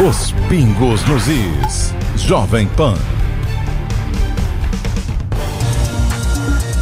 [0.00, 1.92] Os pingos nos is.
[2.16, 2.96] Jovem Pan.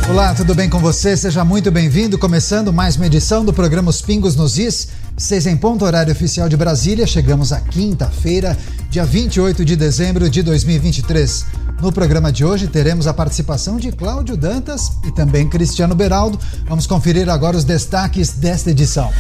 [0.09, 1.17] Olá, tudo bem com você?
[1.17, 2.17] Seja muito bem-vindo.
[2.17, 4.89] Começando mais uma edição do programa Os Pingos nos Is.
[5.19, 7.05] Seis em ponto, horário oficial de Brasília.
[7.05, 8.57] Chegamos à quinta-feira,
[8.89, 11.47] dia 28 de dezembro de 2023.
[11.83, 16.39] No programa de hoje teremos a participação de Cláudio Dantas e também Cristiano Beraldo.
[16.69, 19.11] Vamos conferir agora os destaques desta edição.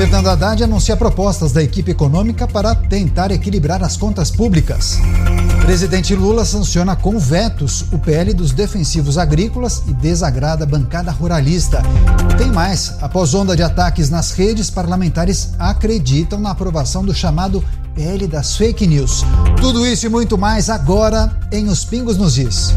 [0.00, 4.98] Fernando Haddad anuncia propostas da equipe econômica para tentar equilibrar as contas públicas.
[5.60, 11.82] Presidente Lula sanciona com vetos o PL dos defensivos agrícolas e desagrada a bancada ruralista.
[12.38, 12.96] Tem mais.
[13.02, 17.62] Após onda de ataques nas redes, parlamentares acreditam na aprovação do chamado
[17.94, 19.22] PL das fake news.
[19.60, 22.74] Tudo isso e muito mais agora em Os Pingos nos Is.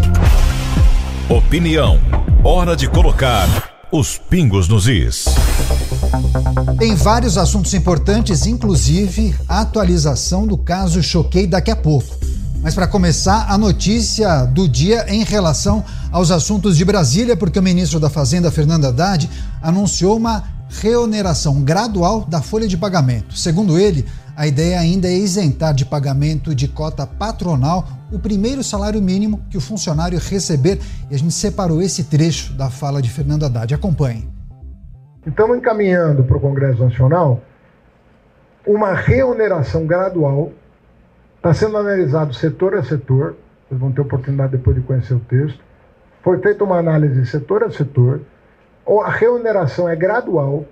[1.29, 2.01] Opinião.
[2.43, 3.47] Hora de colocar
[3.93, 5.25] os pingos nos is.
[6.77, 12.15] Tem vários assuntos importantes, inclusive a atualização do caso Choquei daqui a pouco.
[12.61, 17.63] Mas para começar, a notícia do dia em relação aos assuntos de Brasília, porque o
[17.63, 19.29] ministro da Fazenda, Fernando Haddad,
[19.61, 23.37] anunciou uma reoneração gradual da folha de pagamento.
[23.37, 24.05] Segundo ele,
[24.35, 29.57] a ideia ainda é isentar de pagamento de cota patronal o primeiro salário mínimo que
[29.57, 30.79] o funcionário receber.
[31.11, 33.73] E a gente separou esse trecho da fala de Fernando Haddad.
[33.73, 34.27] Acompanhe.
[35.25, 37.41] Estamos encaminhando para o Congresso Nacional
[38.67, 40.51] uma reoneração gradual.
[41.37, 43.37] Está sendo analisado setor a setor.
[43.67, 45.63] Vocês vão ter oportunidade depois de conhecer o texto.
[46.21, 48.19] Foi feita uma análise setor a setor.
[48.85, 50.65] A reoneração é gradual,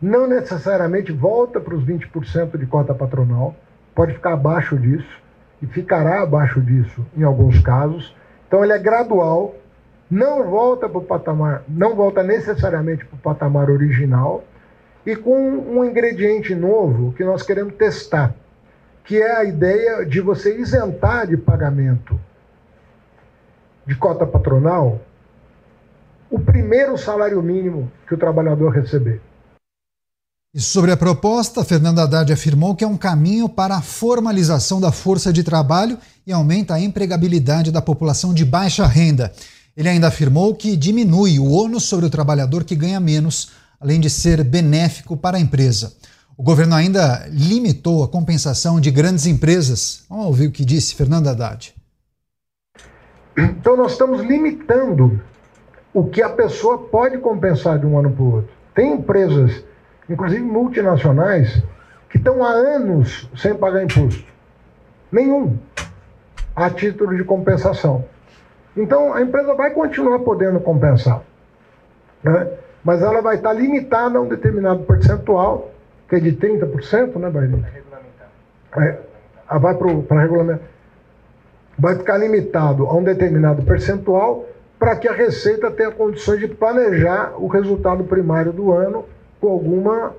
[0.00, 3.54] não necessariamente volta para os 20% de cota patronal,
[3.94, 5.22] pode ficar abaixo disso
[5.60, 8.16] e ficará abaixo disso em alguns casos.
[8.46, 9.54] Então ele é gradual,
[10.10, 14.44] não volta para o patamar, não volta necessariamente para o patamar original
[15.04, 18.34] e com um ingrediente novo que nós queremos testar,
[19.04, 22.18] que é a ideia de você isentar de pagamento
[23.86, 25.00] de cota patronal
[26.30, 29.20] o primeiro salário mínimo que o trabalhador receber.
[30.54, 34.90] E sobre a proposta, Fernando Haddad afirmou que é um caminho para a formalização da
[34.90, 39.32] força de trabalho e aumenta a empregabilidade da população de baixa renda.
[39.78, 44.10] Ele ainda afirmou que diminui o ônus sobre o trabalhador que ganha menos, além de
[44.10, 45.92] ser benéfico para a empresa.
[46.36, 50.04] O governo ainda limitou a compensação de grandes empresas.
[50.10, 51.72] Vamos ouvir o que disse Fernando Haddad.
[53.36, 55.22] Então, nós estamos limitando
[55.94, 58.50] o que a pessoa pode compensar de um ano para o outro.
[58.74, 59.62] Tem empresas,
[60.10, 61.62] inclusive multinacionais,
[62.10, 64.24] que estão há anos sem pagar imposto.
[65.12, 65.56] Nenhum.
[66.56, 68.04] A título de compensação.
[68.78, 71.22] Então, a empresa vai continuar podendo compensar.
[72.22, 72.48] Né?
[72.84, 75.72] Mas ela vai estar limitada a um determinado percentual,
[76.08, 77.64] que é de 30%, né, Bairro?
[78.76, 78.98] É,
[79.58, 80.62] vai para regulamento.
[81.76, 84.46] Vai ficar limitado a um determinado percentual
[84.78, 89.04] para que a Receita tenha condições de planejar o resultado primário do ano
[89.40, 90.14] com alguma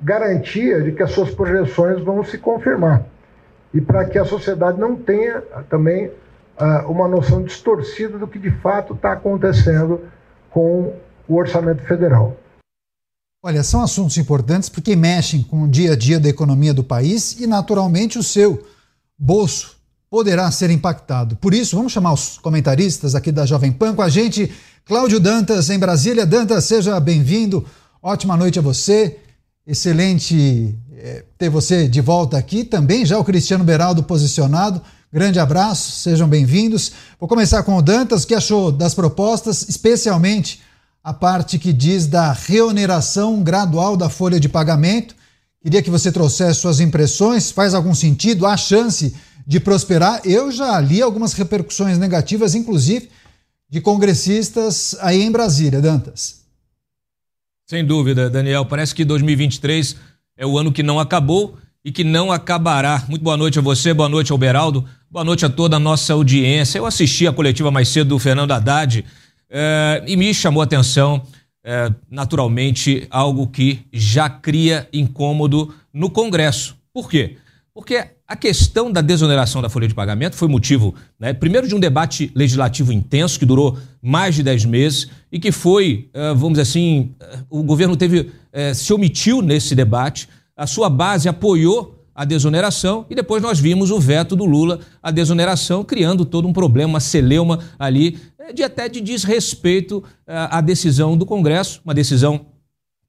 [0.00, 3.04] garantia de que as suas projeções vão se confirmar.
[3.72, 6.10] E para que a sociedade não tenha também
[6.60, 10.00] uh, uma noção distorcida do que de fato está acontecendo
[10.50, 10.94] com
[11.28, 12.36] o orçamento federal.
[13.44, 17.38] Olha, são assuntos importantes porque mexem com o dia a dia da economia do país
[17.38, 18.66] e, naturalmente, o seu
[19.16, 19.76] bolso
[20.10, 21.36] poderá ser impactado.
[21.36, 24.52] Por isso, vamos chamar os comentaristas aqui da Jovem Pan com a gente.
[24.84, 26.26] Cláudio Dantas, em Brasília.
[26.26, 27.64] Dantas, seja bem-vindo.
[28.02, 29.18] Ótima noite a você.
[29.66, 32.64] Excelente é, ter você de volta aqui.
[32.64, 34.80] Também já o Cristiano Beraldo posicionado.
[35.12, 36.92] Grande abraço, sejam bem-vindos.
[37.18, 38.24] Vou começar com o Dantas.
[38.24, 40.60] Que achou das propostas, especialmente
[41.02, 45.14] a parte que diz da reoneração gradual da folha de pagamento?
[45.62, 47.52] Queria que você trouxesse suas impressões.
[47.52, 48.46] Faz algum sentido?
[48.46, 49.14] Há chance
[49.46, 50.20] de prosperar.
[50.24, 53.08] Eu já li algumas repercussões negativas, inclusive
[53.70, 56.40] de congressistas aí em Brasília, Dantas.
[57.64, 58.66] Sem dúvida, Daniel.
[58.66, 59.96] Parece que 2023
[60.36, 61.56] é o ano que não acabou
[61.86, 63.04] e que não acabará.
[63.08, 66.14] Muito boa noite a você, boa noite ao Beraldo, boa noite a toda a nossa
[66.14, 66.78] audiência.
[66.78, 69.04] Eu assisti a coletiva mais cedo do Fernando Haddad
[69.48, 71.22] é, e me chamou a atenção,
[71.62, 76.76] é, naturalmente, algo que já cria incômodo no Congresso.
[76.92, 77.36] Por quê?
[77.72, 81.78] Porque a questão da desoneração da folha de pagamento foi motivo, né, primeiro, de um
[81.78, 86.62] debate legislativo intenso, que durou mais de 10 meses, e que foi, uh, vamos dizer
[86.62, 87.14] assim,
[87.48, 88.32] o governo teve,
[88.74, 90.26] se omitiu nesse debate,
[90.56, 95.10] a sua base apoiou a desoneração, e depois nós vimos o veto do Lula à
[95.10, 98.18] desoneração, criando todo um problema, uma celeuma ali,
[98.54, 102.46] de até de desrespeito à decisão do Congresso, uma decisão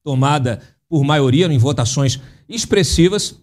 [0.03, 3.39] tomada por maioria em votações expressivas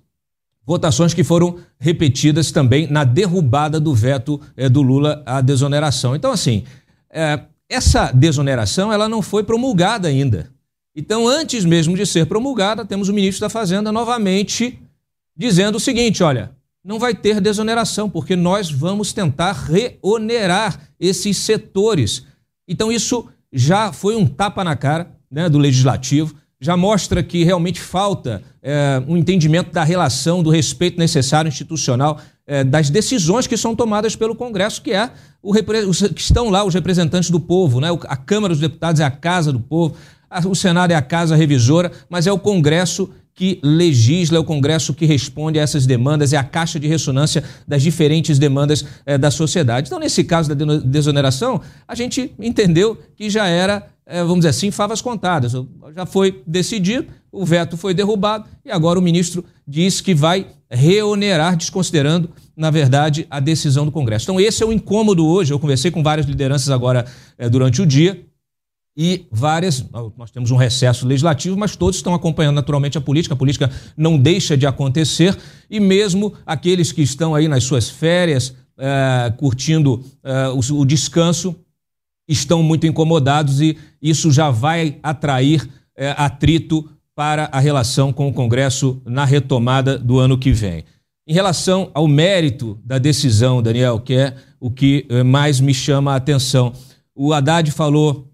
[0.66, 6.16] votações que foram repetidas também na derrubada do veto é, do Lula à desoneração.
[6.16, 6.64] Então, assim,
[7.68, 10.50] essa desoneração ela não foi promulgada ainda.
[10.96, 14.78] Então, antes mesmo de ser promulgada, temos o ministro da Fazenda novamente
[15.36, 16.52] dizendo o seguinte: olha,
[16.84, 22.24] não vai ter desoneração, porque nós vamos tentar reonerar esses setores.
[22.68, 27.78] Então, isso já foi um tapa na cara né, do legislativo já mostra que realmente
[27.78, 33.76] falta é, um entendimento da relação, do respeito necessário institucional é, das decisões que são
[33.76, 35.10] tomadas pelo Congresso, que é
[35.42, 37.88] o que estão lá os representantes do povo, né?
[38.08, 39.94] A Câmara dos Deputados é a casa do povo,
[40.44, 44.94] o Senado é a casa revisora, mas é o Congresso que legisla, é o Congresso
[44.94, 49.30] que responde a essas demandas, é a caixa de ressonância das diferentes demandas é, da
[49.30, 49.88] sociedade.
[49.88, 54.70] Então, nesse caso da desoneração, a gente entendeu que já era é, vamos dizer assim,
[54.70, 55.52] favas contadas.
[55.94, 61.56] Já foi decidido, o veto foi derrubado e agora o ministro diz que vai reonerar,
[61.56, 64.26] desconsiderando, na verdade, a decisão do Congresso.
[64.26, 65.52] Então, esse é o incômodo hoje.
[65.52, 67.06] Eu conversei com várias lideranças agora
[67.38, 68.24] é, durante o dia
[68.96, 69.84] e várias.
[70.16, 73.34] Nós temos um recesso legislativo, mas todos estão acompanhando naturalmente a política.
[73.34, 75.36] A política não deixa de acontecer
[75.68, 81.56] e mesmo aqueles que estão aí nas suas férias, é, curtindo é, o, o descanso,
[82.28, 88.32] estão muito incomodados e isso já vai atrair é, atrito para a relação com o
[88.32, 90.84] Congresso na retomada do ano que vem.
[91.26, 96.16] Em relação ao mérito da decisão, Daniel, que é o que mais me chama a
[96.16, 96.72] atenção,
[97.14, 98.33] o Haddad falou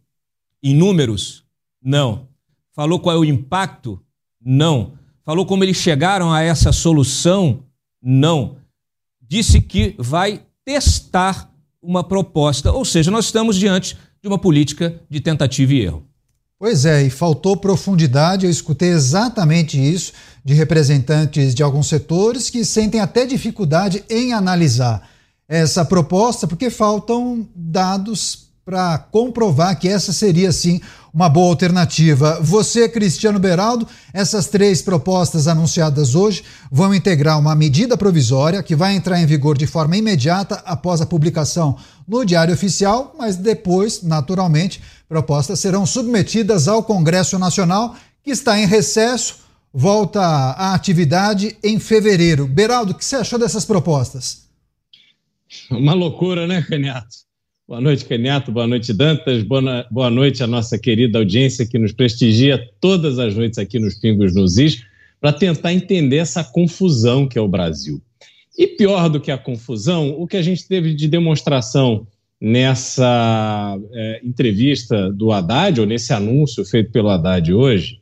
[0.62, 1.44] em números?
[1.82, 2.28] Não.
[2.72, 4.00] Falou qual é o impacto?
[4.44, 4.92] Não.
[5.24, 7.64] Falou como eles chegaram a essa solução?
[8.02, 8.56] Não.
[9.20, 11.50] Disse que vai testar
[11.82, 12.72] uma proposta.
[12.72, 16.04] Ou seja, nós estamos diante de uma política de tentativa e erro.
[16.58, 18.44] Pois é, e faltou profundidade.
[18.44, 20.12] Eu escutei exatamente isso
[20.44, 25.08] de representantes de alguns setores que sentem até dificuldade em analisar
[25.48, 30.80] essa proposta, porque faltam dados para comprovar que essa seria sim
[31.12, 32.38] uma boa alternativa.
[32.40, 38.94] Você, Cristiano Beraldo, essas três propostas anunciadas hoje vão integrar uma medida provisória que vai
[38.94, 41.76] entrar em vigor de forma imediata após a publicação
[42.06, 48.66] no Diário Oficial, mas depois, naturalmente, propostas serão submetidas ao Congresso Nacional, que está em
[48.66, 49.38] recesso,
[49.72, 52.46] volta à atividade em fevereiro.
[52.46, 54.48] Beraldo, o que você achou dessas propostas?
[55.70, 57.29] Uma loucura, né, Caniato?
[57.70, 58.50] Boa noite, Kenyato.
[58.50, 59.44] Boa noite, Dantas.
[59.44, 63.94] Boa, boa noite à nossa querida audiência que nos prestigia todas as noites aqui nos
[63.94, 64.82] Pingos nos Is,
[65.20, 68.02] para tentar entender essa confusão que é o Brasil.
[68.58, 72.08] E pior do que a confusão, o que a gente teve de demonstração
[72.40, 78.00] nessa é, entrevista do Haddad, ou nesse anúncio feito pelo Haddad hoje,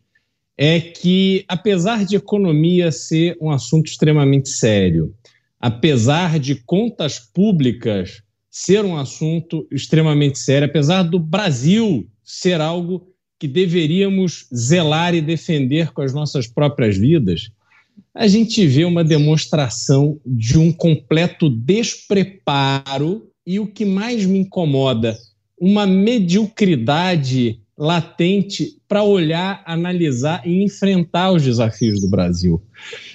[0.56, 5.15] é que, apesar de economia ser um assunto extremamente sério,
[5.61, 8.23] apesar de contas públicas
[8.58, 13.08] ser um assunto extremamente sério, apesar do Brasil ser algo
[13.38, 17.50] que deveríamos zelar e defender com as nossas próprias vidas,
[18.12, 25.16] a gente vê uma demonstração de um completo despreparo e o que mais me incomoda,
[25.56, 32.60] uma mediocridade latente para olhar, analisar e enfrentar os desafios do Brasil.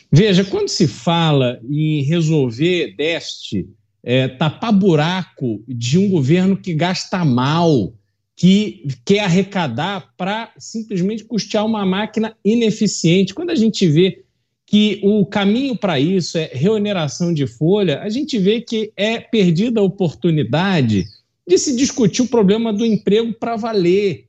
[0.09, 3.67] Veja, quando se fala em resolver déficit
[4.03, 7.93] é, tapar buraco de um governo que gasta mal,
[8.35, 13.33] que quer arrecadar para simplesmente custear uma máquina ineficiente.
[13.33, 14.23] Quando a gente vê
[14.65, 19.79] que o caminho para isso é reoneração de folha, a gente vê que é perdida
[19.79, 21.05] a oportunidade
[21.47, 24.25] de se discutir o problema do emprego para valer.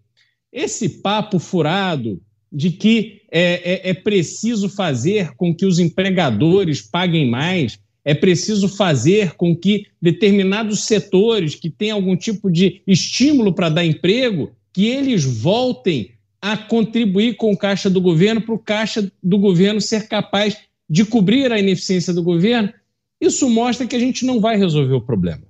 [0.53, 2.21] Esse papo furado
[2.53, 8.69] de que é, é, é preciso fazer com que os empregadores paguem mais é preciso
[8.69, 14.87] fazer com que determinados setores que têm algum tipo de estímulo para dar emprego, que
[14.87, 20.09] eles voltem a contribuir com o caixa do governo para o caixa do governo ser
[20.09, 20.59] capaz
[20.89, 22.71] de cobrir a ineficiência do governo.
[23.19, 25.43] Isso mostra que a gente não vai resolver o problema.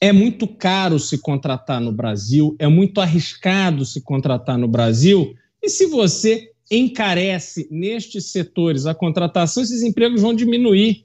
[0.00, 5.68] É muito caro se contratar no Brasil, é muito arriscado se contratar no Brasil, e
[5.68, 11.04] se você encarece nestes setores a contratação, esses empregos vão diminuir.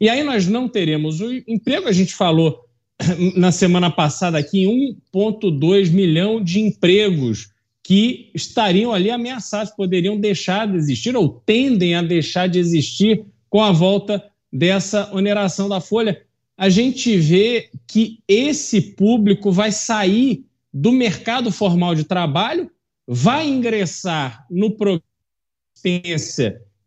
[0.00, 2.64] E aí nós não teremos o emprego, a gente falou
[3.36, 4.64] na semana passada aqui,
[5.12, 7.50] 1,2 milhão de empregos
[7.82, 13.62] que estariam ali ameaçados, poderiam deixar de existir ou tendem a deixar de existir com
[13.62, 16.22] a volta dessa oneração da folha.
[16.56, 22.70] A gente vê que esse público vai sair do mercado formal de trabalho,
[23.06, 25.02] vai ingressar no programa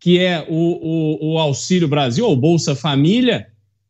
[0.07, 3.47] que é o, o, o Auxílio Brasil, ou Bolsa Família,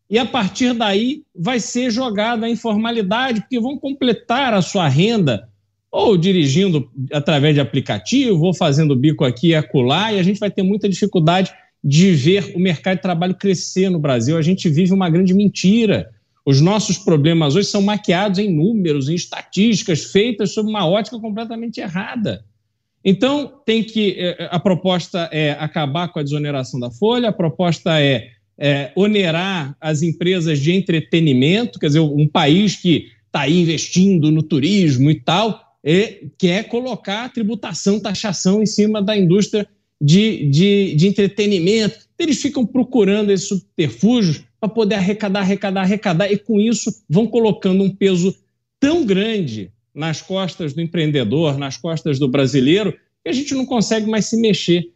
[0.09, 5.47] e a partir daí vai ser jogada a informalidade, porque vão completar a sua renda
[5.91, 10.49] ou dirigindo através de aplicativo, ou fazendo bico aqui e acolá, e a gente vai
[10.49, 14.39] ter muita dificuldade de ver o mercado de trabalho crescer no Brasil.
[14.39, 16.09] A gente vive uma grande mentira.
[16.43, 21.79] Os nossos problemas hoje são maquiados em números, em estatísticas feitas sob uma ótica completamente
[21.79, 22.43] errada.
[23.09, 24.15] Então, tem que.
[24.19, 29.77] Eh, a proposta é acabar com a desoneração da folha, a proposta é, é onerar
[29.79, 35.15] as empresas de entretenimento, quer dizer, um país que está aí investindo no turismo e
[35.21, 39.65] tal, é, quer colocar tributação, taxação em cima da indústria
[40.01, 41.99] de, de, de entretenimento.
[42.19, 47.81] Eles ficam procurando esses subterfúgios para poder arrecadar, arrecadar, arrecadar, e com isso vão colocando
[47.85, 48.35] um peso
[48.81, 54.07] tão grande nas costas do empreendedor, nas costas do brasileiro, que a gente não consegue
[54.07, 54.93] mais se mexer.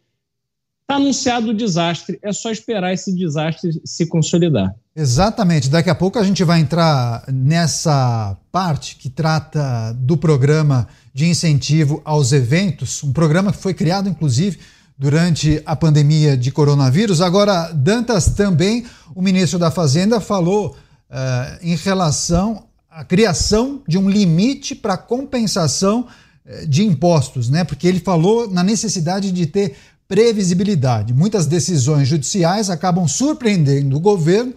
[0.82, 4.72] Está anunciado o desastre, é só esperar esse desastre se consolidar.
[4.94, 5.68] Exatamente.
[5.68, 12.00] Daqui a pouco a gente vai entrar nessa parte que trata do programa de incentivo
[12.04, 14.60] aos eventos, um programa que foi criado, inclusive,
[14.96, 17.20] durante a pandemia de coronavírus.
[17.20, 20.76] Agora, Dantas também, o ministro da Fazenda, falou
[21.10, 26.06] uh, em relação à criação de um limite para compensação
[26.46, 27.64] uh, de impostos, né?
[27.64, 31.14] Porque ele falou na necessidade de ter previsibilidade.
[31.14, 34.52] Muitas decisões judiciais acabam surpreendendo o governo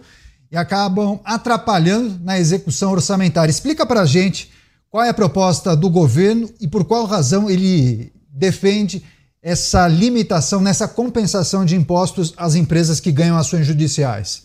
[0.50, 3.50] e acabam atrapalhando na execução orçamentária.
[3.50, 4.50] Explica para a gente
[4.90, 9.02] qual é a proposta do governo e por qual razão ele defende
[9.42, 14.42] essa limitação nessa compensação de impostos às empresas que ganham ações judiciais.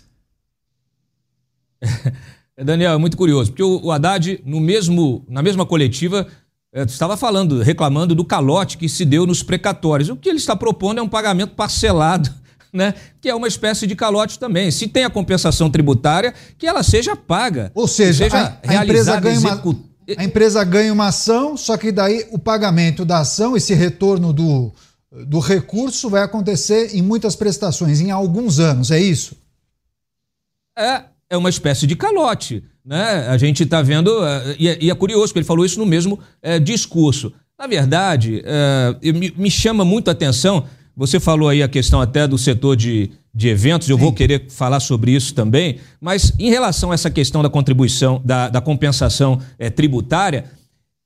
[2.57, 6.27] Daniel, é muito curioso, porque o Haddad, no mesmo, na mesma coletiva,
[6.73, 10.09] é, estava falando, reclamando do calote que se deu nos precatórios.
[10.09, 12.29] O que ele está propondo é um pagamento parcelado,
[12.71, 12.93] né?
[13.19, 14.71] Que é uma espécie de calote também.
[14.71, 17.71] Se tem a compensação tributária, que ela seja paga.
[17.75, 19.61] Ou seja, seja a, a empresa ganha uma,
[20.17, 24.73] a empresa ganha uma ação, só que daí o pagamento da ação, esse retorno do,
[25.27, 29.35] do recurso vai acontecer em muitas prestações, em alguns anos, é isso?
[30.77, 32.61] É, é uma espécie de calote.
[32.85, 33.25] Né?
[33.29, 35.85] A gente está vendo, uh, e, é, e, é curioso que ele falou isso no
[35.85, 37.31] mesmo uh, discurso.
[37.57, 42.27] Na verdade, uh, me, me, chama muito a atenção, você falou aí a questão até
[42.27, 44.03] do setor de, de eventos, eu Sim.
[44.03, 48.49] vou querer falar sobre isso também, mas em relação a essa questão da contribuição, da,
[48.49, 49.39] da compensação
[49.75, 50.45] tributária,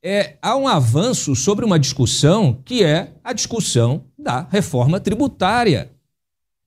[0.02, 5.90] é, há um avanço sobre uma discussão que é a discussão da reforma tributária.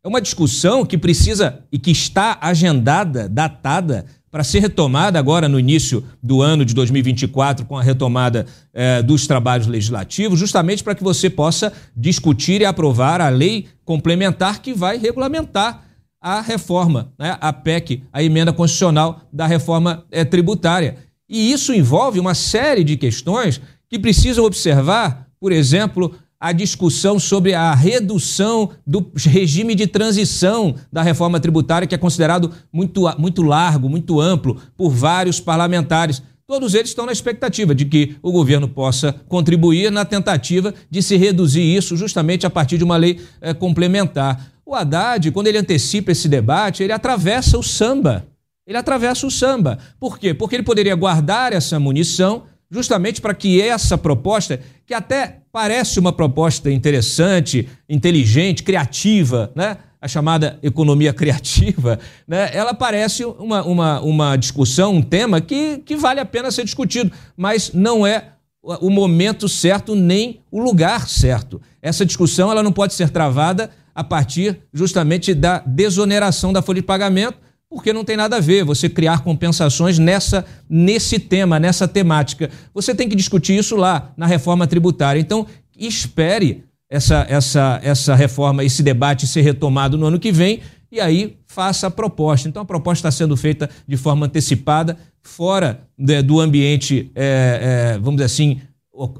[0.09, 5.59] É uma discussão que precisa e que está agendada, datada para ser retomada agora no
[5.59, 11.03] início do ano de 2024, com a retomada eh, dos trabalhos legislativos, justamente para que
[11.03, 15.83] você possa discutir e aprovar a lei complementar que vai regulamentar
[16.19, 20.95] a reforma, né, a PEC, a emenda constitucional da reforma eh, tributária.
[21.29, 27.53] E isso envolve uma série de questões que precisam observar, por exemplo, a discussão sobre
[27.53, 33.89] a redução do regime de transição da reforma tributária, que é considerado muito, muito largo,
[33.89, 36.23] muito amplo por vários parlamentares.
[36.47, 41.17] Todos eles estão na expectativa de que o governo possa contribuir na tentativa de se
[41.17, 44.49] reduzir isso justamente a partir de uma lei é, complementar.
[44.65, 48.25] O Haddad, quando ele antecipa esse debate, ele atravessa o samba.
[48.65, 49.77] Ele atravessa o samba.
[49.99, 50.33] Por quê?
[50.33, 56.13] Porque ele poderia guardar essa munição justamente para que essa proposta, que até parece uma
[56.13, 59.77] proposta interessante, inteligente, criativa, né?
[60.01, 62.49] a chamada economia criativa, né?
[62.53, 67.11] ela parece uma, uma, uma discussão, um tema que, que vale a pena ser discutido,
[67.35, 71.61] mas não é o momento certo nem o lugar certo.
[71.81, 76.85] Essa discussão ela não pode ser travada a partir justamente da desoneração da folha de
[76.85, 77.37] pagamento,
[77.69, 82.49] porque não tem nada a ver você criar compensações nessa nesse tema, nessa temática.
[82.73, 85.19] Você tem que discutir isso lá na reforma tributária.
[85.19, 85.45] Então,
[85.77, 90.61] espere essa essa essa reforma, esse debate ser retomado no ano que vem
[90.91, 92.49] e aí faça a proposta.
[92.49, 97.99] Então, a proposta está sendo feita de forma antecipada, fora de, do ambiente, é, é,
[97.99, 98.61] vamos dizer assim,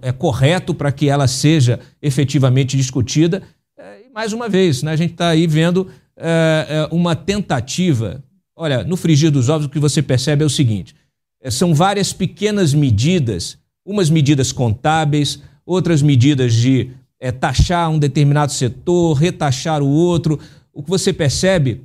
[0.01, 3.43] é correto para que ela seja efetivamente discutida.
[3.77, 5.87] É, e mais uma vez, né, a gente está aí vendo
[6.17, 8.23] é, é, uma tentativa
[8.61, 10.93] Olha, no frigir dos ovos o que você percebe é o seguinte:
[11.41, 18.51] é, são várias pequenas medidas, umas medidas contábeis, outras medidas de é, taxar um determinado
[18.51, 20.37] setor, retaxar o outro.
[20.73, 21.83] O que você percebe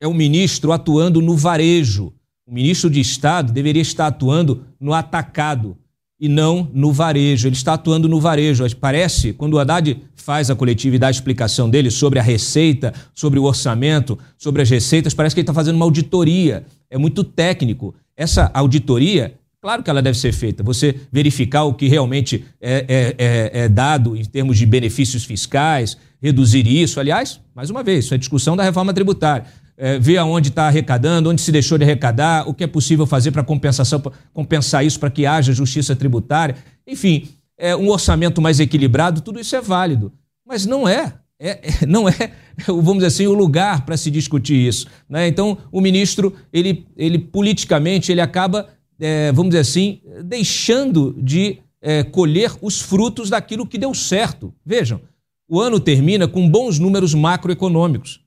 [0.00, 2.12] é o ministro atuando no varejo.
[2.44, 5.78] O ministro de Estado deveria estar atuando no atacado.
[6.22, 7.48] E não no varejo.
[7.48, 8.64] Ele está atuando no varejo.
[8.76, 12.94] Parece, quando o Haddad faz a coletiva e dá a explicação dele sobre a receita,
[13.12, 16.64] sobre o orçamento, sobre as receitas, parece que ele está fazendo uma auditoria.
[16.88, 17.92] É muito técnico.
[18.16, 20.62] Essa auditoria, claro que ela deve ser feita.
[20.62, 25.98] Você verificar o que realmente é, é, é, é dado em termos de benefícios fiscais,
[26.22, 27.00] reduzir isso.
[27.00, 29.44] Aliás, mais uma vez, isso é discussão da reforma tributária
[29.76, 33.30] é, ver aonde está arrecadando, onde se deixou de arrecadar, o que é possível fazer
[33.30, 34.02] para compensação,
[34.32, 36.56] compensar isso para que haja justiça tributária.
[36.86, 40.12] Enfim, é, um orçamento mais equilibrado, tudo isso é válido.
[40.46, 41.14] Mas não é.
[41.38, 42.32] É, é não é,
[42.66, 44.86] vamos dizer assim, o lugar para se discutir isso.
[45.08, 45.26] Né?
[45.26, 48.68] Então, o ministro, ele, ele politicamente, ele acaba,
[49.00, 54.54] é, vamos dizer assim, deixando de é, colher os frutos daquilo que deu certo.
[54.64, 55.00] Vejam,
[55.48, 58.21] o ano termina com bons números macroeconômicos.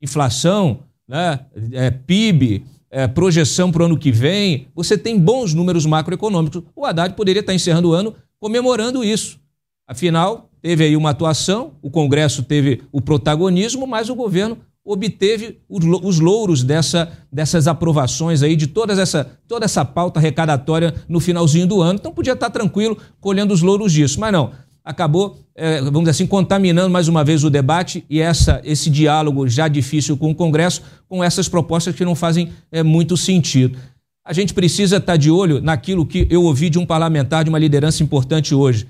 [0.00, 1.40] Inflação, né,
[1.72, 6.62] é, PIB, é, projeção para o ano que vem, você tem bons números macroeconômicos.
[6.74, 9.38] O Haddad poderia estar encerrando o ano comemorando isso.
[9.86, 16.18] Afinal, teve aí uma atuação, o Congresso teve o protagonismo, mas o governo obteve os
[16.18, 21.82] louros dessa, dessas aprovações aí, de todas essa, toda essa pauta arrecadatória no finalzinho do
[21.82, 21.98] ano.
[22.00, 24.18] Então podia estar tranquilo colhendo os louros disso.
[24.18, 24.52] Mas não,
[24.90, 29.48] acabou, é, vamos dizer assim, contaminando mais uma vez o debate e essa, esse diálogo
[29.48, 33.78] já difícil com o Congresso, com essas propostas que não fazem é, muito sentido.
[34.24, 37.58] A gente precisa estar de olho naquilo que eu ouvi de um parlamentar, de uma
[37.58, 38.86] liderança importante hoje.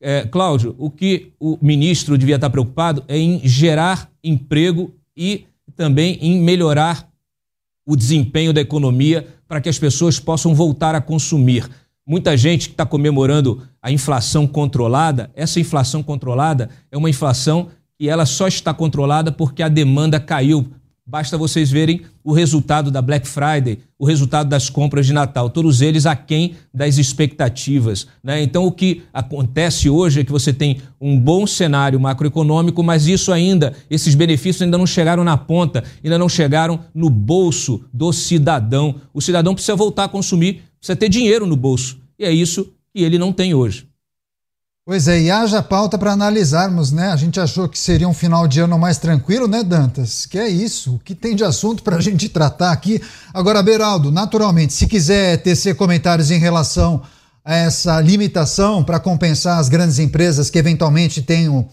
[0.00, 5.44] É, Cláudio, o que o ministro devia estar preocupado é em gerar emprego e
[5.76, 7.08] também em melhorar
[7.84, 11.68] o desempenho da economia para que as pessoas possam voltar a consumir.
[12.10, 18.08] Muita gente que está comemorando a inflação controlada, essa inflação controlada é uma inflação que
[18.08, 20.66] ela só está controlada porque a demanda caiu.
[21.06, 25.82] Basta vocês verem o resultado da Black Friday, o resultado das compras de Natal, todos
[25.82, 28.08] eles aquém das expectativas.
[28.24, 28.42] Né?
[28.42, 33.32] Então, o que acontece hoje é que você tem um bom cenário macroeconômico, mas isso
[33.32, 38.96] ainda, esses benefícios ainda não chegaram na ponta, ainda não chegaram no bolso do cidadão.
[39.14, 42.00] O cidadão precisa voltar a consumir, precisa ter dinheiro no bolso.
[42.18, 43.88] E é isso que ele não tem hoje.
[44.84, 47.12] Pois é, e haja pauta para analisarmos, né?
[47.12, 50.26] A gente achou que seria um final de ano mais tranquilo, né, Dantas?
[50.26, 53.00] Que é isso, o que tem de assunto para a gente tratar aqui.
[53.32, 57.02] Agora, Beraldo, naturalmente, se quiser tecer comentários em relação
[57.44, 61.68] a essa limitação para compensar as grandes empresas que eventualmente tenham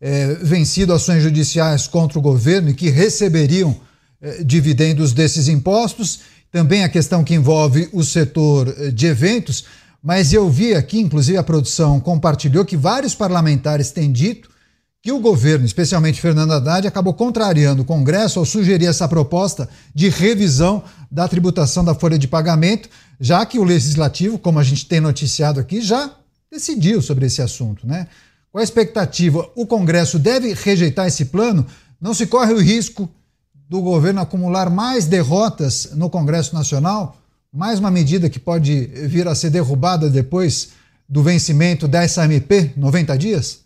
[0.00, 3.76] é, vencido ações judiciais contra o governo e que receberiam
[4.20, 6.20] é, dividendos desses impostos,
[6.52, 9.64] também a questão que envolve o setor é, de eventos.
[10.02, 14.52] Mas eu vi aqui, inclusive a produção compartilhou, que vários parlamentares têm dito
[15.00, 20.08] que o governo, especialmente Fernando Haddad, acabou contrariando o Congresso ao sugerir essa proposta de
[20.08, 22.88] revisão da tributação da folha de pagamento,
[23.18, 26.14] já que o Legislativo, como a gente tem noticiado aqui, já
[26.50, 27.84] decidiu sobre esse assunto.
[27.84, 28.06] Né?
[28.52, 29.50] Qual a expectativa?
[29.56, 31.66] O Congresso deve rejeitar esse plano?
[32.00, 33.10] Não se corre o risco
[33.72, 37.16] do governo acumular mais derrotas no Congresso Nacional?
[37.52, 40.72] mais uma medida que pode vir a ser derrubada depois
[41.06, 43.62] do vencimento dessa MP, 90 dias?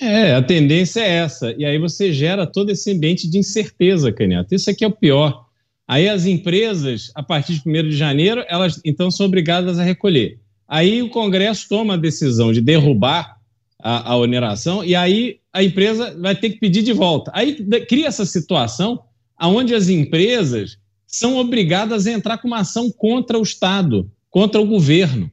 [0.00, 1.52] É, a tendência é essa.
[1.58, 4.54] E aí você gera todo esse ambiente de incerteza, Caneto.
[4.54, 5.46] Isso aqui é o pior.
[5.88, 10.38] Aí as empresas, a partir de 1 de janeiro, elas então são obrigadas a recolher.
[10.68, 13.36] Aí o Congresso toma a decisão de derrubar
[13.80, 17.30] a, a oneração e aí a empresa vai ter que pedir de volta.
[17.34, 17.54] Aí
[17.88, 19.02] cria essa situação
[19.40, 24.66] onde as empresas são obrigadas a entrar com uma ação contra o Estado, contra o
[24.66, 25.30] governo.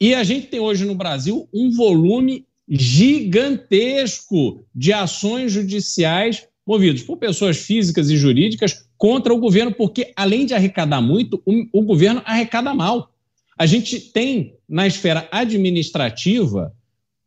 [0.00, 7.16] E a gente tem hoje no Brasil um volume gigantesco de ações judiciais movidas por
[7.16, 12.74] pessoas físicas e jurídicas contra o governo, porque além de arrecadar muito, o, governo arrecada
[12.74, 13.12] mal.
[13.56, 16.74] A gente tem na esfera administrativa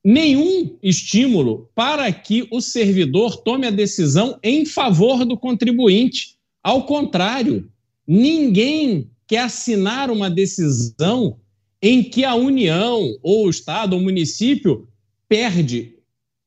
[0.03, 6.35] nenhum estímulo para que o servidor tome a decisão em favor do contribuinte.
[6.63, 7.69] Ao contrário,
[8.11, 11.37] Ninguém quer assinar uma decisão
[11.79, 14.87] em que a União, ou o Estado, ou o município
[15.27, 15.93] perde,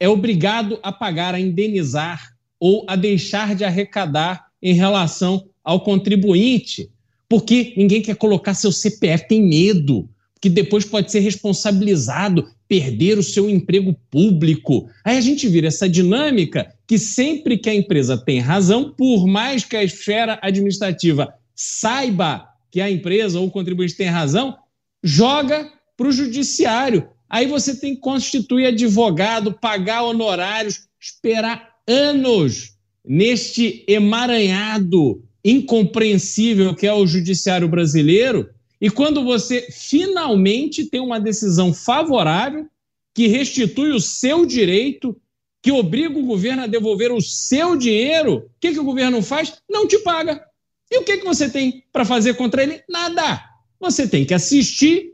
[0.01, 6.91] é obrigado a pagar, a indenizar ou a deixar de arrecadar em relação ao contribuinte,
[7.29, 10.11] porque ninguém quer colocar seu CPF, tem medo,
[10.41, 14.89] que depois pode ser responsabilizado, perder o seu emprego público.
[15.05, 19.63] Aí a gente vira essa dinâmica que sempre que a empresa tem razão, por mais
[19.63, 24.57] que a esfera administrativa saiba que a empresa ou o contribuinte tem razão,
[25.05, 27.07] joga para o judiciário.
[27.29, 32.71] Aí você tem que constituir advogado, pagar honorários, esperar anos
[33.07, 38.49] neste emaranhado incompreensível que é o judiciário brasileiro.
[38.83, 42.69] E quando você finalmente tem uma decisão favorável
[43.15, 45.17] que restitui o seu direito,
[45.63, 49.55] que obriga o governo a devolver o seu dinheiro, o que, que o governo faz?
[49.71, 50.45] Não te paga.
[50.91, 52.83] E o que, que você tem para fazer contra ele?
[52.89, 53.41] Nada.
[53.79, 55.13] Você tem que assistir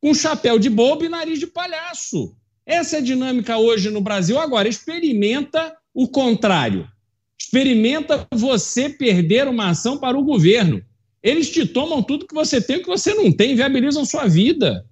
[0.00, 2.36] com chapéu de bobo e nariz de palhaço.
[2.66, 4.40] Essa é a dinâmica hoje no Brasil.
[4.40, 6.88] Agora, experimenta o contrário.
[7.38, 10.84] Experimenta você perder uma ação para o governo.
[11.24, 14.84] Eles te tomam tudo que você tem e que você não tem, viabilizam sua vida.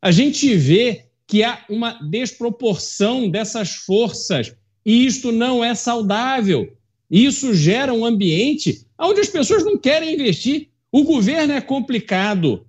[0.00, 6.72] A gente vê que há uma desproporção dessas forças e isto não é saudável.
[7.10, 10.68] Isso gera um ambiente onde as pessoas não querem investir.
[10.90, 12.66] O governo é complicado.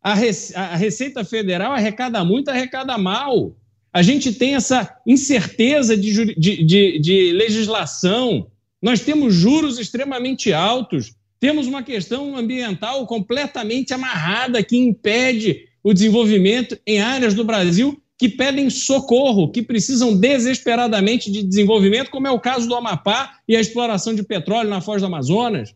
[0.00, 3.54] A, Receita Federal arrecada muito, arrecada mal.
[3.92, 8.46] A gente tem essa incerteza de, de, de, de legislação.
[8.80, 11.15] Nós temos juros extremamente altos.
[11.38, 18.28] Temos uma questão ambiental completamente amarrada que impede o desenvolvimento em áreas do Brasil que
[18.28, 23.60] pedem socorro, que precisam desesperadamente de desenvolvimento, como é o caso do Amapá e a
[23.60, 25.74] exploração de petróleo na Foz do Amazonas.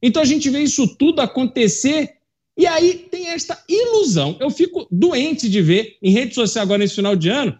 [0.00, 2.14] Então a gente vê isso tudo acontecer
[2.56, 4.36] e aí tem esta ilusão.
[4.38, 7.58] Eu fico doente de ver em rede social agora nesse final de ano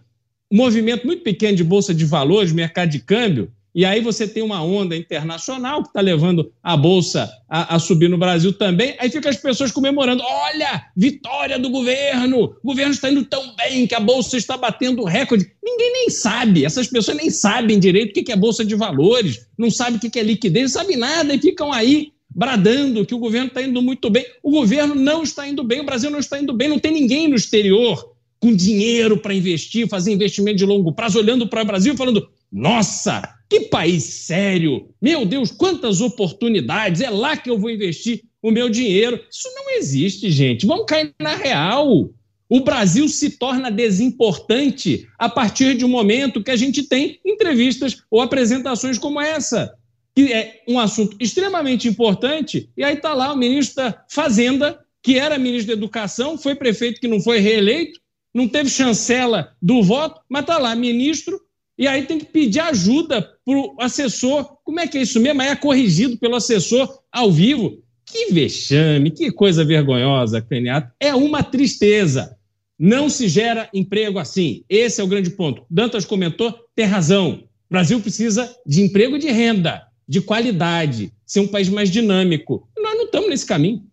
[0.51, 4.43] um movimento muito pequeno de bolsa de valores, mercado de câmbio, e aí você tem
[4.43, 8.97] uma onda internacional que está levando a bolsa a, a, subir no Brasil também.
[8.99, 13.87] Aí fica as pessoas comemorando: olha, vitória do governo, o governo está indo tão bem
[13.87, 15.53] que a bolsa está batendo recorde.
[15.63, 19.71] Ninguém nem sabe, essas pessoas nem sabem direito o que é bolsa de valores, não
[19.71, 23.49] sabem o que é liquidez, não sabem nada e ficam aí bradando que o governo
[23.49, 24.25] está indo muito bem.
[24.43, 27.29] O governo não está indo bem, o Brasil não está indo bem, não tem ninguém
[27.29, 31.95] no exterior com dinheiro para investir, fazer investimento de longo prazo, olhando para o Brasil
[31.95, 34.89] e falando: nossa, que país sério!
[35.01, 37.01] Meu Deus, quantas oportunidades!
[37.01, 39.23] É lá que eu vou investir o meu dinheiro.
[39.31, 40.67] Isso não existe, gente.
[40.67, 42.11] Vamos cair na real.
[42.49, 48.03] O Brasil se torna desimportante a partir de um momento que a gente tem entrevistas
[48.11, 49.73] ou apresentações como essa,
[50.15, 55.17] que é um assunto extremamente importante, e aí está lá o ministro da Fazenda, que
[55.17, 58.01] era ministro da Educação, foi prefeito que não foi reeleito,
[58.35, 61.41] não teve chancela do voto, mas está lá, ministro
[61.81, 64.59] e aí tem que pedir ajuda para o assessor.
[64.63, 65.41] Como é que é isso mesmo?
[65.41, 67.83] Aí é corrigido pelo assessor ao vivo.
[68.05, 70.93] Que vexame, que coisa vergonhosa, Caniato.
[71.01, 72.37] É uma tristeza.
[72.79, 74.63] Não se gera emprego assim.
[74.69, 75.63] Esse é o grande ponto.
[75.71, 77.45] Dantas comentou, tem razão.
[77.71, 82.69] O Brasil precisa de emprego de renda, de qualidade, ser um país mais dinâmico.
[82.79, 83.87] Nós não estamos nesse caminho.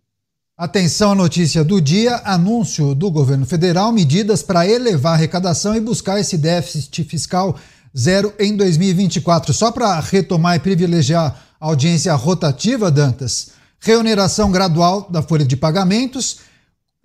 [0.57, 5.79] Atenção à notícia do dia: anúncio do governo federal, medidas para elevar a arrecadação e
[5.79, 7.57] buscar esse déficit fiscal
[8.39, 9.53] em 2024.
[9.53, 16.39] Só para retomar e privilegiar a audiência rotativa, Dantas, reoneração gradual da folha de pagamentos,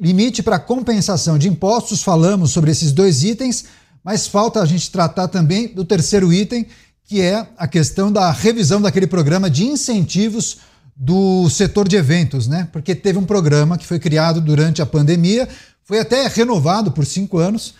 [0.00, 3.64] limite para compensação de impostos, falamos sobre esses dois itens,
[4.02, 6.66] mas falta a gente tratar também do terceiro item,
[7.04, 10.58] que é a questão da revisão daquele programa de incentivos
[10.96, 12.68] do setor de eventos, né?
[12.72, 15.48] Porque teve um programa que foi criado durante a pandemia,
[15.84, 17.74] foi até renovado por cinco anos,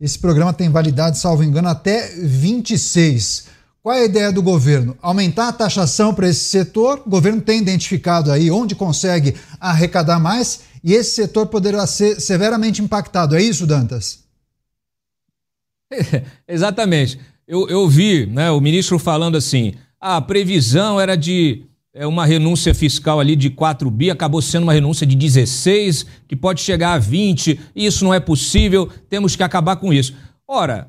[0.00, 3.46] esse programa tem validade, salvo engano, até 26.
[3.82, 4.96] Qual é a ideia do governo?
[5.00, 7.02] Aumentar a taxação para esse setor.
[7.04, 12.82] O governo tem identificado aí onde consegue arrecadar mais e esse setor poderá ser severamente
[12.82, 13.36] impactado.
[13.36, 14.20] É isso, Dantas?
[16.46, 17.18] Exatamente.
[17.46, 21.64] Eu, eu vi né, o ministro falando assim: a previsão era de
[21.98, 26.36] é uma renúncia fiscal ali de 4 bi, acabou sendo uma renúncia de 16, que
[26.36, 30.14] pode chegar a 20, isso não é possível, temos que acabar com isso.
[30.46, 30.88] Ora,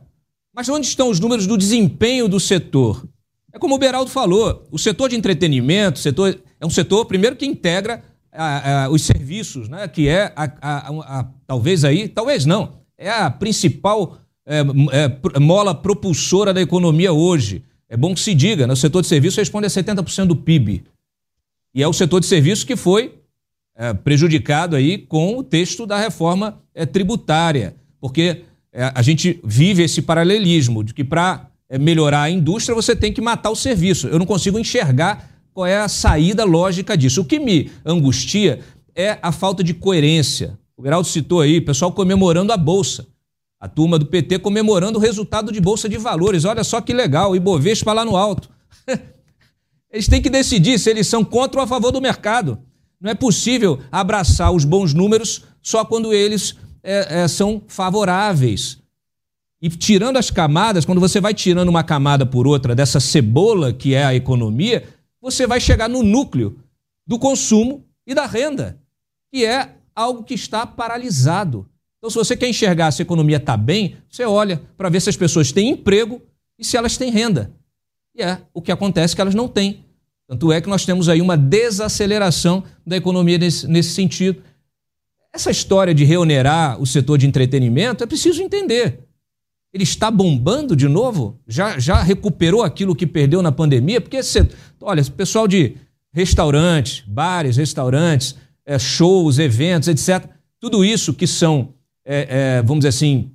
[0.54, 3.04] mas onde estão os números do desempenho do setor?
[3.52, 7.46] É como o Beraldo falou, o setor de entretenimento setor, é um setor, primeiro, que
[7.46, 13.32] integra a, a, os serviços, né, que é, a, talvez aí, talvez não, é a
[13.32, 17.64] principal é, é, mola propulsora da economia hoje.
[17.90, 18.74] É bom que se diga, né?
[18.74, 20.84] o setor de serviços responde a 70% do PIB.
[21.74, 23.16] E é o setor de serviços que foi
[23.76, 29.84] é, prejudicado aí com o texto da reforma é, tributária, porque é, a gente vive
[29.84, 34.08] esse paralelismo de que para é, melhorar a indústria você tem que matar o serviço.
[34.08, 37.22] Eu não consigo enxergar qual é a saída lógica disso.
[37.22, 38.60] O que me angustia
[38.96, 40.58] é a falta de coerência.
[40.76, 43.08] O Geraldo citou aí, pessoal comemorando a Bolsa.
[43.60, 46.46] A turma do PT comemorando o resultado de Bolsa de Valores.
[46.46, 48.50] Olha só que legal, Ibovespa lá no alto.
[49.92, 52.60] Eles têm que decidir se eles são contra ou a favor do mercado.
[53.02, 58.80] Não é possível abraçar os bons números só quando eles é, é, são favoráveis.
[59.62, 63.94] E tirando as camadas, quando você vai tirando uma camada por outra dessa cebola que
[63.94, 64.88] é a economia,
[65.22, 66.58] você vai chegar no núcleo
[67.06, 68.80] do consumo e da renda,
[69.32, 71.68] que é algo que está paralisado.
[71.98, 75.10] Então, se você quer enxergar se a economia está bem, você olha para ver se
[75.10, 76.22] as pessoas têm emprego
[76.58, 77.54] e se elas têm renda.
[78.20, 79.86] E é o que acontece que elas não têm.
[80.28, 84.44] Tanto é que nós temos aí uma desaceleração da economia nesse, nesse sentido.
[85.34, 89.00] Essa história de reonerar o setor de entretenimento é preciso entender.
[89.74, 91.40] Ele está bombando de novo?
[91.48, 94.02] Já, já recuperou aquilo que perdeu na pandemia?
[94.02, 94.20] Porque,
[94.82, 95.78] olha, pessoal de
[96.12, 100.30] restaurantes, bares, restaurantes, é, shows, eventos, etc.
[100.60, 103.32] Tudo isso que são, é, é, vamos dizer assim,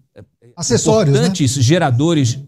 [0.54, 1.20] acessórios, né?
[1.20, 1.62] importantes né?
[1.62, 2.38] geradores,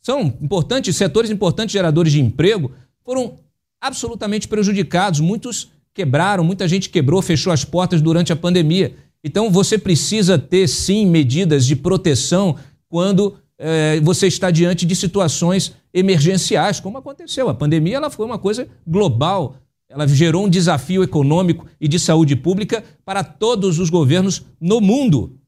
[0.00, 2.70] são importantes, setores importantes geradores de emprego,
[3.04, 3.36] foram
[3.80, 5.20] absolutamente prejudicados.
[5.20, 8.94] Muitos quebraram, muita gente quebrou, fechou as portas durante a pandemia.
[9.22, 12.56] Então você precisa ter sim medidas de proteção
[12.88, 17.48] quando é, você está diante de situações emergenciais, como aconteceu.
[17.48, 19.56] A pandemia ela foi uma coisa global,
[19.88, 25.38] ela gerou um desafio econômico e de saúde pública para todos os governos no mundo.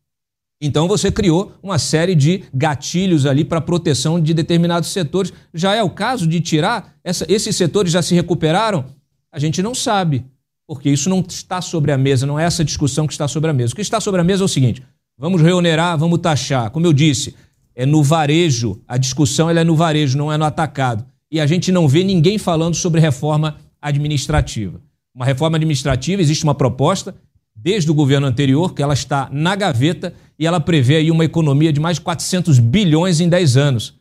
[0.60, 5.32] Então você criou uma série de gatilhos ali para proteção de determinados setores.
[5.54, 6.94] Já é o caso de tirar?
[7.02, 8.84] Essa, esses setores já se recuperaram?
[9.32, 10.24] A gente não sabe,
[10.66, 13.54] porque isso não está sobre a mesa, não é essa discussão que está sobre a
[13.54, 13.72] mesa.
[13.72, 14.82] O que está sobre a mesa é o seguinte:
[15.16, 16.70] Vamos reonerar, vamos taxar.
[16.70, 17.34] Como eu disse,
[17.74, 21.04] é no varejo, a discussão é no varejo, não é no atacado.
[21.30, 24.80] E a gente não vê ninguém falando sobre reforma administrativa.
[25.14, 27.14] Uma reforma administrativa, existe uma proposta
[27.54, 31.72] desde o governo anterior, que ela está na gaveta e ela prevê aí uma economia
[31.72, 33.94] de mais de 400 bilhões em 10 anos.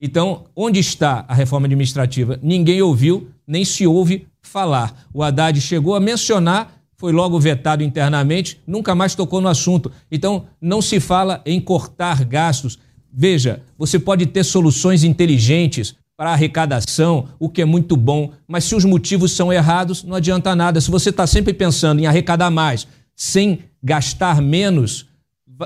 [0.00, 2.38] Então, onde está a reforma administrativa?
[2.42, 5.08] Ninguém ouviu, nem se ouve falar.
[5.12, 9.90] O Haddad chegou a mencionar foi logo vetado internamente, nunca mais tocou no assunto.
[10.12, 12.78] Então, não se fala em cortar gastos.
[13.10, 18.74] Veja, você pode ter soluções inteligentes para arrecadação, o que é muito bom, mas se
[18.74, 20.78] os motivos são errados, não adianta nada.
[20.78, 25.06] Se você está sempre pensando em arrecadar mais, sem gastar menos,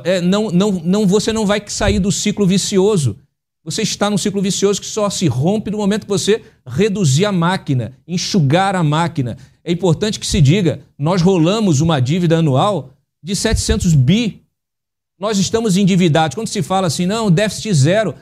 [0.02, 3.16] é, não, não, não, você não vai sair do ciclo vicioso.
[3.64, 7.32] Você está num ciclo vicioso que só se rompe no momento que você reduzir a
[7.32, 9.38] máquina, enxugar a máquina.
[9.62, 12.90] É importante que se diga, nós rolamos uma dívida anual
[13.22, 14.42] de 700 bi.
[15.18, 16.34] Nós estamos endividados.
[16.34, 18.14] Quando se fala assim, não, déficit zero,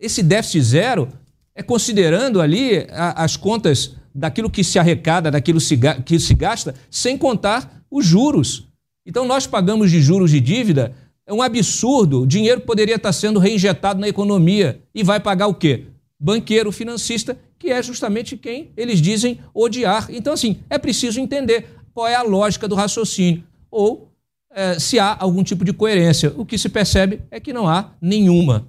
[0.00, 1.08] esse déficit zero
[1.54, 5.58] é considerando ali as contas daquilo que se arrecada, daquilo
[6.04, 8.66] que se gasta, sem contar os juros.
[9.04, 10.94] Então nós pagamos de juros de dívida,
[11.26, 12.22] é um absurdo.
[12.22, 15.86] O dinheiro poderia estar sendo reinjetado na economia e vai pagar o quê?
[16.18, 20.08] Banqueiro, financista que é justamente quem eles dizem odiar.
[20.10, 24.12] Então, assim, é preciso entender qual é a lógica do raciocínio ou
[24.52, 26.32] é, se há algum tipo de coerência.
[26.36, 28.68] O que se percebe é que não há nenhuma.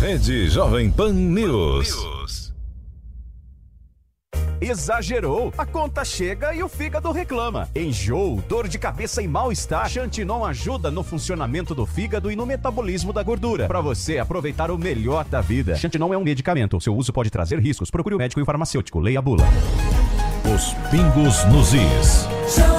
[0.00, 2.17] Rede Jovem Pan News.
[4.60, 5.52] Exagerou.
[5.56, 7.68] A conta chega e o fígado reclama.
[7.74, 9.88] Enjoo, dor de cabeça e mal-estar.
[9.88, 13.66] Xantinon ajuda no funcionamento do fígado e no metabolismo da gordura.
[13.66, 15.76] Para você aproveitar o melhor da vida.
[15.76, 16.80] Xantinon é um medicamento.
[16.80, 17.90] Seu uso pode trazer riscos.
[17.90, 18.98] Procure o médico e o farmacêutico.
[19.00, 19.44] Leia a bula.
[20.54, 22.77] Os pingos nos is.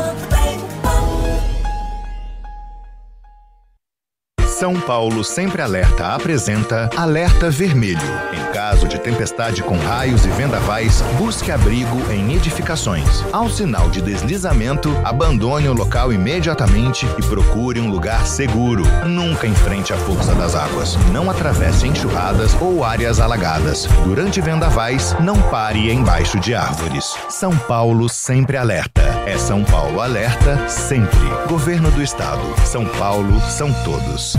[4.59, 7.97] São Paulo Sempre Alerta apresenta Alerta Vermelho.
[8.33, 13.23] Em caso de tempestade com raios e vendavais, busque abrigo em edificações.
[13.31, 18.83] Ao sinal de deslizamento, abandone o local imediatamente e procure um lugar seguro.
[19.05, 20.97] Nunca enfrente a força das águas.
[21.13, 23.85] Não atravesse enxurradas ou áreas alagadas.
[24.03, 27.15] Durante vendavais, não pare embaixo de árvores.
[27.29, 29.03] São Paulo Sempre Alerta.
[29.25, 31.17] É São Paulo Alerta sempre.
[31.47, 32.41] Governo do Estado.
[32.65, 34.35] São Paulo são todos.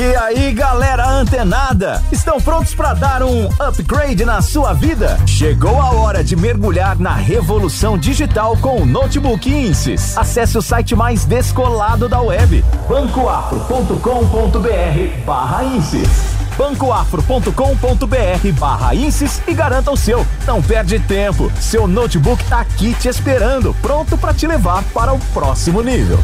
[0.00, 2.00] E aí, galera antenada?
[2.12, 5.18] Estão prontos para dar um upgrade na sua vida?
[5.26, 10.16] Chegou a hora de mergulhar na revolução digital com o Notebook Insys.
[10.16, 19.90] Acesse o site mais descolado da web, bancoafro.com.br barra Insys bancoafro.com.br barra Insys e garanta
[19.90, 20.24] o seu.
[20.46, 25.18] Não perde tempo, seu notebook tá aqui te esperando, pronto para te levar para o
[25.34, 26.20] próximo nível.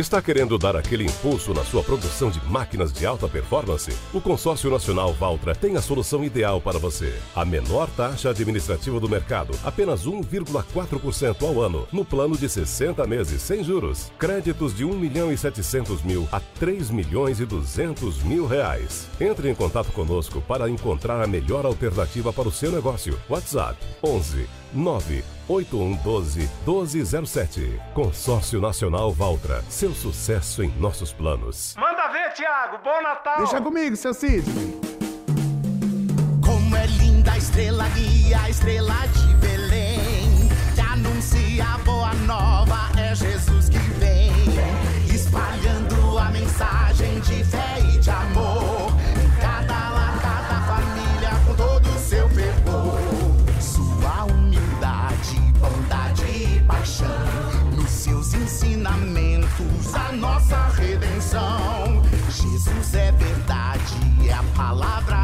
[0.00, 3.94] Está querendo dar aquele impulso na sua produção de máquinas de alta performance?
[4.14, 7.12] O Consórcio Nacional Valtra tem a solução ideal para você.
[7.36, 13.42] A menor taxa administrativa do mercado, apenas 1,4% ao ano, no plano de 60 meses
[13.42, 14.10] sem juros.
[14.18, 19.06] Créditos de 1 milhão e 700 mil a 3 milhões e 200 mil reais.
[19.20, 23.20] Entre em contato conosco para encontrar a melhor alternativa para o seu negócio.
[23.28, 24.48] WhatsApp 11
[25.50, 27.80] 98112 1207.
[27.92, 29.64] Consórcio Nacional Valtra.
[29.68, 31.74] Seu sucesso em nossos planos.
[31.76, 32.78] Manda ver, Tiago.
[32.84, 33.38] Bom Natal.
[33.38, 34.44] Deixa comigo, seu Cid.
[36.44, 40.48] Como é linda a estrela guia, a estrela de Belém.
[40.92, 44.30] anuncia a boa nova, é Jesus que vem,
[45.12, 45.79] espalhando
[59.94, 62.02] a nossa redenção.
[62.28, 65.19] Jesus é verdade, é a palavra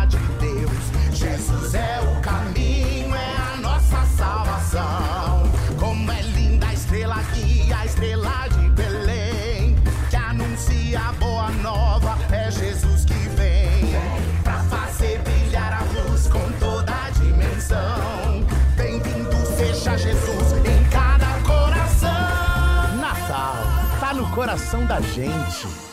[24.87, 25.86] da gente.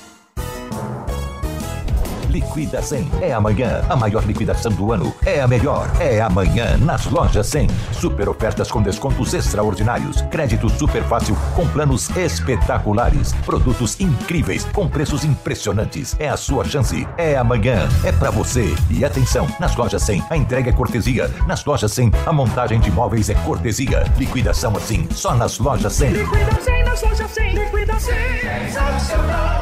[2.54, 3.84] Liquida 100 é amanhã.
[3.90, 5.90] A maior liquidação do ano é a melhor.
[6.00, 7.68] É amanhã nas lojas 100.
[7.92, 10.22] Super ofertas com descontos extraordinários.
[10.30, 13.34] Crédito super fácil com planos espetaculares.
[13.44, 16.16] Produtos incríveis com preços impressionantes.
[16.20, 17.08] É a sua chance.
[17.18, 17.90] É amanhã.
[18.04, 18.76] É pra você.
[18.88, 21.32] E atenção, nas lojas 100 a entrega é cortesia.
[21.48, 24.04] Nas lojas 100 a montagem de móveis é cortesia.
[24.16, 26.12] Liquidação assim, só nas lojas 100.
[26.12, 27.54] Liquida 100 nas lojas 100.
[27.56, 28.14] Liquida 100.
[28.42, 29.53] Sensacional.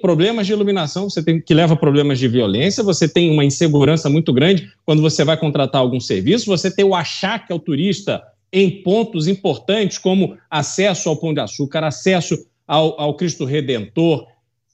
[0.00, 4.08] Problemas de iluminação, você tem que leva a problemas de violência, você tem uma insegurança
[4.08, 8.82] muito grande quando você vai contratar algum serviço, você tem o achaque ao turista em
[8.82, 14.26] pontos importantes como acesso ao Pão de Açúcar, acesso ao, ao Cristo Redentor,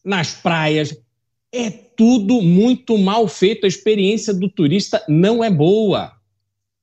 [0.04, 0.94] nas praias.
[1.50, 6.12] É tudo muito mal feito, a experiência do turista não é boa.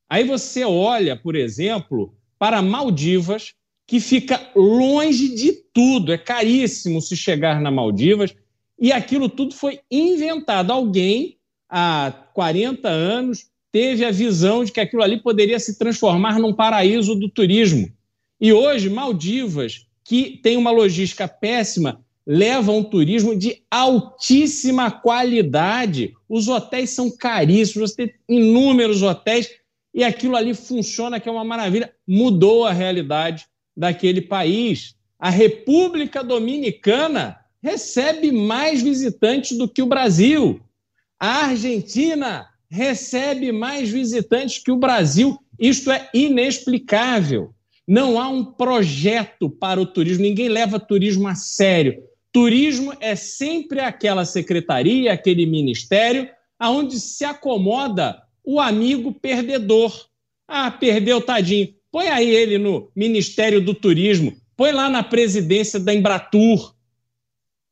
[0.10, 3.54] Aí você olha, por exemplo, para Maldivas,
[3.88, 6.12] que fica longe de tudo.
[6.12, 8.36] É caríssimo se chegar na Maldivas.
[8.80, 10.72] E aquilo tudo foi inventado.
[10.72, 11.38] Alguém,
[11.70, 17.16] há 40 anos, teve a visão de que aquilo ali poderia se transformar num paraíso
[17.16, 17.90] do turismo.
[18.40, 26.14] E hoje, Maldivas, que tem uma logística péssima, leva um turismo de altíssima qualidade.
[26.28, 29.50] Os hotéis são caríssimos, você tem inúmeros hotéis
[29.94, 31.94] e aquilo ali funciona, que é uma maravilha.
[32.06, 33.46] Mudou a realidade
[33.76, 34.96] daquele país.
[35.20, 40.60] A República Dominicana recebe mais visitantes do que o Brasil.
[41.20, 45.38] A Argentina recebe mais visitantes que o Brasil.
[45.60, 47.54] Isto é inexplicável.
[47.88, 52.04] Não há um projeto para o turismo, ninguém leva turismo a sério.
[52.32, 60.08] Turismo é sempre aquela secretaria, aquele ministério, aonde se acomoda o amigo perdedor.
[60.48, 61.74] Ah, perdeu, tadinho.
[61.96, 66.76] Põe aí ele no Ministério do Turismo, põe lá na presidência da Embratur.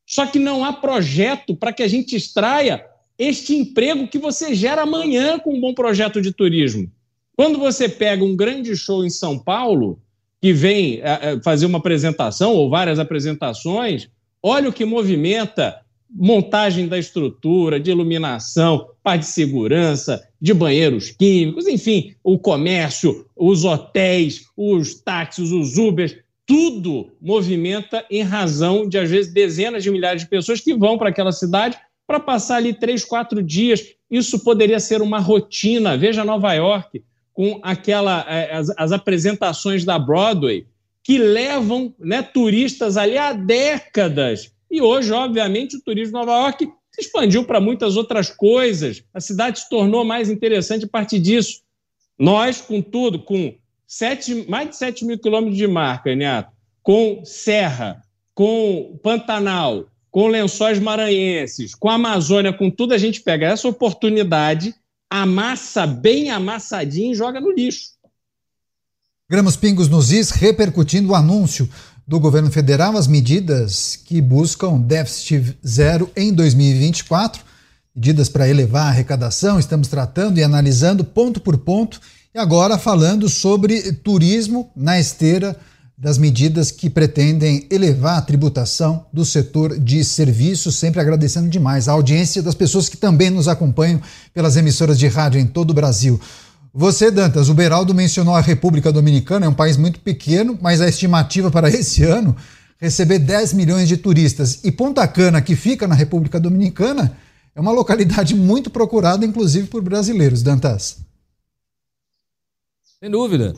[0.06, 2.86] Só que não há projeto para que a gente extraia
[3.20, 6.90] este emprego que você gera amanhã com um bom projeto de turismo.
[7.36, 10.00] Quando você pega um grande show em São Paulo,
[10.42, 14.08] que vem é, fazer uma apresentação ou várias apresentações,
[14.42, 21.68] olha o que movimenta montagem da estrutura, de iluminação, parte de segurança, de banheiros químicos,
[21.68, 29.10] enfim, o comércio, os hotéis, os táxis, os Ubers, tudo movimenta em razão de, às
[29.10, 33.06] vezes, dezenas de milhares de pessoas que vão para aquela cidade para passar ali três,
[33.06, 33.94] quatro dias.
[34.10, 35.98] Isso poderia ser uma rotina.
[35.98, 40.66] Veja Nova York, com aquela eh, as, as apresentações da Broadway,
[41.02, 46.68] que levam né, turistas ali há décadas e hoje, obviamente, o turismo de Nova York
[46.94, 49.04] se expandiu para muitas outras coisas.
[49.14, 51.62] A cidade se tornou mais interessante a partir disso.
[52.18, 53.56] Nós, com tudo, com
[53.88, 56.52] sete, mais de 7 mil quilômetros de mar, Caniato,
[56.84, 58.02] com serra,
[58.34, 64.76] com Pantanal, com lençóis maranhenses, com a Amazônia, com tudo, a gente pega essa oportunidade,
[65.10, 67.94] amassa bem amassadinho e joga no lixo.
[69.30, 71.68] Gramos Pingos nos Is repercutindo o anúncio
[72.08, 77.42] do governo federal as medidas que buscam déficit zero em 2024,
[77.96, 79.60] medidas para elevar a arrecadação.
[79.60, 82.02] Estamos tratando e analisando ponto por ponto
[82.36, 85.58] e agora falando sobre turismo na esteira
[85.96, 91.94] das medidas que pretendem elevar a tributação do setor de serviços, sempre agradecendo demais a
[91.94, 94.02] audiência das pessoas que também nos acompanham
[94.34, 96.20] pelas emissoras de rádio em todo o Brasil.
[96.76, 100.90] Você, Dantas, o Beraldo mencionou a República Dominicana, é um país muito pequeno, mas a
[100.90, 102.36] estimativa para esse ano
[102.80, 104.60] receber 10 milhões de turistas.
[104.64, 107.16] E Ponta Cana, que fica na República Dominicana,
[107.54, 111.06] é uma localidade muito procurada, inclusive por brasileiros, Dantas.
[113.00, 113.54] Sem dúvida.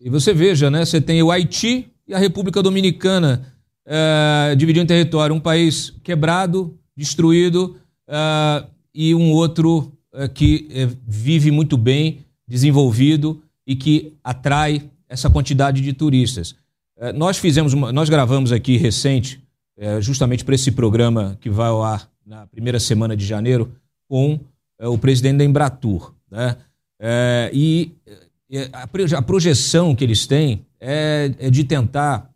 [0.00, 0.84] E você veja, né?
[0.84, 3.46] Você tem o Haiti e a República Dominicana
[3.86, 5.36] é, dividindo território.
[5.36, 7.76] Um país quebrado, destruído,
[8.08, 10.68] é, e um outro é, que
[11.06, 16.54] vive muito bem desenvolvido e que atrai essa quantidade de turistas.
[16.98, 19.42] É, nós fizemos, uma, nós gravamos aqui recente,
[19.76, 23.72] é, justamente para esse programa que vai ao ar na primeira semana de janeiro,
[24.08, 24.40] com
[24.78, 26.14] é, o presidente da Embratur.
[26.30, 26.56] Né?
[27.52, 27.92] E
[28.72, 32.30] a, projeção que eles têm é, é de tentar,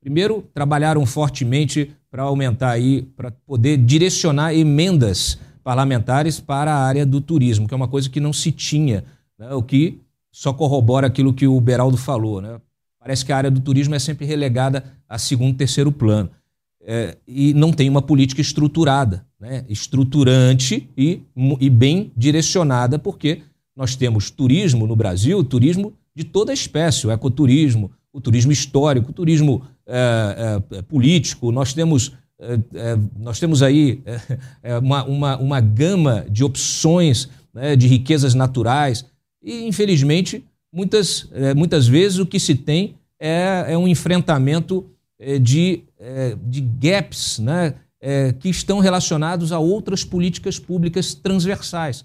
[0.00, 7.20] primeiro, trabalharam fortemente para aumentar aí, para poder direcionar emendas parlamentares para a área do
[7.20, 9.04] turismo, que é uma coisa que não se tinha,
[9.42, 9.52] né?
[9.52, 9.98] o que
[10.30, 12.40] só corrobora aquilo que o Beraldo falou.
[12.40, 12.60] Né?
[12.98, 16.30] Parece que a área do turismo é sempre relegada a segundo, terceiro plano.
[16.84, 19.64] É, e não tem uma política estruturada, né?
[19.68, 21.20] estruturante e,
[21.60, 23.42] e bem direcionada, porque
[23.76, 29.12] nós temos turismo no Brasil, turismo de toda espécie, o ecoturismo, o turismo histórico, o
[29.12, 34.20] turismo é, é, político, nós temos é, é, nós temos aí é,
[34.64, 39.04] é, uma, uma, uma gama de opções né, de riquezas naturais
[39.42, 44.86] e, infelizmente, muitas, muitas vezes o que se tem é, é um enfrentamento
[45.40, 45.82] de,
[46.46, 47.74] de gaps né,
[48.40, 52.04] que estão relacionados a outras políticas públicas transversais.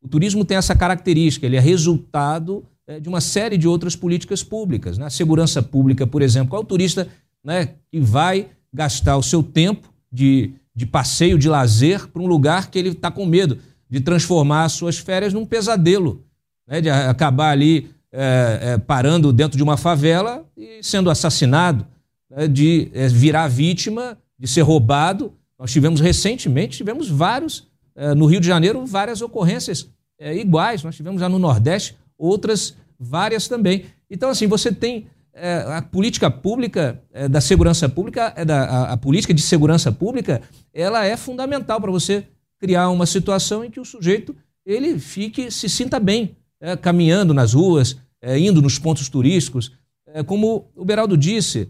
[0.00, 2.64] O turismo tem essa característica, ele é resultado
[3.00, 4.98] de uma série de outras políticas públicas.
[4.98, 5.06] Né?
[5.06, 7.08] A segurança pública, por exemplo, qual é o turista
[7.42, 12.70] né, que vai gastar o seu tempo de, de passeio, de lazer, para um lugar
[12.70, 13.58] que ele está com medo
[13.88, 16.24] de transformar as suas férias num pesadelo,
[16.66, 16.80] né?
[16.80, 21.86] de acabar ali é, é, parando dentro de uma favela e sendo assassinado,
[22.30, 22.46] né?
[22.46, 25.32] de é, virar vítima, de ser roubado.
[25.58, 29.88] Nós tivemos recentemente, tivemos vários, é, no Rio de Janeiro, várias ocorrências
[30.18, 30.82] é, iguais.
[30.82, 33.86] Nós tivemos já no Nordeste outras várias também.
[34.10, 38.96] Então, assim, você tem é, a política pública da segurança pública, é da, a, a,
[38.98, 40.42] política de segurança pública,
[40.74, 42.26] ela é fundamental para você
[42.58, 47.54] criar uma situação em que o sujeito ele fique, se sinta bem, é, caminhando nas
[47.54, 49.72] ruas, é, indo nos pontos turísticos.
[50.06, 51.68] É, como o Beraldo disse,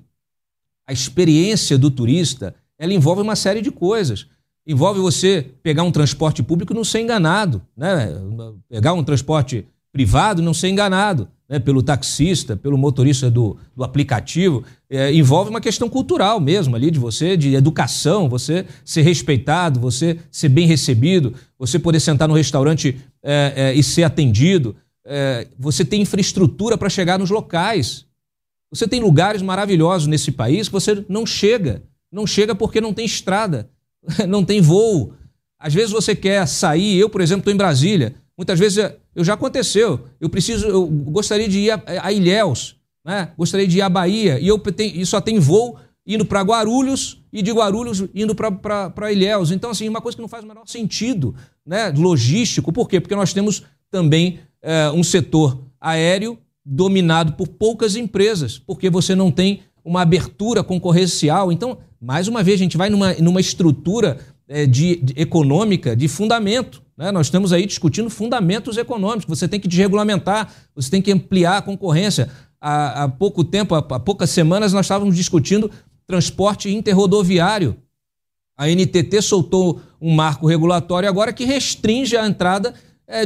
[0.86, 4.26] a experiência do turista ela envolve uma série de coisas.
[4.66, 8.09] Envolve você pegar um transporte público e não ser enganado, né?
[8.68, 13.84] pegar um transporte privado e não ser enganado né, pelo taxista, pelo motorista do, do
[13.84, 19.78] aplicativo, é, envolve uma questão cultural mesmo ali de você, de educação, você ser respeitado,
[19.78, 24.74] você ser bem recebido, você poder sentar no restaurante é, é, e ser atendido.
[25.05, 28.07] É, você tem infraestrutura para chegar nos locais.
[28.70, 31.82] Você tem lugares maravilhosos nesse país que você não chega.
[32.11, 33.70] Não chega porque não tem estrada,
[34.28, 35.14] não tem voo.
[35.59, 38.14] Às vezes você quer sair, eu, por exemplo, estou em Brasília.
[38.36, 40.07] Muitas vezes é, eu já aconteceu.
[40.20, 43.30] Eu preciso, eu gostaria de ir a, a Ilhéus, né?
[43.36, 47.22] Gostaria de ir à Bahia e eu tenho, e só tem voo indo para Guarulhos
[47.32, 49.50] e de Guarulhos indo para Ilhéus.
[49.53, 51.34] Então, assim, uma coisa que não faz o menor sentido,
[51.64, 51.90] né?
[51.90, 52.72] Logístico.
[52.72, 53.00] Por quê?
[53.00, 59.30] Porque nós temos também é, um setor aéreo dominado por poucas empresas, porque você não
[59.30, 61.50] tem uma abertura concorrencial.
[61.50, 66.06] Então, mais uma vez, a gente vai numa, numa estrutura é, de, de, econômica de
[66.06, 66.82] fundamento.
[66.96, 67.10] Né?
[67.10, 69.26] Nós estamos aí discutindo fundamentos econômicos.
[69.26, 72.28] Você tem que desregulamentar, você tem que ampliar a concorrência.
[72.60, 75.70] Há, há pouco tempo, há, há poucas semanas, nós estávamos discutindo
[76.06, 77.76] transporte interrodoviário.
[78.56, 82.74] A NTT soltou um marco regulatório agora que restringe a entrada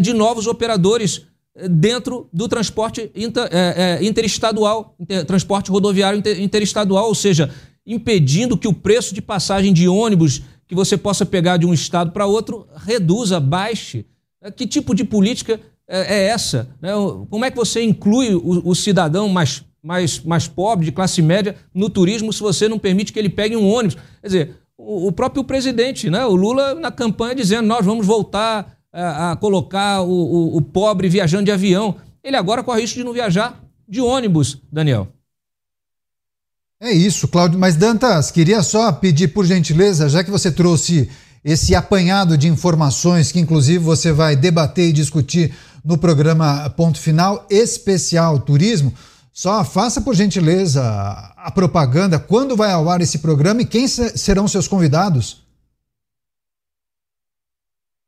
[0.00, 6.40] de novos operadores é, dentro do transporte inter, é, é, interestadual, inter, transporte rodoviário inter,
[6.40, 7.50] interestadual, ou seja,
[7.86, 12.10] impedindo que o preço de passagem de ônibus que você possa pegar de um estado
[12.10, 14.04] para outro, reduza, baixe.
[14.42, 15.58] É, que tipo de política
[15.88, 16.68] é, é essa?
[16.80, 16.90] Né?
[17.30, 21.88] Como é que você inclui o, cidadão mais, mais, mais pobre, de classe média, no
[21.88, 23.96] turismo, se você não permite que ele pegue um ônibus?
[24.20, 26.26] Quer dizer, o, próprio presidente, né?
[26.26, 31.08] o Lula, na campanha, dizendo nós vamos voltar a, a colocar o, o, o pobre
[31.08, 31.96] viajando de avião.
[32.24, 35.08] Ele agora corre risco de não viajar de ônibus, Daniel.
[36.80, 37.58] É isso, Cláudio.
[37.58, 41.10] Mas, Dantas, queria só pedir, por gentileza, já que você trouxe
[41.44, 47.46] esse apanhado de informações que, inclusive, você vai debater e discutir no programa Ponto Final
[47.48, 48.92] Especial Turismo,
[49.32, 50.82] só faça, por gentileza,
[51.36, 52.18] a propaganda.
[52.18, 55.46] Quando vai ao ar esse programa e quem serão seus convidados?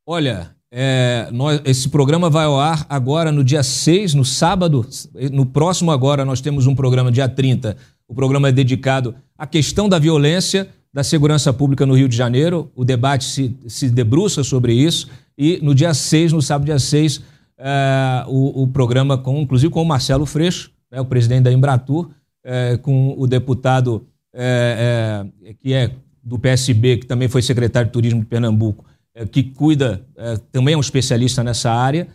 [0.04, 4.86] Olha, é, nós, esse programa vai ao ar agora no dia 6, no sábado.
[5.32, 7.76] No próximo agora nós temos um programa dia 30
[8.08, 12.72] o programa é dedicado à questão da violência da segurança pública no Rio de Janeiro.
[12.74, 15.10] O debate se, se debruça sobre isso.
[15.36, 17.22] E no dia 6, no sábado, dia 6,
[17.58, 22.08] é, o, o, programa, com, inclusive com o Marcelo Freixo, né, o presidente da Embratur,
[22.42, 25.26] é, com o deputado é,
[25.60, 25.90] que é
[26.24, 28.86] do PSB, que também foi secretário de Turismo de Pernambuco,
[29.26, 30.04] que cuida,
[30.52, 32.08] também é um especialista nessa área,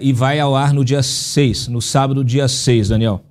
[0.00, 3.22] e vai ao ar no dia 6, no sábado, dia 6, Daniel.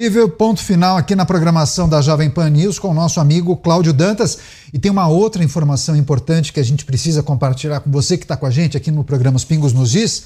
[0.00, 3.56] E veio ponto final aqui na programação da Jovem Pan News com o nosso amigo
[3.56, 4.38] Cláudio Dantas.
[4.72, 8.36] E tem uma outra informação importante que a gente precisa compartilhar com você que está
[8.36, 10.24] com a gente aqui no programa Os Pingos nos Is,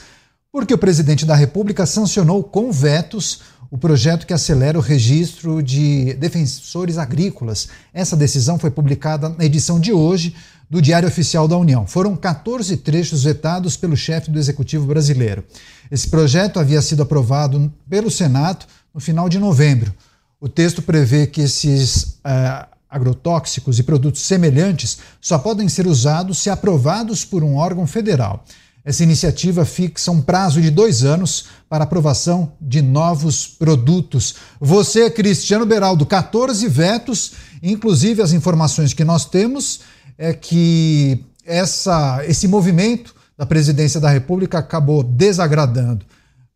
[0.51, 6.15] porque o presidente da República sancionou com vetos o projeto que acelera o registro de
[6.15, 7.69] defensores agrícolas.
[7.93, 10.35] Essa decisão foi publicada na edição de hoje
[10.71, 11.87] do Diário Oficial da União.
[11.87, 15.45] Foram 14 trechos vetados pelo chefe do Executivo brasileiro.
[15.91, 19.95] Esse projeto havia sido aprovado pelo Senado no final de novembro.
[20.41, 26.51] O texto prevê que esses uh, agrotóxicos e produtos semelhantes só podem ser usados se
[26.51, 28.45] aprovados por um órgão federal.
[28.85, 34.37] Essa iniciativa fixa um prazo de dois anos para aprovação de novos produtos.
[34.61, 39.81] Você, Cristiano Beraldo, 14 vetos, inclusive as informações que nós temos
[40.19, 46.05] é que essa, esse movimento da presidência da República acabou desagradando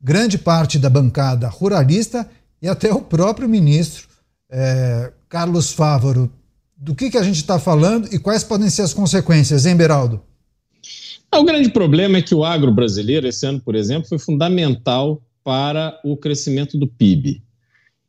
[0.02, 2.28] grande parte da bancada ruralista
[2.60, 4.08] e até o próprio ministro
[4.50, 6.30] é, Carlos Fávaro.
[6.76, 10.20] Do que, que a gente está falando e quais podem ser as consequências, hein, Beraldo?
[11.30, 15.22] Ah, o grande problema é que o agro brasileiro, esse ano, por exemplo, foi fundamental
[15.44, 17.40] para o crescimento do PIB.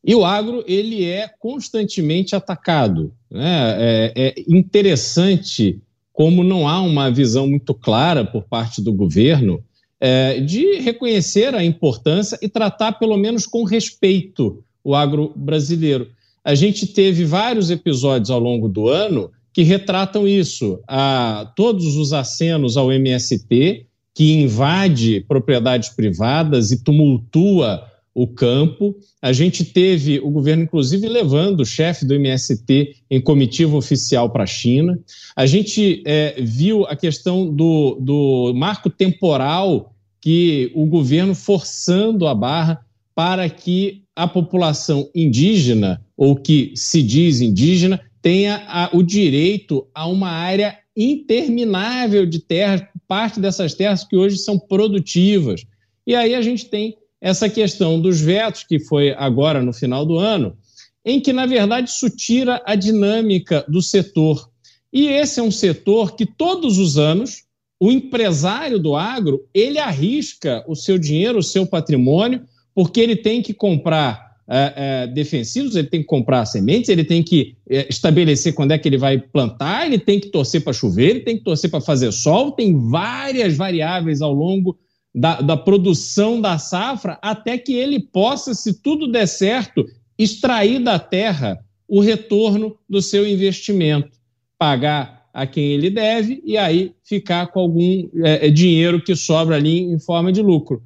[0.03, 3.13] E o agro ele é constantemente atacado.
[3.33, 3.75] Né?
[3.79, 5.81] É, é interessante
[6.13, 9.63] como não há uma visão muito clara por parte do governo
[9.99, 16.07] é, de reconhecer a importância e tratar, pelo menos com respeito, o agro brasileiro.
[16.43, 20.79] A gente teve vários episódios ao longo do ano que retratam isso.
[20.87, 28.95] A, todos os acenos ao MST, que invade propriedades privadas e tumultua o campo.
[29.21, 34.43] A gente teve o governo, inclusive, levando o chefe do MST em comitiva oficial para
[34.43, 34.99] a China.
[35.35, 42.35] A gente é, viu a questão do, do marco temporal que o governo forçando a
[42.35, 42.85] barra
[43.15, 50.07] para que a população indígena, ou que se diz indígena, tenha a, o direito a
[50.07, 55.65] uma área interminável de terras, parte dessas terras que hoje são produtivas.
[56.05, 60.17] E aí a gente tem essa questão dos vetos, que foi agora no final do
[60.17, 60.57] ano,
[61.05, 64.49] em que, na verdade, isso tira a dinâmica do setor.
[64.91, 67.43] E esse é um setor que todos os anos
[67.79, 72.41] o empresário do agro ele arrisca o seu dinheiro, o seu patrimônio,
[72.75, 77.23] porque ele tem que comprar é, é, defensivos, ele tem que comprar sementes, ele tem
[77.23, 81.09] que é, estabelecer quando é que ele vai plantar, ele tem que torcer para chover,
[81.09, 84.77] ele tem que torcer para fazer sol, tem várias variáveis ao longo
[85.13, 89.85] da, da produção da safra, até que ele possa, se tudo der certo,
[90.17, 94.17] extrair da terra o retorno do seu investimento,
[94.57, 99.55] pagar a quem ele deve e aí ficar com algum é, é, dinheiro que sobra
[99.55, 100.83] ali em forma de lucro.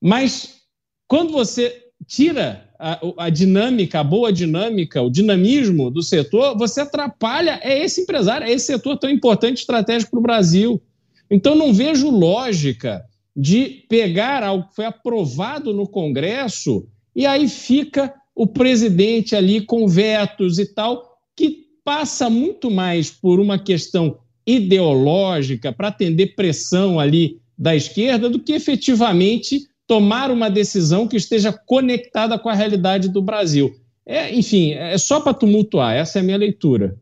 [0.00, 0.60] Mas
[1.08, 7.58] quando você tira a, a, dinâmica, a boa dinâmica, o dinamismo do setor, você atrapalha
[7.62, 10.82] é esse empresário, é esse setor tão importante, estratégico para o Brasil.
[11.30, 13.04] Então não vejo lógica
[13.36, 19.86] de pegar algo que foi aprovado no Congresso e aí fica o presidente ali com
[19.86, 27.38] vetos e tal, que passa muito mais por uma questão ideológica para atender pressão ali
[27.58, 33.22] da esquerda do que efetivamente tomar uma decisão que esteja conectada com a realidade do
[33.22, 33.74] Brasil.
[34.04, 36.96] É, enfim, é só para tumultuar, essa é a minha leitura.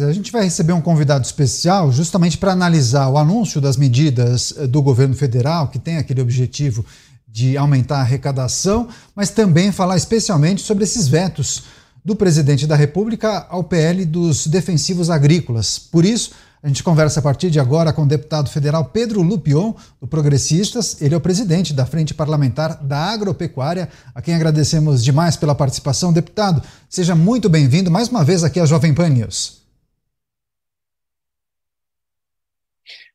[0.00, 4.66] A gente vai receber um convidado especial justamente para analisar o anúncio das medidas eh,
[4.66, 6.82] do governo federal, que tem aquele objetivo
[7.28, 11.64] de aumentar a arrecadação, mas também falar especialmente sobre esses vetos
[12.02, 15.78] do presidente da República ao PL dos defensivos agrícolas.
[15.78, 16.30] Por isso,
[16.62, 21.02] a gente conversa a partir de agora com o deputado federal Pedro Lupion, do Progressistas.
[21.02, 26.14] Ele é o presidente da Frente Parlamentar da Agropecuária, a quem agradecemos demais pela participação.
[26.14, 29.61] Deputado, seja muito bem-vindo mais uma vez aqui à Jovem Pan News.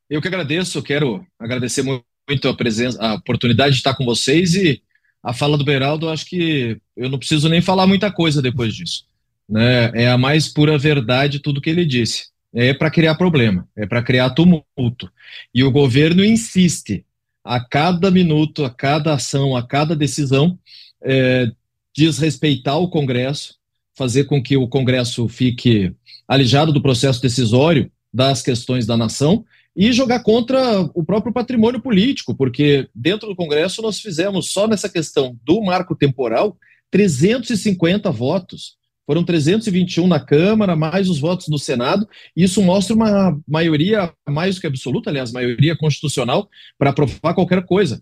[0.09, 4.81] Eu que agradeço, quero agradecer muito a presença, a oportunidade de estar com vocês e
[5.21, 9.05] a fala do Beraldo, acho que eu não preciso nem falar muita coisa depois disso.
[9.49, 9.91] Né?
[9.93, 12.27] É a mais pura verdade tudo que ele disse.
[12.53, 15.11] É para criar problema, é para criar tumulto.
[15.53, 17.05] E o governo insiste
[17.43, 20.57] a cada minuto, a cada ação, a cada decisão,
[21.03, 21.51] é,
[21.93, 23.55] desrespeitar o Congresso,
[23.93, 25.93] fazer com que o Congresso fique
[26.25, 29.45] alijado do processo decisório das questões da nação
[29.77, 34.89] e jogar contra o próprio patrimônio político, porque dentro do Congresso nós fizemos só nessa
[34.89, 36.57] questão do marco temporal
[36.89, 38.75] 350 votos.
[39.05, 42.09] Foram 321 na Câmara, mais os votos no Senado.
[42.35, 48.01] Isso mostra uma maioria mais do que absoluta, aliás, maioria constitucional para aprovar qualquer coisa.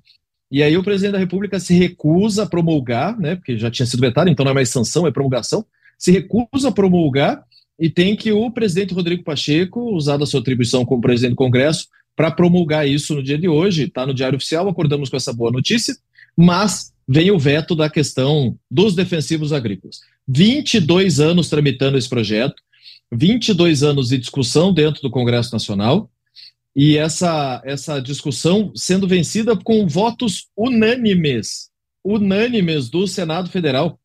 [0.49, 3.99] E aí o presidente da República se recusa a promulgar, né, porque já tinha sido
[3.99, 5.65] vetado, então não é mais sanção, é promulgação,
[5.99, 7.43] se recusa a promulgar
[7.80, 11.88] e tem que o presidente Rodrigo Pacheco usar da sua atribuição como presidente do Congresso
[12.15, 13.84] para promulgar isso no dia de hoje.
[13.84, 15.95] Está no Diário Oficial, acordamos com essa boa notícia,
[16.36, 19.99] mas vem o veto da questão dos defensivos agrícolas.
[20.28, 22.55] 22 anos tramitando esse projeto,
[23.11, 26.09] 22 anos de discussão dentro do Congresso Nacional,
[26.76, 31.69] e essa, essa discussão sendo vencida com votos unânimes,
[32.03, 33.97] unânimes do Senado Federal.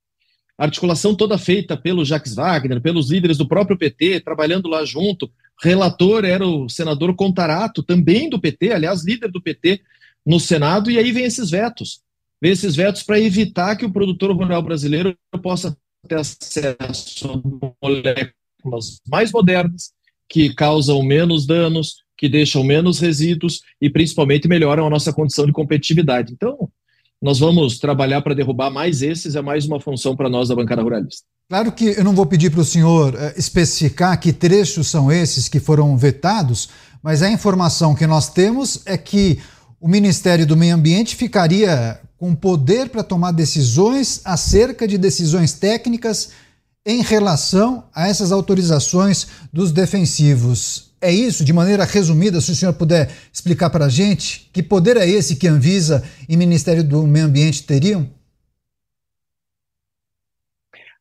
[0.60, 5.30] Articulação toda feita pelo Jacques Wagner, pelos líderes do próprio PT, trabalhando lá junto.
[5.62, 9.80] Relator era o senador Contarato, também do PT, aliás, líder do PT
[10.24, 12.02] no Senado, e aí vem esses vetos.
[12.42, 15.74] Vem esses vetos para evitar que o produtor rural brasileiro possa
[16.06, 17.42] ter acesso
[17.82, 19.92] a moléculas mais modernas,
[20.28, 25.52] que causam menos danos, que deixam menos resíduos e principalmente melhoram a nossa condição de
[25.52, 26.34] competitividade.
[26.34, 26.70] Então,
[27.20, 30.82] nós vamos trabalhar para derrubar mais esses, é mais uma função para nós da bancada
[30.82, 31.22] ruralista.
[31.48, 35.48] Claro que eu não vou pedir para o senhor uh, especificar que trechos são esses
[35.48, 36.68] que foram vetados,
[37.02, 39.38] mas a informação que nós temos é que
[39.80, 46.30] o Ministério do Meio Ambiente ficaria com poder para tomar decisões acerca de decisões técnicas
[46.84, 50.89] em relação a essas autorizações dos defensivos.
[51.02, 54.98] É isso, de maneira resumida, se o senhor puder explicar para a gente, que poder
[54.98, 58.08] é esse que Anvisa e Ministério do Meio Ambiente teriam?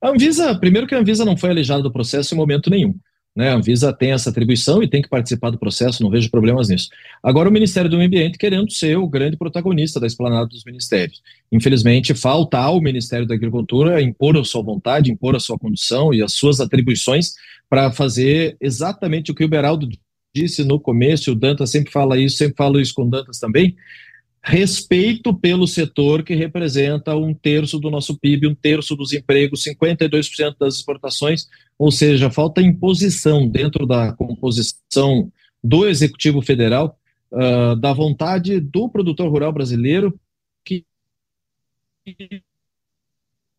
[0.02, 2.96] A Anvisa, primeiro que a Anvisa não foi alijada do processo em momento nenhum.
[3.36, 3.50] Né?
[3.50, 6.90] A Anvisa tem essa atribuição e tem que participar do processo, não vejo problemas nisso.
[7.22, 11.22] Agora, o Ministério do Meio Ambiente querendo ser o grande protagonista da esplanada dos ministérios.
[11.52, 16.22] Infelizmente, falta ao Ministério da Agricultura impor a sua vontade, impor a sua condição e
[16.22, 17.34] as suas atribuições
[17.70, 19.88] para fazer exatamente o que o Beraldo
[20.34, 23.76] disse no começo, o Dantas sempre fala isso, sempre falo isso com o Dantas também,
[24.42, 30.56] respeito pelo setor que representa um terço do nosso PIB, um terço dos empregos, 52%
[30.60, 31.48] das exportações,
[31.78, 35.32] ou seja, falta imposição dentro da composição
[35.64, 36.98] do Executivo Federal
[37.32, 40.18] uh, da vontade do produtor rural brasileiro
[40.64, 40.86] que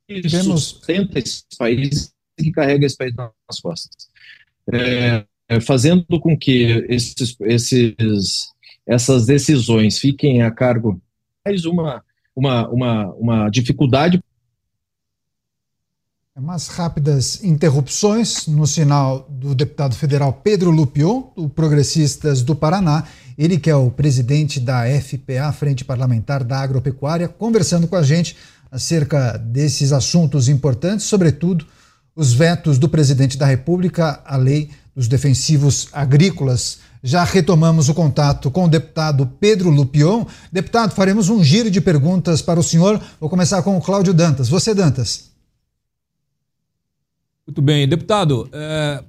[0.07, 0.65] Temos...
[0.65, 2.13] sustenta esse país
[2.43, 4.09] que carrega esse país nas costas.
[4.73, 5.25] É,
[5.61, 8.53] fazendo com que esses, esses,
[8.87, 11.01] essas decisões fiquem a cargo
[11.45, 12.05] mais uma,
[12.37, 14.23] uma, uma, uma dificuldade.
[16.37, 23.05] Umas rápidas interrupções no sinal do deputado federal Pedro Lupion, do Progressistas do Paraná,
[23.37, 28.37] ele que é o presidente da FPA, Frente Parlamentar da Agropecuária, conversando com a gente
[28.71, 31.67] acerca desses assuntos importantes, sobretudo
[32.15, 36.79] os vetos do presidente da República à lei dos defensivos agrícolas.
[37.03, 40.27] Já retomamos o contato com o deputado Pedro Lupion.
[40.53, 43.01] Deputado, faremos um giro de perguntas para o senhor.
[43.19, 44.49] Vou começar com o Cláudio Dantas.
[44.49, 45.31] Você, Dantas.
[47.47, 47.89] Muito bem.
[47.89, 49.03] Deputado, é,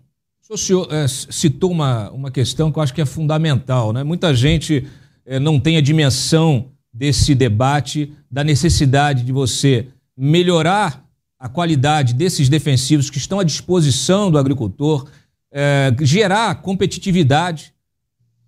[0.49, 3.91] o senhor é, citou uma, uma questão que eu acho que é fundamental.
[3.91, 4.03] Né?
[4.03, 4.87] Muita gente
[5.25, 9.87] é, não tem a dimensão desse debate, da necessidade de você
[10.17, 11.05] melhorar
[11.41, 15.07] a qualidade desses defensivos que estão à disposição do agricultor,
[15.51, 17.73] é, gerar competitividade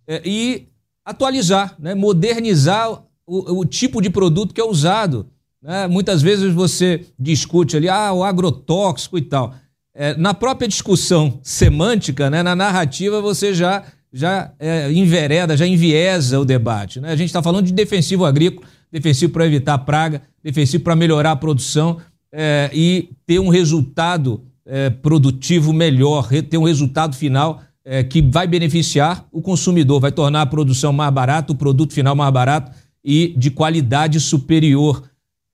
[0.07, 0.67] é, e
[1.03, 5.27] atualizar, né, modernizar o, o, tipo de produto que é usado.
[5.59, 5.87] Né?
[5.87, 9.55] Muitas vezes você discute ali, ah, o agrotóxico e tal.
[9.95, 13.83] É, na própria discussão semântica, né, na narrativa, você já,
[14.13, 17.01] já é, envereda, já enviesa o debate.
[17.01, 17.11] Né?
[17.11, 21.35] A gente está falando de defensivo agrícola, defensivo para evitar praga, defensivo para melhorar a
[21.35, 21.99] produção
[22.34, 28.47] é, e ter um resultado é, produtivo melhor, ter um resultado final é, que vai
[28.47, 32.71] beneficiar o consumidor, vai tornar a produção mais barata, o produto final mais barato
[33.05, 35.03] e de qualidade superior.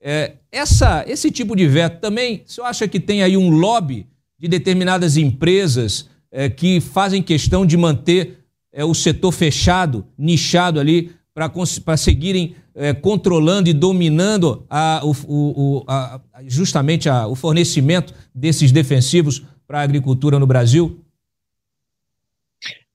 [0.02, 4.06] É, essa, esse tipo de veto também, você acha que tem aí um lobby
[4.38, 8.38] de determinadas empresas é, que fazem questão de manter
[8.72, 11.10] é, o setor fechado, nichado ali,
[11.84, 18.72] para seguirem é, controlando e dominando a, o, o, a, justamente a, o fornecimento desses
[18.72, 21.04] defensivos para a agricultura no Brasil?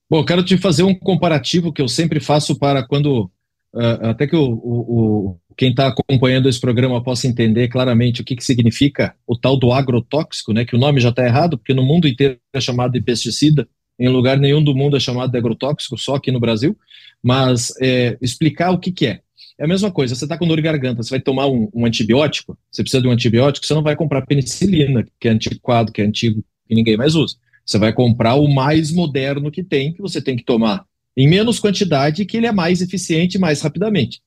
[0.08, 3.30] Bom, quero te fazer um comparativo que eu sempre faço para quando
[3.74, 8.36] uh, até que o, o quem está acompanhando esse programa possa entender claramente o que,
[8.36, 10.64] que significa o tal do agrotóxico, né?
[10.64, 13.66] Que o nome já está errado, porque no mundo inteiro é chamado de pesticida,
[13.98, 16.76] em lugar nenhum do mundo é chamado de agrotóxico, só aqui no Brasil.
[17.22, 19.20] Mas é, explicar o que, que é.
[19.58, 21.86] É a mesma coisa, você está com dor de garganta, você vai tomar um, um,
[21.86, 26.02] antibiótico, você precisa de um antibiótico, você não vai comprar penicilina, que é antiquado, que
[26.02, 27.36] é antigo, que ninguém mais usa.
[27.64, 30.84] Você vai comprar o mais moderno que tem, que você tem que tomar
[31.16, 34.20] em menos quantidade, que ele é mais eficiente mais rapidamente.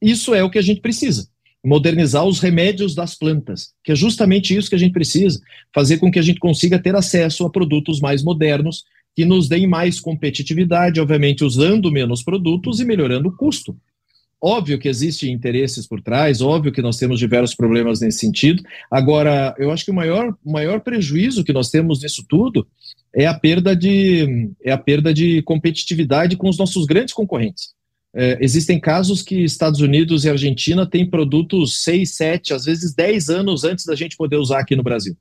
[0.00, 1.28] isso é o que a gente precisa.
[1.62, 5.40] Modernizar os remédios das plantas, que é justamente isso que a gente precisa,
[5.74, 8.84] fazer com que a gente consiga ter acesso a produtos mais modernos,
[9.18, 13.76] que nos deem mais competitividade, obviamente usando menos produtos e melhorando o custo.
[14.40, 18.62] Óbvio que existem interesses por trás, óbvio que nós temos diversos problemas nesse sentido.
[18.88, 22.64] Agora, eu acho que o maior, maior prejuízo que nós temos nisso tudo
[23.12, 27.70] é a perda de, é a perda de competitividade com os nossos grandes concorrentes.
[28.14, 33.30] É, existem casos que Estados Unidos e Argentina têm produtos 6, 7, às vezes 10
[33.30, 35.16] anos antes da gente poder usar aqui no Brasil.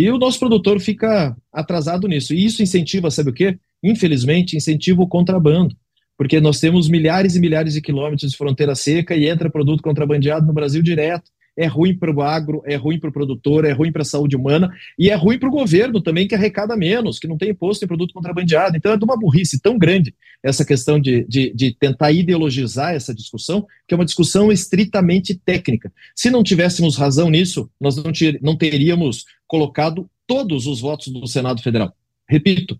[0.00, 2.32] E o nosso produtor fica atrasado nisso.
[2.32, 3.58] E isso incentiva, sabe o quê?
[3.82, 5.76] Infelizmente, incentiva o contrabando
[6.20, 10.46] porque nós temos milhares e milhares de quilômetros de fronteira seca e entra produto contrabandeado
[10.46, 11.30] no Brasil direto.
[11.56, 14.36] É ruim para o agro, é ruim para o produtor, é ruim para a saúde
[14.36, 17.84] humana e é ruim para o governo também, que arrecada menos, que não tem imposto
[17.84, 18.76] em produto contrabandeado.
[18.76, 23.14] Então é de uma burrice tão grande essa questão de, de, de tentar ideologizar essa
[23.14, 25.92] discussão, que é uma discussão estritamente técnica.
[26.14, 31.60] Se não tivéssemos razão nisso, nós não, não teríamos colocado todos os votos do Senado
[31.62, 31.94] Federal.
[32.28, 32.78] Repito,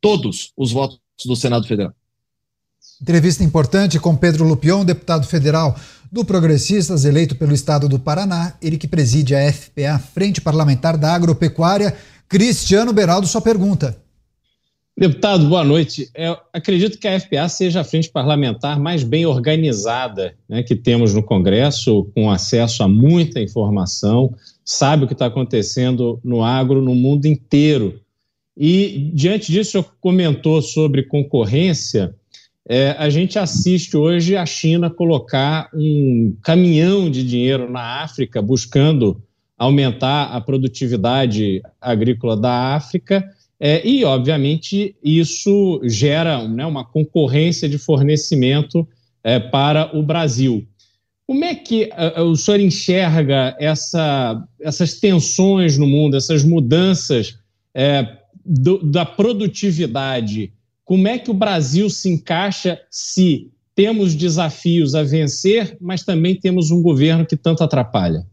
[0.00, 1.94] todos os votos do Senado Federal.
[3.00, 5.78] Entrevista importante com Pedro Lupion, deputado federal
[6.10, 11.12] do Progressistas, eleito pelo estado do Paraná, ele que preside a FPA, Frente Parlamentar da
[11.14, 11.96] Agropecuária.
[12.28, 13.96] Cristiano Beraldo, sua pergunta.
[14.98, 16.08] Deputado, boa noite.
[16.14, 21.12] Eu acredito que a FPA seja a frente parlamentar mais bem organizada né, que temos
[21.12, 24.34] no Congresso, com acesso a muita informação,
[24.64, 28.00] sabe o que está acontecendo no agro no mundo inteiro.
[28.56, 32.14] E, diante disso, o senhor comentou sobre concorrência.
[32.68, 39.22] É, a gente assiste hoje a China colocar um caminhão de dinheiro na África buscando
[39.56, 43.24] aumentar a produtividade agrícola da África.
[43.58, 48.86] É, e, obviamente, isso gera né, uma concorrência de fornecimento
[49.22, 50.66] é, para o Brasil.
[51.26, 57.38] Como é que uh, o senhor enxerga essa, essas tensões no mundo, essas mudanças
[57.74, 58.06] é,
[58.44, 60.52] do, da produtividade
[60.86, 66.70] como é que o Brasil se encaixa se temos desafios a vencer, mas também temos
[66.70, 68.24] um governo que tanto atrapalha?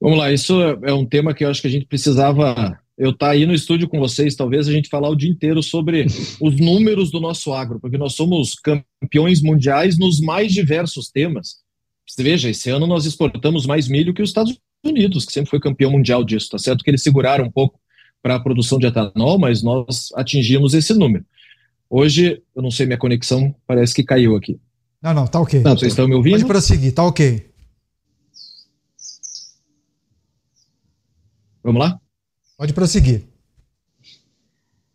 [0.00, 2.78] Vamos lá, isso é um tema que eu acho que a gente precisava.
[2.96, 5.62] Eu estar tá aí no estúdio com vocês, talvez a gente falar o dia inteiro
[5.62, 6.06] sobre
[6.40, 11.58] os números do nosso agro, porque nós somos campeões mundiais nos mais diversos temas.
[12.18, 15.92] Veja, esse ano nós exportamos mais milho que os Estados Unidos, que sempre foi campeão
[15.92, 16.82] mundial disso, tá certo?
[16.82, 17.78] Que eles seguraram um pouco
[18.22, 21.24] para a produção de etanol, mas nós atingimos esse número.
[21.88, 24.60] Hoje, eu não sei, minha conexão parece que caiu aqui.
[25.00, 25.60] Não, não, tá ok.
[25.60, 26.32] Não, vocês estão me ouvindo?
[26.32, 27.48] Pode prosseguir, tá ok.
[31.62, 32.00] Vamos lá?
[32.56, 33.24] Pode prosseguir.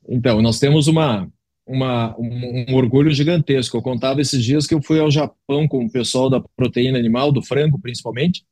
[0.08, 1.32] Então, nós temos uma,
[1.66, 3.78] uma, um, um, orgulho gigantesco.
[3.78, 7.32] Eu contava esses dias que eu fui ao Japão com o pessoal da proteína animal,
[7.32, 8.44] do frango principalmente,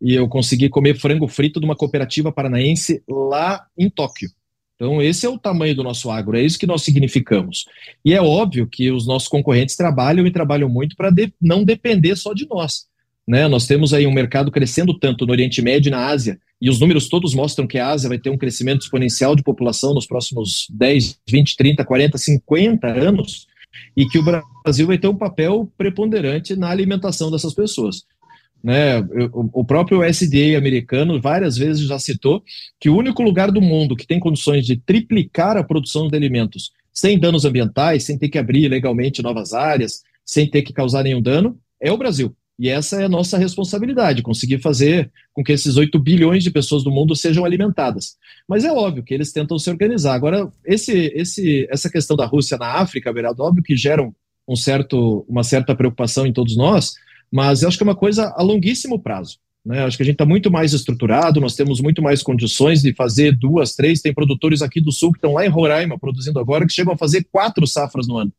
[0.00, 4.30] e eu consegui comer frango frito de uma cooperativa paranaense lá em Tóquio.
[4.76, 7.64] Então, esse é o tamanho do nosso agro, é isso que nós significamos.
[8.04, 12.14] E é óbvio que os nossos concorrentes trabalham e trabalham muito para de, não depender
[12.14, 12.86] só de nós.
[13.26, 13.48] Né?
[13.48, 16.78] Nós temos aí um mercado crescendo tanto no Oriente Médio e na Ásia, e os
[16.78, 20.66] números todos mostram que a Ásia vai ter um crescimento exponencial de população nos próximos
[20.70, 23.46] 10, 20, 30, 40, 50 anos,
[23.96, 28.04] e que o Brasil vai ter um papel preponderante na alimentação dessas pessoas.
[28.62, 28.98] Né?
[29.32, 32.42] O próprio SDA americano várias vezes já citou
[32.80, 36.72] que o único lugar do mundo que tem condições de triplicar a produção de alimentos
[36.92, 41.22] sem danos ambientais, sem ter que abrir legalmente novas áreas, sem ter que causar nenhum
[41.22, 42.34] dano, é o Brasil.
[42.58, 46.82] E essa é a nossa responsabilidade, conseguir fazer com que esses 8 bilhões de pessoas
[46.82, 48.16] do mundo sejam alimentadas.
[48.48, 50.14] Mas é óbvio que eles tentam se organizar.
[50.14, 54.02] Agora, esse, esse, essa questão da Rússia na África, Beraldo, óbvio que gera
[54.48, 56.94] um certo, uma certa preocupação em todos nós,
[57.30, 59.38] mas eu acho que é uma coisa a longuíssimo prazo.
[59.64, 59.84] Né?
[59.84, 63.36] Acho que a gente está muito mais estruturado, nós temos muito mais condições de fazer
[63.36, 64.00] duas, três.
[64.00, 66.96] Tem produtores aqui do sul que estão lá em Roraima produzindo agora que chegam a
[66.96, 68.32] fazer quatro safras no ano.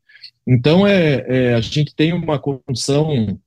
[0.47, 3.39] Então é, é a gente tem uma condição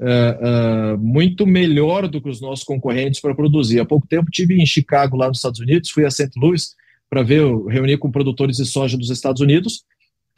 [0.00, 3.80] é, é, muito melhor do que os nossos concorrentes para produzir.
[3.80, 6.30] Há pouco tempo tive em Chicago, lá nos Estados Unidos, fui a St.
[6.36, 6.76] Louis
[7.10, 9.82] para ver, reunir com produtores de soja dos Estados Unidos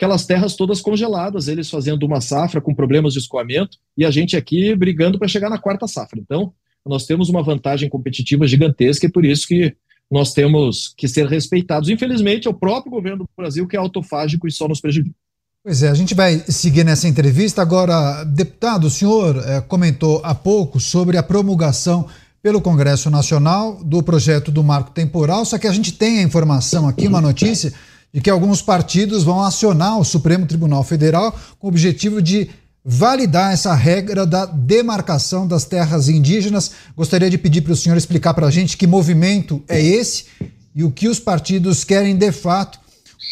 [0.00, 4.34] aquelas terras todas congeladas, eles fazendo uma safra com problemas de escoamento e a gente
[4.34, 6.18] aqui brigando para chegar na quarta safra.
[6.18, 6.54] Então,
[6.86, 9.76] nós temos uma vantagem competitiva gigantesca e por isso que
[10.10, 11.90] nós temos que ser respeitados.
[11.90, 15.14] Infelizmente, é o próprio governo do Brasil que é autofágico e só nos prejudica.
[15.62, 17.60] Pois é, a gente vai seguir nessa entrevista.
[17.60, 22.08] Agora, deputado, o senhor é, comentou há pouco sobre a promulgação
[22.42, 26.88] pelo Congresso Nacional do projeto do marco temporal, só que a gente tem a informação
[26.88, 27.70] aqui, uma notícia
[28.12, 32.50] de que alguns partidos vão acionar o Supremo Tribunal Federal com o objetivo de
[32.84, 36.72] validar essa regra da demarcação das terras indígenas.
[36.96, 40.26] Gostaria de pedir para o senhor explicar para a gente que movimento é esse
[40.74, 42.80] e o que os partidos querem de fato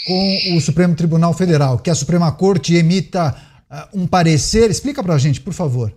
[0.06, 3.34] com o Supremo Tribunal Federal, que a Suprema Corte emita
[3.70, 4.70] uh, um parecer.
[4.70, 5.92] Explica para a gente, por favor.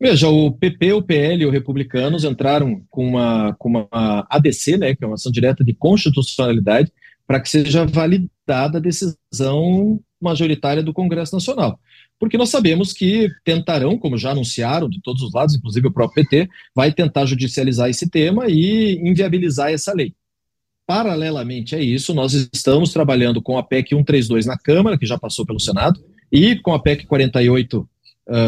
[0.00, 4.94] Veja, o PP, o PL e os republicanos entraram com uma, com uma ADC, né,
[4.94, 6.90] que é uma ação direta de constitucionalidade,
[7.30, 11.78] para que seja validada a decisão majoritária do Congresso Nacional.
[12.18, 16.24] Porque nós sabemos que tentarão, como já anunciaram de todos os lados, inclusive o próprio
[16.24, 20.12] PT, vai tentar judicializar esse tema e inviabilizar essa lei.
[20.88, 25.46] Paralelamente a isso, nós estamos trabalhando com a PEC 132 na Câmara, que já passou
[25.46, 27.86] pelo Senado, e com a PEC 48 uh,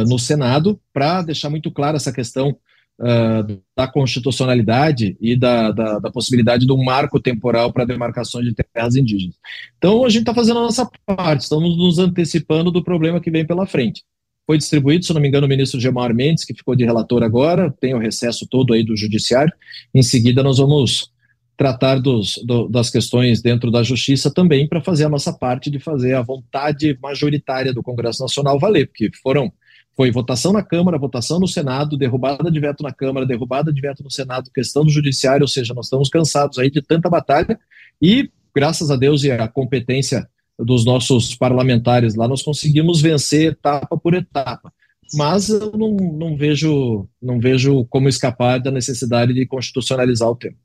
[0.08, 2.58] no Senado, para deixar muito clara essa questão
[3.00, 8.54] uh, da constitucionalidade e da, da, da, possibilidade de um marco temporal para demarcações de
[8.54, 9.36] terras indígenas.
[9.78, 13.46] Então, a gente está fazendo a nossa parte, estamos nos antecipando do problema que vem
[13.46, 14.02] pela frente.
[14.46, 17.72] Foi distribuído, se não me engano, o ministro Gemar Mendes, que ficou de relator agora,
[17.80, 19.52] tem o recesso todo aí do judiciário.
[19.94, 21.12] Em seguida, nós vamos
[21.56, 25.78] tratar dos, do, das questões dentro da justiça também para fazer a nossa parte de
[25.78, 29.52] fazer a vontade majoritária do Congresso Nacional valer, porque foram
[29.96, 34.02] foi votação na Câmara, votação no Senado, derrubada de veto na Câmara, derrubada de veto
[34.02, 37.58] no Senado, questão do Judiciário, ou seja, nós estamos cansados aí de tanta batalha
[38.00, 40.26] e, graças a Deus e a competência
[40.58, 44.72] dos nossos parlamentares lá, nós conseguimos vencer etapa por etapa.
[45.14, 50.56] Mas eu não, não, vejo, não vejo como escapar da necessidade de constitucionalizar o tema.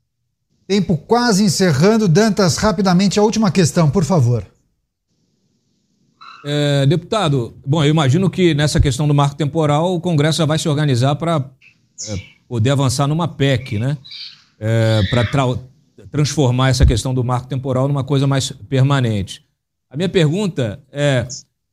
[0.66, 2.08] Tempo quase encerrando.
[2.08, 4.46] Dantas, rapidamente, a última questão, por favor.
[6.50, 10.58] É, deputado, bom, eu imagino que nessa questão do marco temporal o Congresso já vai
[10.58, 11.44] se organizar para
[12.08, 12.18] é,
[12.48, 13.98] poder avançar numa PEC, né?
[14.58, 15.44] É, para tra
[16.10, 19.44] transformar essa questão do marco temporal numa coisa mais permanente.
[19.90, 21.28] A minha pergunta é: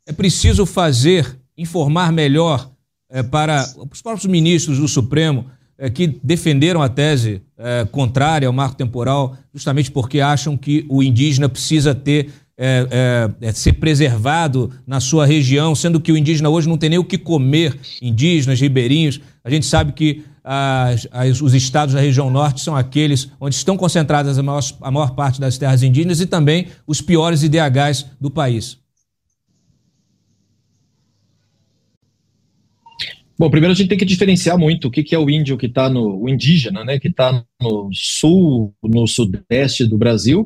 [0.05, 2.69] é preciso fazer, informar melhor
[3.09, 5.45] é, para os próprios ministros do Supremo
[5.77, 11.01] é, que defenderam a tese é, contrária ao marco temporal, justamente porque acham que o
[11.01, 12.87] indígena precisa ter é,
[13.41, 16.99] é, é, ser preservado na sua região, sendo que o indígena hoje não tem nem
[16.99, 19.19] o que comer, indígenas, ribeirinhos.
[19.43, 23.75] A gente sabe que as, as, os estados da região norte são aqueles onde estão
[23.75, 28.29] concentradas a maior, a maior parte das terras indígenas e também os piores IDHs do
[28.29, 28.77] país.
[33.37, 35.65] Bom, primeiro a gente tem que diferenciar muito o que, que é o índio que
[35.65, 40.45] está no o indígena, né, que está no sul, no sudeste do Brasil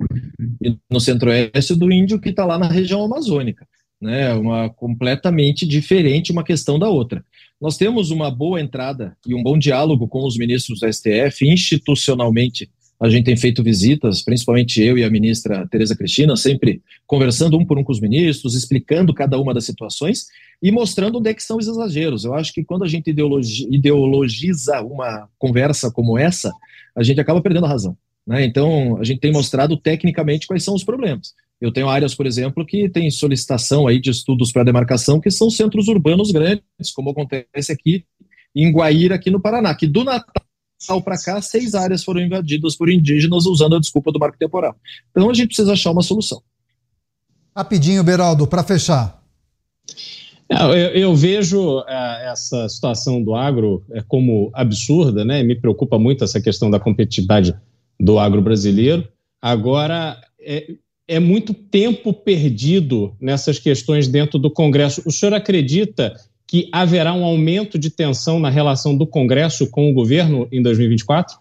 [0.59, 3.67] e no centro-oeste do índio que está lá na região amazônica,
[4.01, 7.23] né, uma completamente diferente uma questão da outra.
[7.61, 12.71] Nós temos uma boa entrada e um bom diálogo com os ministros do STF institucionalmente
[12.99, 17.65] a gente tem feito visitas, principalmente eu e a ministra Tereza Cristina, sempre conversando um
[17.65, 20.25] por um com os ministros, explicando cada uma das situações
[20.61, 22.25] e mostrando onde é que são os exageros.
[22.25, 26.51] Eu acho que quando a gente ideologi ideologiza uma conversa como essa,
[26.93, 27.97] a gente acaba perdendo a razão.
[28.27, 28.43] Né?
[28.43, 31.33] Então, a gente tem mostrado tecnicamente quais são os problemas.
[31.61, 35.49] Eu tenho áreas, por exemplo, que tem solicitação aí de estudos para demarcação, que são
[35.49, 38.03] centros urbanos grandes, como acontece aqui
[38.53, 40.48] em Guaíra, aqui no Paraná, que do Natal
[41.01, 44.75] para cá, seis áreas foram invadidas por indígenas usando a desculpa do marco temporal.
[45.11, 46.41] Então a gente precisa achar uma solução.
[47.55, 49.19] Rapidinho, Beraldo, para fechar.
[50.49, 55.43] Eu, eu, vejo é, essa situação do agro é, como absurda, né?
[55.43, 57.53] Me preocupa muito essa questão da competitividade
[57.99, 59.07] do agro brasileiro.
[59.39, 60.73] Agora, é,
[61.07, 65.03] é muito tempo perdido nessas questões dentro do Congresso.
[65.05, 66.15] O senhor acredita
[66.49, 71.37] que haverá um aumento de tensão na relação do Congresso com o governo em 2024?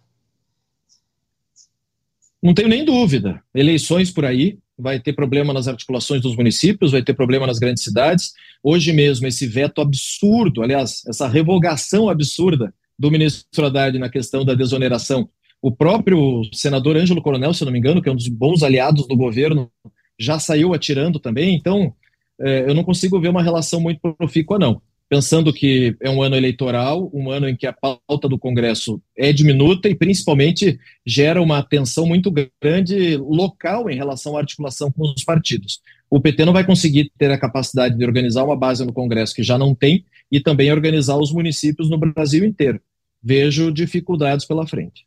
[2.42, 3.42] Não tenho nem dúvida.
[3.54, 7.82] Eleições por aí, vai ter problema nas articulações dos municípios, vai ter problema nas grandes
[7.82, 8.34] cidades.
[8.62, 14.52] Hoje mesmo, esse veto absurdo, aliás, essa revogação absurda do ministro Haddad na questão da
[14.52, 15.26] desoneração.
[15.62, 19.08] O próprio senador Ângelo Coronel, se não me engano, que é um dos bons aliados
[19.08, 19.70] do governo,
[20.18, 21.54] já saiu atirando também.
[21.54, 21.94] Então,
[22.38, 26.36] é, eu não consigo ver uma relação muito profícua, não pensando que é um ano
[26.36, 31.62] eleitoral, um ano em que a pauta do Congresso é diminuta e principalmente gera uma
[31.62, 32.32] tensão muito
[32.62, 35.80] grande local em relação à articulação com os partidos.
[36.10, 39.42] O PT não vai conseguir ter a capacidade de organizar uma base no Congresso que
[39.42, 42.80] já não tem e também organizar os municípios no Brasil inteiro.
[43.22, 45.06] Vejo dificuldades pela frente.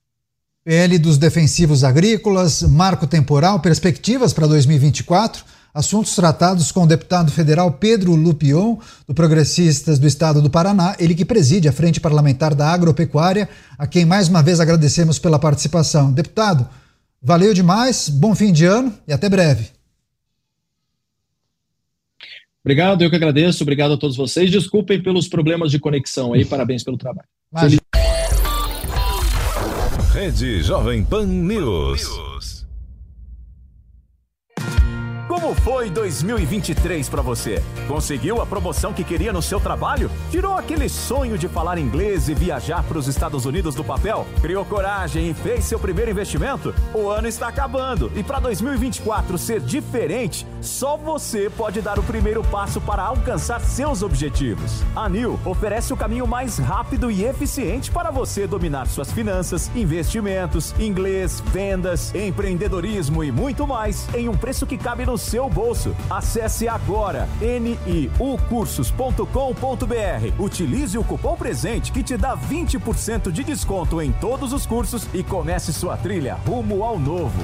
[0.64, 5.44] PL dos defensivos agrícolas, marco temporal, perspectivas para 2024
[5.74, 11.16] assuntos tratados com o deputado federal Pedro Lupion, do Progressistas do Estado do Paraná, ele
[11.16, 13.48] que preside a Frente Parlamentar da Agropecuária,
[13.78, 16.12] a quem mais uma vez agradecemos pela participação.
[16.12, 16.68] Deputado,
[17.22, 19.68] Valeu demais, bom fim de ano e até breve.
[22.64, 23.64] Obrigado, eu que agradeço.
[23.64, 24.50] Obrigado a todos vocês.
[24.50, 26.44] Desculpem pelos problemas de conexão aí.
[26.46, 27.28] Parabéns pelo trabalho.
[30.14, 32.31] Rede Jovem Pan News.
[35.42, 37.64] Como foi 2023 para você?
[37.88, 40.12] Conseguiu a promoção que queria no seu trabalho?
[40.30, 44.28] Tirou aquele sonho de falar inglês e viajar para os Estados Unidos do papel?
[44.40, 46.76] Criou coragem e fez seu primeiro investimento?
[46.94, 52.44] O ano está acabando e para 2024 ser diferente, só você pode dar o primeiro
[52.44, 54.84] passo para alcançar seus objetivos.
[54.96, 60.76] A Nil oferece o caminho mais rápido e eficiente para você dominar suas finanças, investimentos,
[60.80, 65.96] inglês, vendas, empreendedorismo e muito mais em um preço que cabe no seu bolso.
[66.10, 70.34] Acesse agora niucursos.com.br.
[70.38, 75.24] Utilize o cupom presente que te dá 20% de desconto em todos os cursos e
[75.24, 77.42] comece sua trilha rumo ao novo.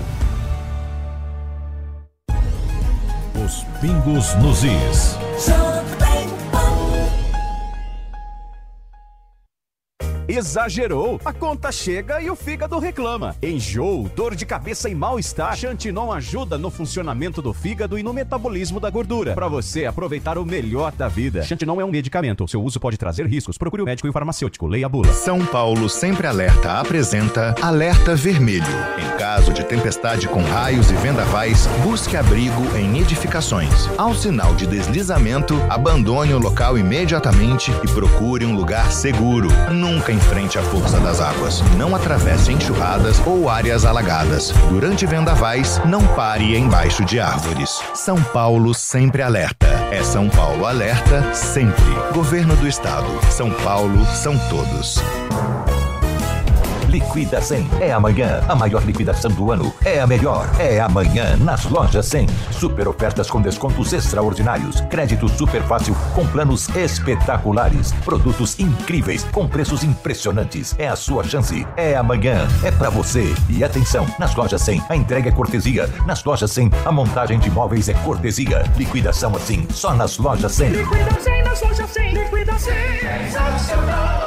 [3.45, 5.15] Os pingos nos is.
[10.27, 11.19] Exagerou.
[11.23, 13.35] A conta chega e o fígado reclama.
[13.41, 15.55] Enjoo, dor de cabeça e mal-estar.
[15.55, 19.33] Xantinon ajuda no funcionamento do fígado e no metabolismo da gordura.
[19.33, 21.43] Para você aproveitar o melhor da vida.
[21.43, 22.47] Xantinon é um medicamento.
[22.47, 23.57] Seu uso pode trazer riscos.
[23.57, 24.67] Procure o médico e o farmacêutico.
[24.67, 25.13] Leia a bula.
[25.13, 28.65] São Paulo Sempre Alerta apresenta Alerta Vermelho.
[28.97, 33.89] Em caso de tempestade com raios e vendavais, busque abrigo em edificações.
[33.97, 39.47] Ao sinal de deslizamento, abandone o local imediatamente e procure um lugar seguro.
[39.71, 41.61] Nunca enfrente a força das águas.
[41.77, 44.51] Não atravesse enxurradas ou áreas alagadas.
[44.69, 47.81] Durante vendavais, não pare embaixo de árvores.
[47.93, 49.67] São Paulo sempre alerta.
[49.91, 51.85] É São Paulo alerta sempre.
[52.13, 53.07] Governo do Estado.
[53.31, 55.01] São Paulo são todos.
[56.87, 58.41] Liquida 100 é amanhã.
[58.47, 60.49] A maior liquidação do ano é a melhor.
[60.57, 62.27] É amanhã nas lojas 100.
[62.51, 64.81] Super ofertas com descontos extraordinários.
[64.81, 67.91] Crédito super fácil com planos espetaculares.
[68.05, 70.75] Produtos incríveis com preços impressionantes.
[70.79, 71.67] É a sua chance.
[71.75, 72.47] É amanhã.
[72.63, 73.35] É para você.
[73.49, 75.89] E atenção, nas lojas 100 a entrega é cortesia.
[76.05, 78.63] Nas lojas 100 a montagem de móveis é cortesia.
[78.77, 80.69] Liquidação assim só nas lojas 100.
[80.69, 82.13] Liquida 100 nas lojas 100.
[82.13, 84.26] Liquida 100.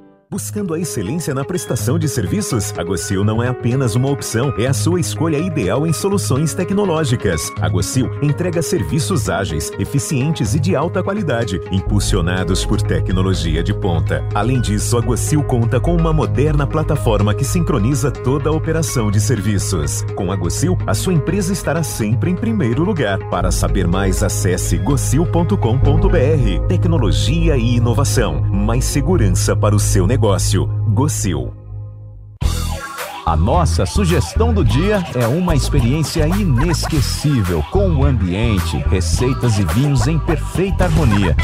[0.31, 4.65] Buscando a excelência na prestação de serviços, a Gocil não é apenas uma opção, é
[4.65, 7.51] a sua escolha ideal em soluções tecnológicas.
[7.59, 14.25] A Gocil entrega serviços ágeis, eficientes e de alta qualidade, impulsionados por tecnologia de ponta.
[14.33, 19.19] Além disso, a Gocil conta com uma moderna plataforma que sincroniza toda a operação de
[19.19, 20.01] serviços.
[20.15, 23.19] Com a Gocil, a sua empresa estará sempre em primeiro lugar.
[23.29, 26.67] Para saber mais, acesse gocil.com.br.
[26.69, 30.67] Tecnologia e inovação, mais segurança para o seu negócio negócio.
[30.89, 31.51] Gocil.
[33.25, 40.05] A nossa sugestão do dia é uma experiência inesquecível com o ambiente, receitas e vinhos
[40.05, 41.35] em perfeita harmonia.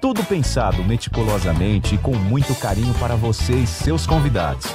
[0.00, 4.66] Tudo pensado meticulosamente e com muito carinho para você e seus convidados.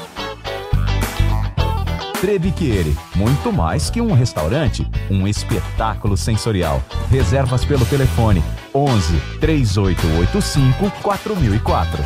[2.23, 6.81] Trebiquiere, muito mais que um restaurante, um espetáculo sensorial.
[7.11, 8.41] Reservas pelo telefone
[8.73, 12.05] 11 3885 4004.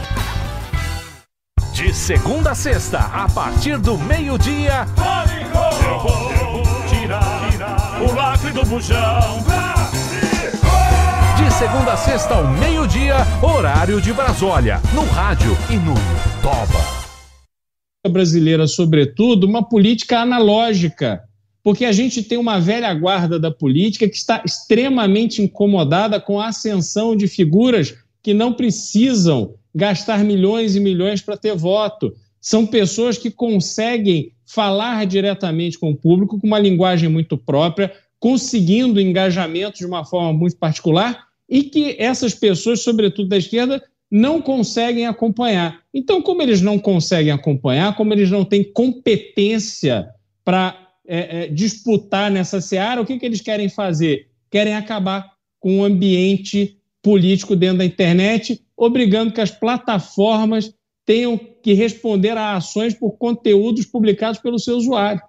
[1.72, 4.88] De segunda a sexta, a partir do meio-dia.
[5.86, 9.46] Eu vou, eu vou tirar, tirar o lacre do bujão.
[11.38, 15.94] De segunda a sexta ao meio-dia, horário de Brasólia, no rádio e no
[16.42, 16.97] Toba
[18.08, 21.22] brasileira, sobretudo, uma política analógica,
[21.64, 26.48] porque a gente tem uma velha guarda da política que está extremamente incomodada com a
[26.48, 32.14] ascensão de figuras que não precisam gastar milhões e milhões para ter voto.
[32.40, 39.00] São pessoas que conseguem falar diretamente com o público com uma linguagem muito própria, conseguindo
[39.00, 45.06] engajamento de uma forma muito particular e que essas pessoas, sobretudo da esquerda, não conseguem
[45.06, 45.82] acompanhar.
[45.94, 50.08] Então, como eles não conseguem acompanhar, como eles não têm competência
[50.44, 54.28] para é, é, disputar nessa seara, o que, que eles querem fazer?
[54.50, 60.74] Querem acabar com o ambiente político dentro da internet, obrigando que as plataformas
[61.06, 65.22] tenham que responder a ações por conteúdos publicados pelo seu usuário.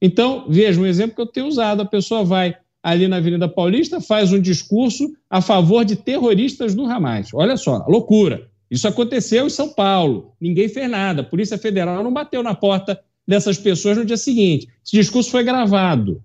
[0.00, 4.00] Então, veja um exemplo que eu tenho usado: a pessoa vai ali na Avenida Paulista,
[4.00, 7.28] faz um discurso a favor de terroristas do Hamas.
[7.32, 8.50] Olha só, loucura.
[8.70, 10.34] Isso aconteceu em São Paulo.
[10.40, 11.20] Ninguém fez nada.
[11.20, 14.66] A Polícia Federal não bateu na porta dessas pessoas no dia seguinte.
[14.84, 16.22] Esse discurso foi gravado.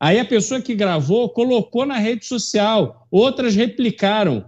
[0.00, 4.46] Aí a pessoa que gravou colocou na rede social, outras replicaram.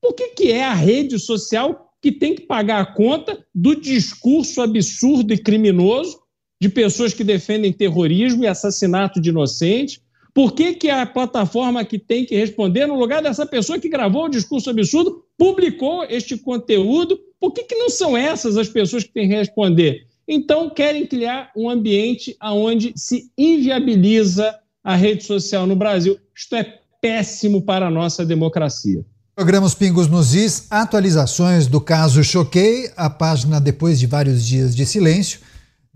[0.00, 4.62] Por que, que é a rede social que tem que pagar a conta do discurso
[4.62, 6.18] absurdo e criminoso
[6.60, 10.00] de pessoas que defendem terrorismo e assassinato de inocentes?
[10.38, 14.26] Por que, que a plataforma que tem que responder, no lugar dessa pessoa que gravou
[14.26, 17.18] o discurso absurdo, publicou este conteúdo?
[17.40, 20.06] Por que, que não são essas as pessoas que têm que responder?
[20.28, 26.16] Então, querem criar um ambiente onde se inviabiliza a rede social no Brasil.
[26.32, 26.72] Isto é
[27.02, 29.04] péssimo para a nossa democracia.
[29.34, 32.92] Programas Pingos nos Is, atualizações do caso Choquei.
[32.96, 35.40] A página, depois de vários dias de silêncio,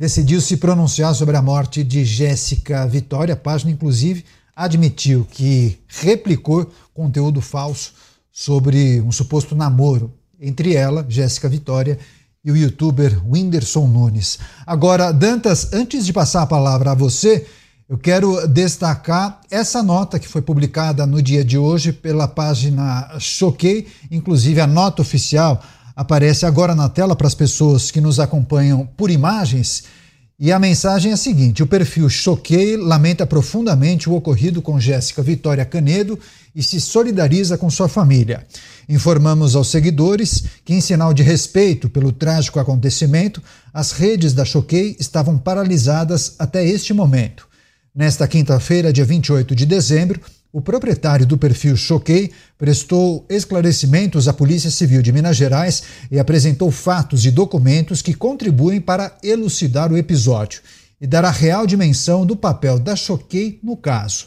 [0.03, 3.34] decidiu se pronunciar sobre a morte de Jéssica Vitória.
[3.34, 4.24] A página, inclusive,
[4.57, 7.92] admitiu que replicou conteúdo falso
[8.32, 12.00] sobre um suposto namoro entre ela, Jéssica Vitória,
[12.44, 14.40] e o youtuber Whindersson Nunes.
[14.66, 17.46] Agora, Dantas, antes de passar a palavra a você,
[17.88, 23.86] eu quero destacar essa nota que foi publicada no dia de hoje pela página Choquei,
[24.11, 25.62] inclusive a nota oficial
[25.95, 29.84] aparece agora na tela para as pessoas que nos acompanham por imagens.
[30.38, 35.22] E a mensagem é a seguinte: o perfil Choquei lamenta profundamente o ocorrido com Jéssica
[35.22, 36.18] Vitória Canedo
[36.55, 38.45] e se solidariza com sua família.
[38.88, 44.97] Informamos aos seguidores que, em sinal de respeito pelo trágico acontecimento, as redes da Choquei
[44.99, 47.47] estavam paralisadas até este momento.
[47.95, 50.20] Nesta quinta-feira, dia 28 de dezembro,
[50.53, 56.70] o proprietário do perfil Choquei prestou esclarecimentos à Polícia Civil de Minas Gerais e apresentou
[56.70, 60.61] fatos e documentos que contribuem para elucidar o episódio
[61.00, 64.26] e dar a real dimensão do papel da Choquei no caso.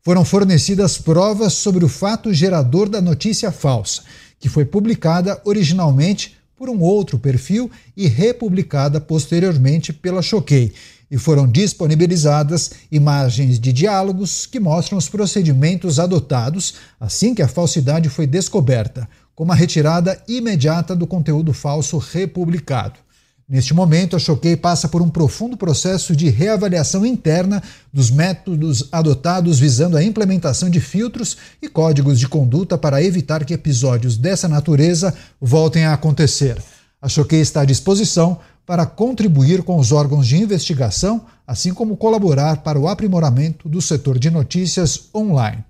[0.00, 4.02] Foram fornecidas provas sobre o fato gerador da notícia falsa,
[4.38, 10.72] que foi publicada originalmente por um outro perfil e republicada posteriormente pela Choquei
[11.10, 18.08] e foram disponibilizadas imagens de diálogos que mostram os procedimentos adotados assim que a falsidade
[18.08, 23.04] foi descoberta, como a retirada imediata do conteúdo falso republicado.
[23.46, 29.58] Neste momento, a Choquei passa por um profundo processo de reavaliação interna dos métodos adotados
[29.58, 35.14] visando a implementação de filtros e códigos de conduta para evitar que episódios dessa natureza
[35.38, 36.56] voltem a acontecer.
[37.02, 42.58] A Choquei está à disposição para contribuir com os órgãos de investigação, assim como colaborar
[42.58, 45.62] para o aprimoramento do setor de notícias online.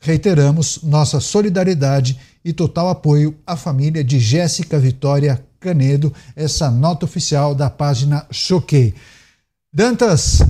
[0.00, 7.54] Reiteramos nossa solidariedade e total apoio à família de Jéssica Vitória Canedo, essa nota oficial
[7.54, 8.94] da página Choquei.
[9.72, 10.40] Dantas,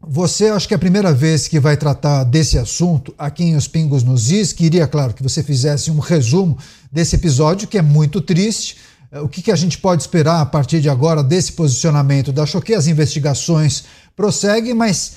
[0.00, 3.68] você acho que é a primeira vez que vai tratar desse assunto aqui em Os
[3.68, 4.52] Pingos nos Is.
[4.52, 6.56] Queria, claro, que você fizesse um resumo
[6.90, 8.76] desse episódio, que é muito triste
[9.12, 12.76] o que, que a gente pode esperar a partir de agora desse posicionamento da Choquei?
[12.76, 13.84] As investigações
[14.14, 15.16] prosseguem, mas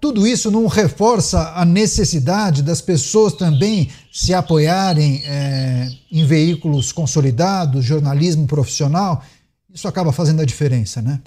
[0.00, 7.84] tudo isso não reforça a necessidade das pessoas também se apoiarem é, em veículos consolidados,
[7.84, 9.24] jornalismo profissional?
[9.72, 11.20] Isso acaba fazendo a diferença, né?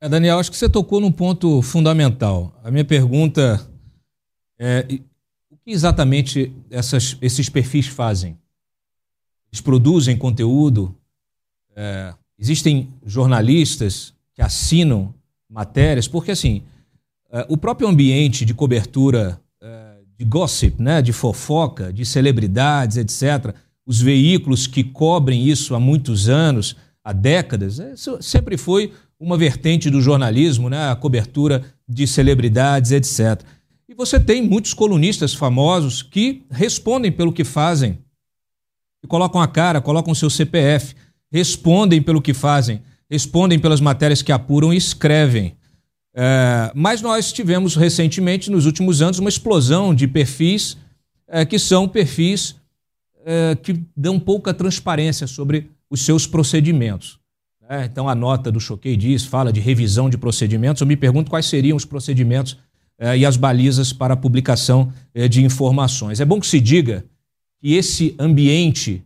[0.00, 2.52] É, Daniel, acho que você tocou num ponto fundamental.
[2.64, 3.68] A minha pergunta
[4.58, 4.86] é:
[5.50, 8.36] o que exatamente essas, esses perfis fazem?
[9.52, 10.94] Eles produzem conteúdo.
[11.74, 15.14] É, existem jornalistas que assinam
[15.48, 16.62] matérias, porque assim,
[17.30, 23.54] é, o próprio ambiente de cobertura é, de gossip, né, de fofoca, de celebridades, etc.,
[23.86, 29.90] os veículos que cobrem isso há muitos anos, há décadas, é, sempre foi uma vertente
[29.90, 33.42] do jornalismo, né, a cobertura de celebridades, etc.
[33.88, 37.98] E você tem muitos colunistas famosos que respondem pelo que fazem
[39.02, 40.94] e colocam a cara, colocam o seu CPF,
[41.30, 45.56] respondem pelo que fazem, respondem pelas matérias que apuram e escrevem.
[46.14, 50.76] É, mas nós tivemos recentemente, nos últimos anos, uma explosão de perfis
[51.28, 52.56] é, que são perfis
[53.24, 57.18] é, que dão pouca transparência sobre os seus procedimentos.
[57.68, 57.84] Né?
[57.84, 60.80] Então, a nota do Choquei diz, fala de revisão de procedimentos.
[60.80, 62.56] Eu me pergunto quais seriam os procedimentos
[62.98, 66.20] é, e as balizas para a publicação é, de informações.
[66.20, 67.04] É bom que se diga
[67.60, 69.04] que esse ambiente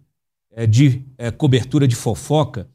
[0.54, 2.68] é, de é, cobertura de fofoca,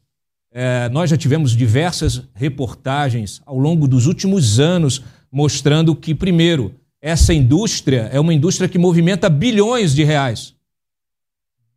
[0.50, 7.32] é, nós já tivemos diversas reportagens ao longo dos últimos anos mostrando que, primeiro, essa
[7.32, 10.54] indústria é uma indústria que movimenta bilhões de reais.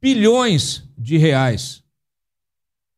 [0.02, 1.84] Bilhões de reais.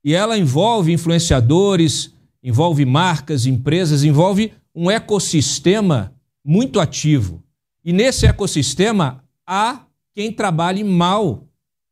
[0.03, 6.13] E ela envolve influenciadores, envolve marcas, empresas, envolve um ecossistema
[6.43, 7.43] muito ativo.
[7.83, 9.81] E nesse ecossistema há
[10.13, 11.47] quem trabalhe mal,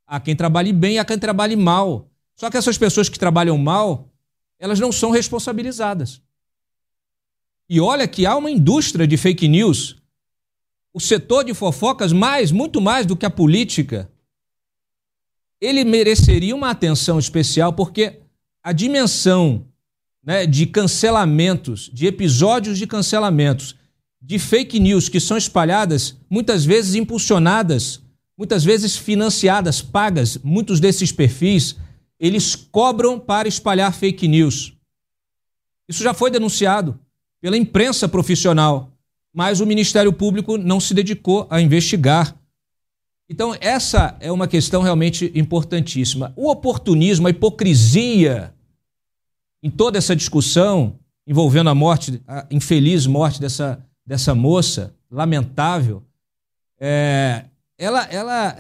[0.06, 2.10] há quem trabalhe bem e há quem trabalhe mal.
[2.36, 4.10] Só que essas pessoas que trabalham mal,
[4.60, 6.22] elas não são responsabilizadas.
[7.70, 9.98] E olha que há uma indústria de fake news.
[10.94, 14.12] O setor de fofocas, mais, muito mais do que a política,
[15.60, 18.20] ele mereceria uma atenção especial porque
[18.64, 19.66] a dimensão
[20.24, 23.76] né, de cancelamentos, de episódios de cancelamentos,
[24.22, 28.02] de fake news que são espalhadas, muitas vezes impulsionadas,
[28.38, 31.76] muitas vezes financiadas, pagas, muitos desses perfis,
[32.20, 34.74] eles cobram para espalhar fake news.
[35.88, 37.00] Isso já foi denunciado
[37.42, 38.92] pela imprensa profissional,
[39.34, 42.36] mas o Ministério Público não se dedicou a investigar.
[43.30, 46.34] Então, essa é uma questão realmente importantíssima.
[46.36, 48.54] O oportunismo, a hipocrisia
[49.64, 56.04] em toda essa discussão envolvendo a morte, a infeliz morte dessa, dessa moça, lamentável,
[56.80, 57.46] é,
[57.82, 58.56] ela, ela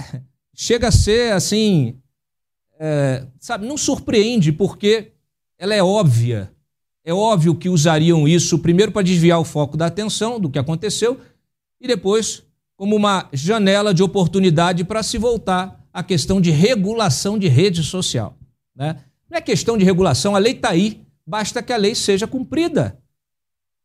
[0.54, 1.96] chega a ser assim,
[2.80, 5.12] é, sabe, não surpreende porque
[5.60, 6.52] ela é óbvia.
[7.06, 11.20] É óbvio que usariam isso primeiro para desviar o foco da atenção do que aconteceu
[11.80, 12.44] e depois
[12.76, 18.36] como uma janela de oportunidade para se voltar à questão de regulação de rede social.
[18.76, 18.98] Né?
[19.30, 22.98] Não é questão de regulação, a lei está aí, basta que a lei seja cumprida.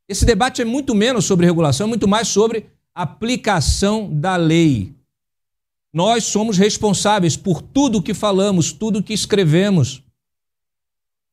[0.09, 2.65] Esse debate é muito menos sobre regulação, é muito mais sobre
[2.95, 4.96] aplicação da lei.
[5.93, 10.03] Nós somos responsáveis por tudo que falamos, tudo que escrevemos.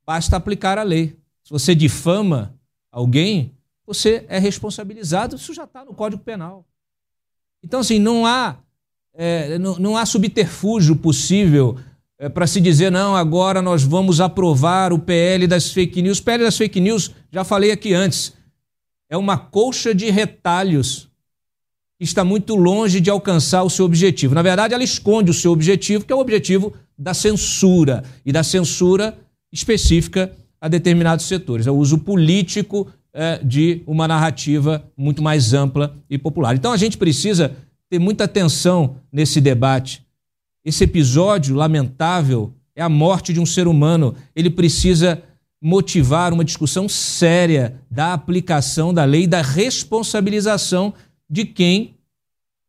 [0.06, 1.16] Basta aplicar a lei.
[1.42, 2.54] Se você difama
[2.90, 3.52] alguém,
[3.86, 5.36] você é responsabilizado.
[5.36, 6.66] Isso já está no Código Penal.
[7.62, 8.58] Então, assim, não há,
[9.12, 11.78] é, não, não há subterfúgio possível
[12.18, 16.18] é, para se dizer, não, agora nós vamos aprovar o PL das fake news.
[16.18, 18.34] O PL das fake news, já falei aqui antes,
[19.08, 21.10] é uma colcha de retalhos
[22.00, 24.34] está muito longe de alcançar o seu objetivo.
[24.34, 28.42] Na verdade, ela esconde o seu objetivo, que é o objetivo da censura, e da
[28.42, 29.16] censura
[29.52, 31.66] específica a determinados setores.
[31.66, 36.54] É o uso político é, de uma narrativa muito mais ampla e popular.
[36.54, 37.54] Então a gente precisa
[37.88, 40.04] ter muita atenção nesse debate
[40.64, 44.14] esse episódio lamentável é a morte de um ser humano.
[44.34, 45.22] Ele precisa
[45.62, 50.94] motivar uma discussão séria da aplicação da lei, da responsabilização
[51.34, 51.96] de quem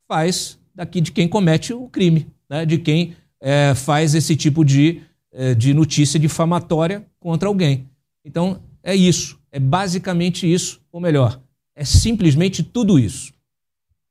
[0.07, 2.65] faz, daqui de quem comete o crime, né?
[2.65, 7.87] de quem é, faz esse tipo de, é, de notícia difamatória contra alguém.
[8.25, 9.37] Então, é isso.
[9.51, 11.39] É basicamente isso, ou melhor,
[11.75, 13.31] é simplesmente tudo isso.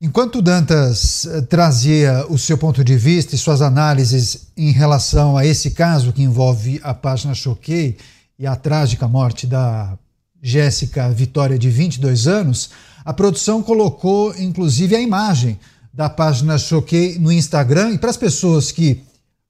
[0.01, 5.44] Enquanto Dantas eh, trazia o seu ponto de vista e suas análises em relação a
[5.44, 7.97] esse caso que envolve a página Choquei
[8.39, 9.98] e a trágica morte da
[10.40, 12.70] Jéssica Vitória, de 22 anos,
[13.05, 15.59] a produção colocou inclusive a imagem
[15.93, 17.93] da página Choquei no Instagram.
[17.93, 19.02] E para as pessoas que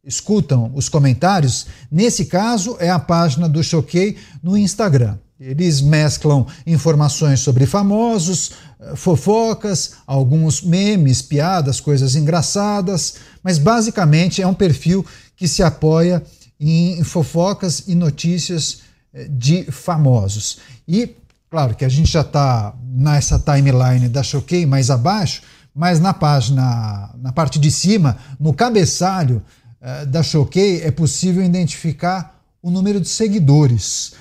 [0.04, 5.16] escutam os comentários, nesse caso é a página do Choquei no Instagram.
[5.40, 14.46] Eles mesclam informações sobre famosos, eh, fofocas, alguns memes, piadas, coisas engraçadas, mas basicamente é
[14.46, 15.04] um perfil
[15.36, 16.22] que se apoia
[16.60, 18.82] em fofocas e notícias
[19.12, 20.58] eh, de famosos.
[20.86, 21.16] E,
[21.54, 25.40] claro que a gente já está nessa timeline da Choquei mais abaixo,
[25.72, 29.40] mas na página, na parte de cima, no cabeçalho
[29.80, 34.14] eh, da Choquei, é possível identificar o número de seguidores.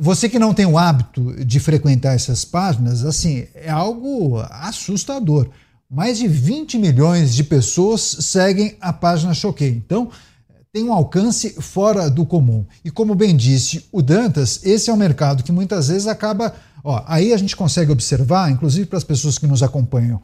[0.00, 5.50] Você que não tem o hábito de frequentar essas páginas, assim, é algo assustador.
[5.90, 9.68] Mais de 20 milhões de pessoas seguem a página Choquei.
[9.68, 10.10] Então,
[10.72, 12.64] tem um alcance fora do comum.
[12.84, 16.54] E como bem disse o Dantas, esse é um mercado que muitas vezes acaba.
[16.82, 20.20] Ó, aí a gente consegue observar, inclusive para as pessoas que nos acompanham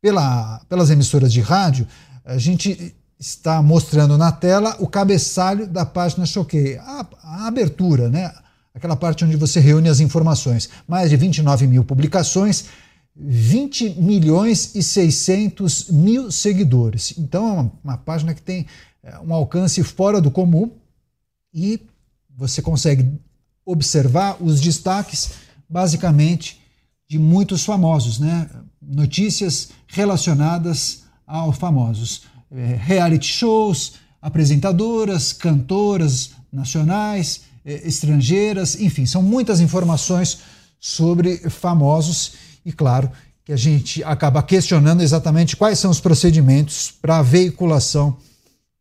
[0.00, 1.86] pela, pelas emissoras de rádio,
[2.24, 8.32] a gente está mostrando na tela o cabeçalho da página Choquei, a, a abertura, né?
[8.78, 10.68] aquela parte onde você reúne as informações.
[10.86, 12.66] Mais de 29 mil publicações,
[13.14, 17.14] 20 milhões e 600 mil seguidores.
[17.18, 18.66] Então é uma, uma página que tem
[19.02, 20.70] é, um alcance fora do comum
[21.52, 21.80] e
[22.36, 23.10] você consegue
[23.66, 25.30] observar os destaques,
[25.68, 26.60] basicamente,
[27.08, 28.48] de muitos famosos, né?
[28.80, 32.22] Notícias relacionadas aos famosos.
[32.50, 40.38] É, reality shows, apresentadoras, cantoras nacionais, eh, estrangeiras, enfim, são muitas informações
[40.80, 42.32] sobre famosos
[42.64, 43.10] e, claro,
[43.44, 48.16] que a gente acaba questionando exatamente quais são os procedimentos para a veiculação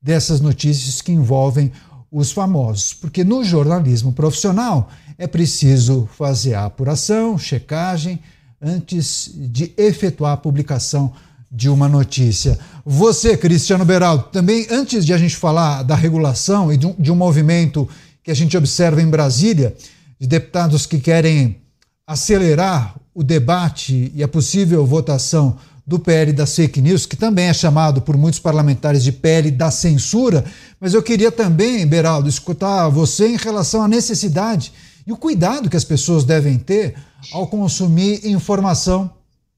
[0.02, 1.72] dessas notícias que envolvem
[2.12, 8.20] os famosos, porque no jornalismo profissional é preciso fazer a apuração, checagem,
[8.62, 11.14] antes de efetuar a publicação
[11.52, 12.60] de uma notícia.
[12.86, 17.12] Você, Cristiano Beraldo, também antes de a gente falar da regulação e de um, de
[17.12, 17.88] um movimento
[18.24, 19.76] que a gente observa em Brasília,
[20.20, 21.58] de deputados que querem
[22.06, 27.54] acelerar o debate e a possível votação do PL das fake news, que também é
[27.54, 30.44] chamado por muitos parlamentares de PL da censura,
[30.82, 34.74] mas eu queria também, Beraldo, escutar você em relação à necessidade
[35.08, 36.96] e o cuidado que as pessoas devem ter
[37.32, 39.10] ao consumir informação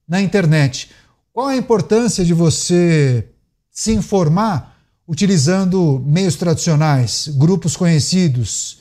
[0.08, 0.90] na internet.
[1.34, 3.28] Qual a importância de você
[3.72, 4.78] se informar
[5.08, 8.78] utilizando meios tradicionais, grupos conhecidos,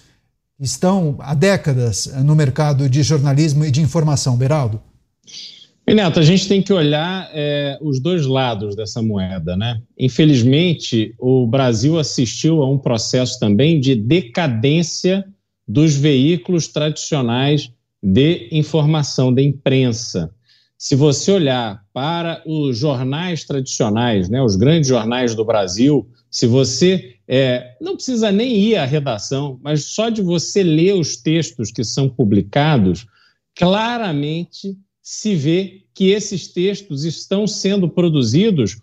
[0.58, 4.82] que estão há décadas no mercado de jornalismo e de informação, Beraldo?
[5.86, 9.80] Neto, a gente tem que olhar é, os dois lados dessa moeda, né?
[9.98, 15.24] Infelizmente, o Brasil assistiu a um processo também de decadência
[15.68, 17.70] dos veículos tradicionais
[18.02, 20.32] de informação, da imprensa.
[20.78, 27.16] Se você olhar para os jornais tradicionais, né, os grandes jornais do Brasil, se você
[27.26, 31.84] é, não precisa nem ir à redação, mas só de você ler os textos que
[31.84, 33.06] são publicados,
[33.54, 38.80] claramente se vê que esses textos estão sendo produzidos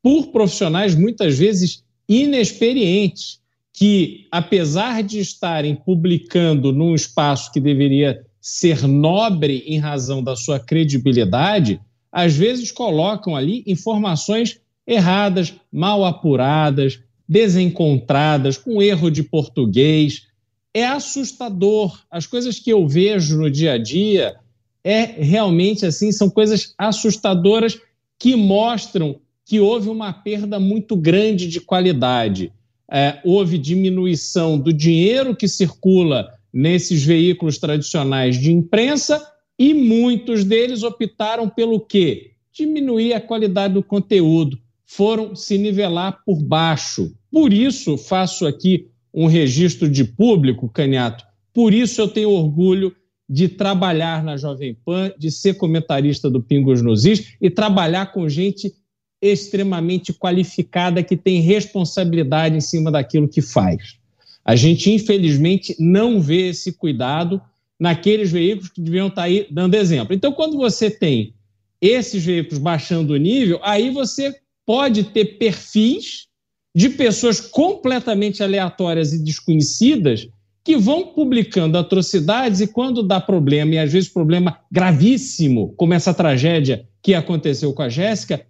[0.00, 3.41] por profissionais muitas vezes inexperientes,
[3.72, 10.58] que, apesar de estarem publicando num espaço que deveria ser nobre em razão da sua
[10.58, 11.80] credibilidade,
[12.10, 20.26] às vezes colocam ali informações erradas, mal apuradas, desencontradas, com erro de português.
[20.74, 21.98] É assustador.
[22.10, 24.36] As coisas que eu vejo no dia a dia
[24.84, 27.78] é realmente assim, são coisas assustadoras
[28.18, 32.52] que mostram que houve uma perda muito grande de qualidade.
[32.90, 39.26] É, houve diminuição do dinheiro que circula nesses veículos tradicionais de imprensa
[39.58, 42.32] e muitos deles optaram pelo quê?
[42.52, 47.14] Diminuir a qualidade do conteúdo, foram se nivelar por baixo.
[47.30, 51.24] Por isso faço aqui um registro de público, Caniato.
[51.52, 52.94] Por isso eu tenho orgulho
[53.28, 58.28] de trabalhar na Jovem Pan, de ser comentarista do Pingos nos Is e trabalhar com
[58.28, 58.74] gente
[59.22, 63.96] extremamente qualificada que tem responsabilidade em cima daquilo que faz.
[64.44, 67.40] A gente, infelizmente, não vê esse cuidado
[67.78, 70.14] naqueles veículos que deviam estar aí dando exemplo.
[70.14, 71.32] Então, quando você tem
[71.80, 74.34] esses veículos baixando o nível, aí você
[74.66, 76.26] pode ter perfis
[76.74, 80.28] de pessoas completamente aleatórias e desconhecidas
[80.64, 86.14] que vão publicando atrocidades e quando dá problema, e às vezes problema gravíssimo, como essa
[86.14, 88.46] tragédia que aconteceu com a Jéssica,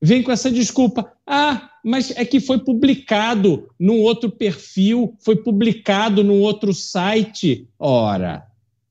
[0.00, 1.12] vem com essa desculpa.
[1.26, 7.68] Ah, mas é que foi publicado num outro perfil, foi publicado num outro site.
[7.78, 8.46] Ora,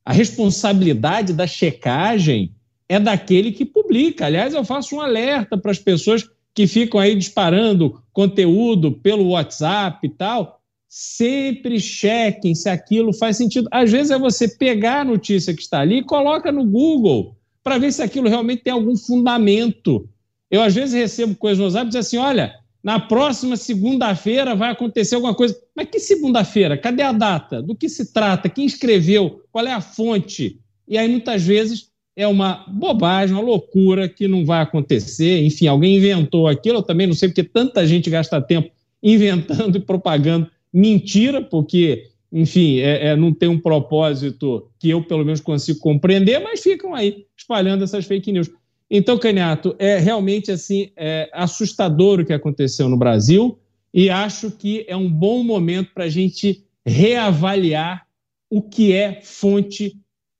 [0.06, 2.54] a responsabilidade da checagem
[2.88, 4.26] é daquele que publica.
[4.26, 10.08] Aliás, eu faço um alerta para as pessoas que ficam aí disparando conteúdo pelo WhatsApp
[10.08, 10.62] e tal.
[10.88, 13.68] Sempre chequem se aquilo faz sentido.
[13.72, 17.78] Às vezes é você pegar a notícia que está ali e coloca no Google para
[17.78, 20.10] ver se aquilo realmente tem algum fundamento.
[20.50, 22.54] Eu, às vezes, recebo coisas no WhatsApp e assim: olha,
[22.84, 25.58] na próxima segunda-feira vai acontecer alguma coisa.
[25.76, 26.78] Mas que segunda-feira?
[26.78, 27.62] Cadê a data?
[27.62, 28.50] Do que se trata?
[28.50, 29.42] Quem escreveu?
[29.52, 30.60] Qual é a fonte?
[30.88, 35.44] E aí, muitas vezes, é uma bobagem, uma loucura que não vai acontecer.
[35.44, 36.80] Enfim, alguém inventou aquilo.
[36.80, 38.72] Eu também não sei porque tanta gente gasta tempo
[39.04, 45.24] inventando e propagando mentira, porque, enfim, é, é, não tem um propósito que eu, pelo
[45.24, 48.50] menos, consigo compreender, mas ficam aí espalhando essas fake news.
[48.90, 53.60] Então, Caniato, é realmente assim é assustador o que aconteceu no Brasil
[53.94, 58.06] e acho que é um bom momento para a gente reavaliar
[58.50, 59.98] o que é fonte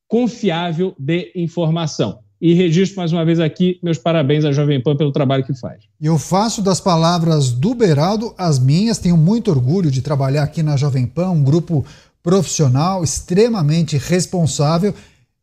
[0.08, 2.20] confiável de informação.
[2.40, 5.84] E registro mais uma vez aqui meus parabéns à Jovem Pan pelo trabalho que faz.
[6.00, 10.78] Eu faço das palavras do Beraldo as minhas, tenho muito orgulho de trabalhar aqui na
[10.78, 11.84] Jovem Pan, um grupo
[12.22, 14.94] profissional extremamente responsável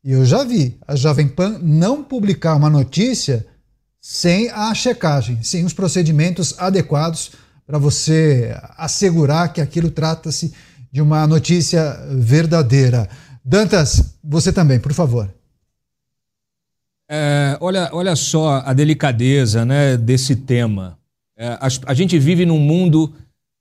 [0.04, 3.46] e eu já vi a Jovem Pan não publicar uma notícia
[3.98, 7.32] sem a checagem, sem os procedimentos adequados
[7.66, 10.52] para você assegurar que aquilo trata-se
[10.92, 13.08] de uma notícia verdadeira.
[13.42, 15.32] Dantas, você também, por favor.
[17.10, 20.98] É, olha, olha só a delicadeza né, desse tema.
[21.34, 23.12] É, a, a, gente vive num mundo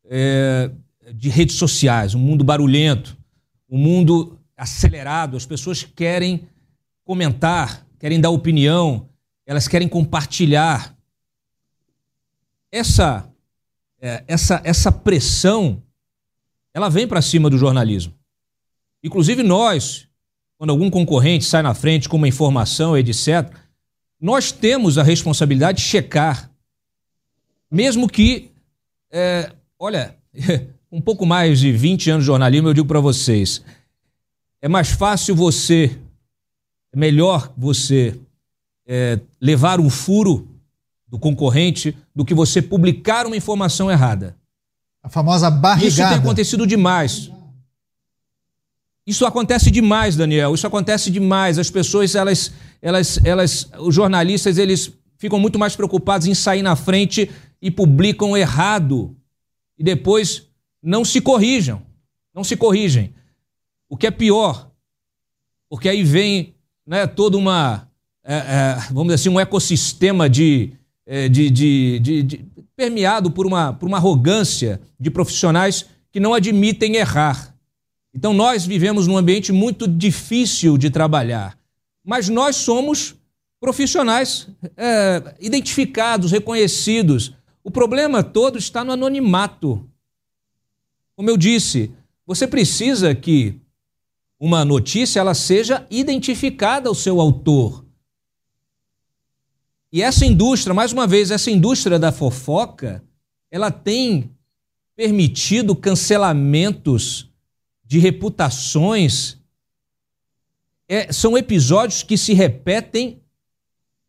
[0.09, 0.69] é,
[1.13, 3.17] de redes sociais, um mundo barulhento,
[3.69, 6.47] um mundo acelerado, as pessoas querem
[7.03, 9.09] comentar, querem dar opinião,
[9.45, 10.95] elas querem compartilhar.
[12.71, 13.29] Essa,
[14.01, 15.81] é, essa, essa pressão
[16.73, 18.13] ela vem para cima do jornalismo.
[19.03, 20.07] Inclusive nós,
[20.57, 23.51] quando algum concorrente sai na frente com uma informação, etc.,
[24.19, 26.49] nós temos a responsabilidade de checar.
[27.69, 28.51] Mesmo que,
[29.11, 30.15] é, olha,
[30.91, 33.63] um pouco mais de 20 anos de jornalismo, eu digo para vocês,
[34.63, 35.99] é mais fácil você,
[36.93, 38.17] é melhor você
[38.87, 40.47] é, levar um furo
[41.05, 44.37] do concorrente do que você publicar uma informação errada.
[45.03, 45.85] A famosa barrigada.
[45.85, 47.29] Isso tem acontecido demais.
[49.05, 50.55] Isso acontece demais, Daniel.
[50.55, 51.59] Isso acontece demais.
[51.59, 56.77] As pessoas, elas, elas, elas, os jornalistas, eles ficam muito mais preocupados em sair na
[56.77, 57.29] frente
[57.61, 59.13] e publicam errado
[59.77, 60.47] e depois
[60.81, 61.81] não se corrijam.
[62.33, 63.13] Não se corrigem.
[63.93, 64.71] O que é pior,
[65.69, 67.87] porque aí vem né, toda uma,
[68.23, 70.73] é, é, vamos dizer assim, um ecossistema de,
[71.05, 72.45] é, de, de, de, de
[72.75, 77.55] permeado por uma, por uma arrogância de profissionais que não admitem errar.
[78.15, 81.55] Então nós vivemos num ambiente muito difícil de trabalhar,
[82.03, 83.13] mas nós somos
[83.59, 87.35] profissionais é, identificados, reconhecidos.
[87.63, 89.87] O problema todo está no anonimato.
[91.15, 91.91] Como eu disse,
[92.25, 93.61] você precisa que
[94.43, 97.85] uma notícia ela seja identificada ao seu autor.
[99.89, 103.01] E essa indústria, mais uma vez, essa indústria da fofoca,
[103.49, 104.35] ela tem
[104.97, 107.31] permitido cancelamentos
[107.85, 109.37] de reputações.
[110.89, 113.21] É, são episódios que se repetem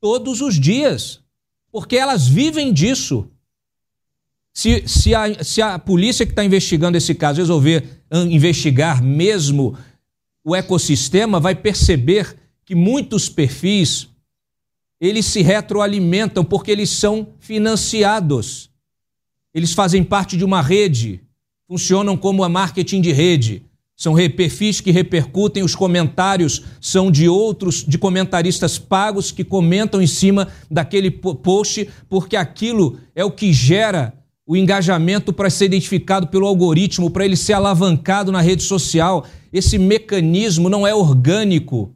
[0.00, 1.20] todos os dias,
[1.70, 3.30] porque elas vivem disso.
[4.52, 9.76] Se, se, a, se a polícia que está investigando esse caso resolver investigar mesmo
[10.44, 14.08] o ecossistema, vai perceber que muitos perfis
[15.00, 18.70] eles se retroalimentam porque eles são financiados.
[19.52, 21.20] Eles fazem parte de uma rede,
[21.66, 23.62] funcionam como a marketing de rede.
[23.96, 30.06] São perfis que repercutem, os comentários são de outros, de comentaristas pagos que comentam em
[30.06, 36.46] cima daquele post, porque aquilo é o que gera o engajamento para ser identificado pelo
[36.46, 39.26] algoritmo, para ele ser alavancado na rede social.
[39.52, 41.94] Esse mecanismo não é orgânico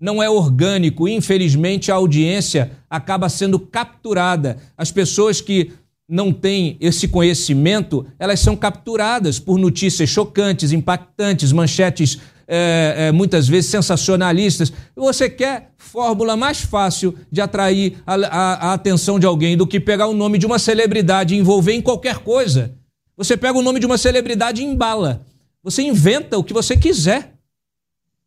[0.00, 1.08] não é orgânico.
[1.08, 4.58] Infelizmente, a audiência acaba sendo capturada.
[4.76, 5.72] As pessoas que
[6.08, 12.18] não têm esse conhecimento, elas são capturadas por notícias chocantes, impactantes, manchetes
[12.48, 14.72] é, é, muitas vezes sensacionalistas.
[14.96, 19.78] Você quer fórmula mais fácil de atrair a, a, a atenção de alguém do que
[19.78, 22.74] pegar o nome de uma celebridade e envolver em qualquer coisa.
[23.16, 25.26] Você pega o nome de uma celebridade e embala.
[25.62, 27.34] Você inventa o que você quiser.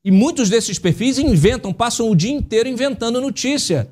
[0.03, 3.88] E muitos desses perfis inventam, passam o dia inteiro inventando notícia.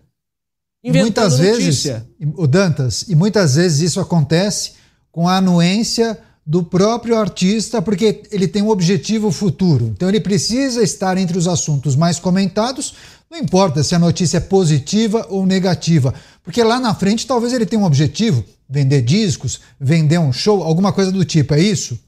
[0.83, 2.05] Inventando muitas notícia.
[2.19, 4.73] vezes, o Dantas, e muitas vezes isso acontece
[5.11, 9.85] com a anuência do próprio artista, porque ele tem um objetivo futuro.
[9.85, 12.93] Então ele precisa estar entre os assuntos mais comentados,
[13.29, 16.13] não importa se a notícia é positiva ou negativa,
[16.43, 20.91] porque lá na frente talvez ele tenha um objetivo, vender discos, vender um show, alguma
[20.91, 21.99] coisa do tipo, é isso?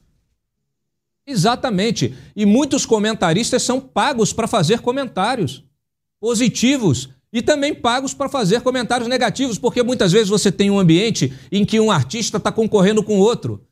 [1.24, 2.14] Exatamente.
[2.34, 5.62] E muitos comentaristas são pagos para fazer comentários
[6.20, 11.32] positivos e também pagos para fazer comentários negativos, porque muitas vezes você tem um ambiente
[11.50, 13.64] em que um artista está concorrendo com outro.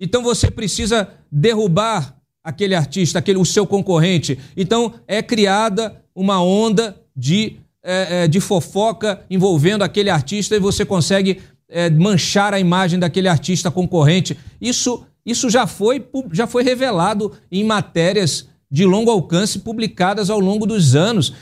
[0.00, 4.38] Então você precisa derrubar aquele artista, aquele o seu concorrente.
[4.56, 10.84] Então é criada uma onda de, é, é, de fofoca envolvendo aquele artista e você
[10.84, 14.36] consegue é, manchar a imagem daquele artista concorrente.
[14.60, 20.66] Isso isso já foi, já foi revelado em matérias de longo alcance publicadas ao longo
[20.66, 21.34] dos anos.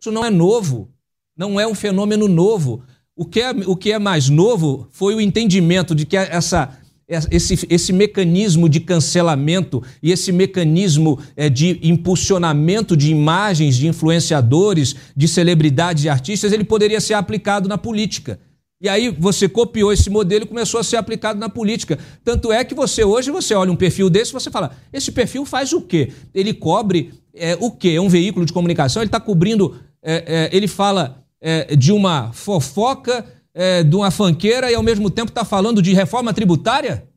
[0.00, 0.88] Isso não é novo,
[1.36, 2.82] não é um fenômeno novo.
[3.16, 7.66] O que é, o que é mais novo foi o entendimento de que essa, esse,
[7.70, 15.26] esse mecanismo de cancelamento e esse mecanismo é, de impulsionamento de imagens de influenciadores, de
[15.26, 18.38] celebridades e artistas, ele poderia ser aplicado na política.
[18.80, 21.98] E aí você copiou esse modelo e começou a ser aplicado na política.
[22.22, 25.44] Tanto é que você hoje você olha um perfil desse e você fala: esse perfil
[25.44, 26.12] faz o quê?
[26.32, 27.90] Ele cobre é, o quê?
[27.90, 29.02] É um veículo de comunicação?
[29.02, 29.76] Ele está cobrindo.
[30.00, 33.24] É, é, ele fala é, de uma fofoca,
[33.58, 37.08] é, de uma fanqueira e ao mesmo tempo está falando de reforma tributária?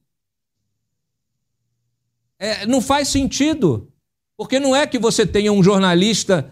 [2.39, 3.88] É, não faz sentido.
[4.35, 6.51] Porque não é que você tenha um jornalista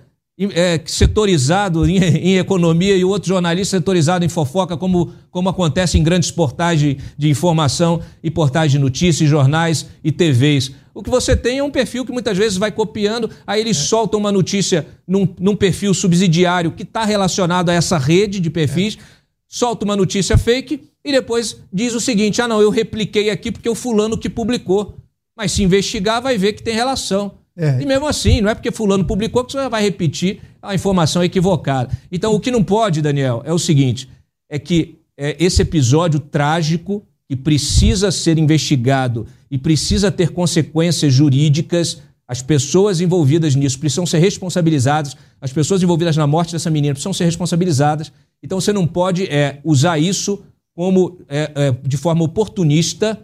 [0.53, 6.03] é, setorizado em, em, economia e outro jornalista setorizado em fofoca, como, como acontece em
[6.03, 10.72] grandes portais de, de informação e portais de notícias, jornais e TVs.
[10.94, 13.82] O que você tem é um perfil que muitas vezes vai copiando, aí eles é.
[13.82, 18.95] soltam uma notícia num, num perfil subsidiário que está relacionado a essa rede de perfis,
[18.95, 19.19] é.
[19.50, 23.68] Solta uma notícia fake e depois diz o seguinte: ah, não, eu repliquei aqui porque
[23.68, 24.96] o fulano que publicou.
[25.36, 27.32] Mas se investigar, vai ver que tem relação.
[27.58, 27.82] É.
[27.82, 31.98] E mesmo assim, não é porque fulano publicou que você vai repetir a informação equivocada.
[32.12, 34.10] Então, o que não pode, Daniel, é o seguinte:
[34.50, 42.02] é que é, esse episódio trágico que precisa ser investigado e precisa ter consequências jurídicas.
[42.28, 45.16] As pessoas envolvidas nisso precisam ser responsabilizadas.
[45.42, 48.12] As pessoas envolvidas na morte dessa menina precisam ser responsabilizadas.
[48.41, 50.44] Então você não pode é, usar isso
[50.76, 53.20] como é, é, de forma oportunista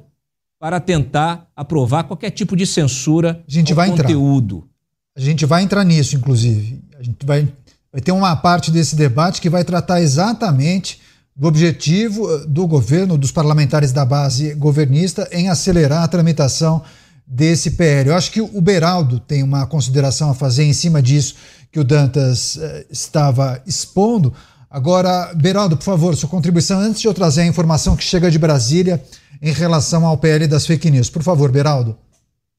[0.59, 4.57] para tentar aprovar qualquer tipo de censura a gente vai conteúdo.
[4.57, 4.69] Entrar.
[5.17, 6.81] A gente vai entrar nisso, inclusive.
[6.99, 7.47] A gente vai,
[7.91, 10.99] vai ter uma parte desse debate que vai tratar exatamente
[11.35, 16.81] do objetivo eh, do governo, dos parlamentares da base governista, em acelerar a tramitação
[17.27, 18.09] desse PL.
[18.09, 21.35] Eu acho que o Beraldo tem uma consideração a fazer em cima disso
[21.71, 24.33] que o Dantas eh, estava expondo.
[24.75, 28.37] Agora, Beraldo, por favor, sua contribuição antes de eu trazer a informação que chega de
[28.37, 29.01] Brasília
[29.41, 31.09] em relação ao PL das fake news.
[31.09, 31.97] Por favor, Beraldo.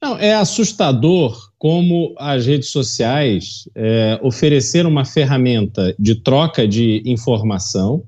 [0.02, 8.02] Não, é assustador como as redes sociais é, ofereceram uma ferramenta de troca de informação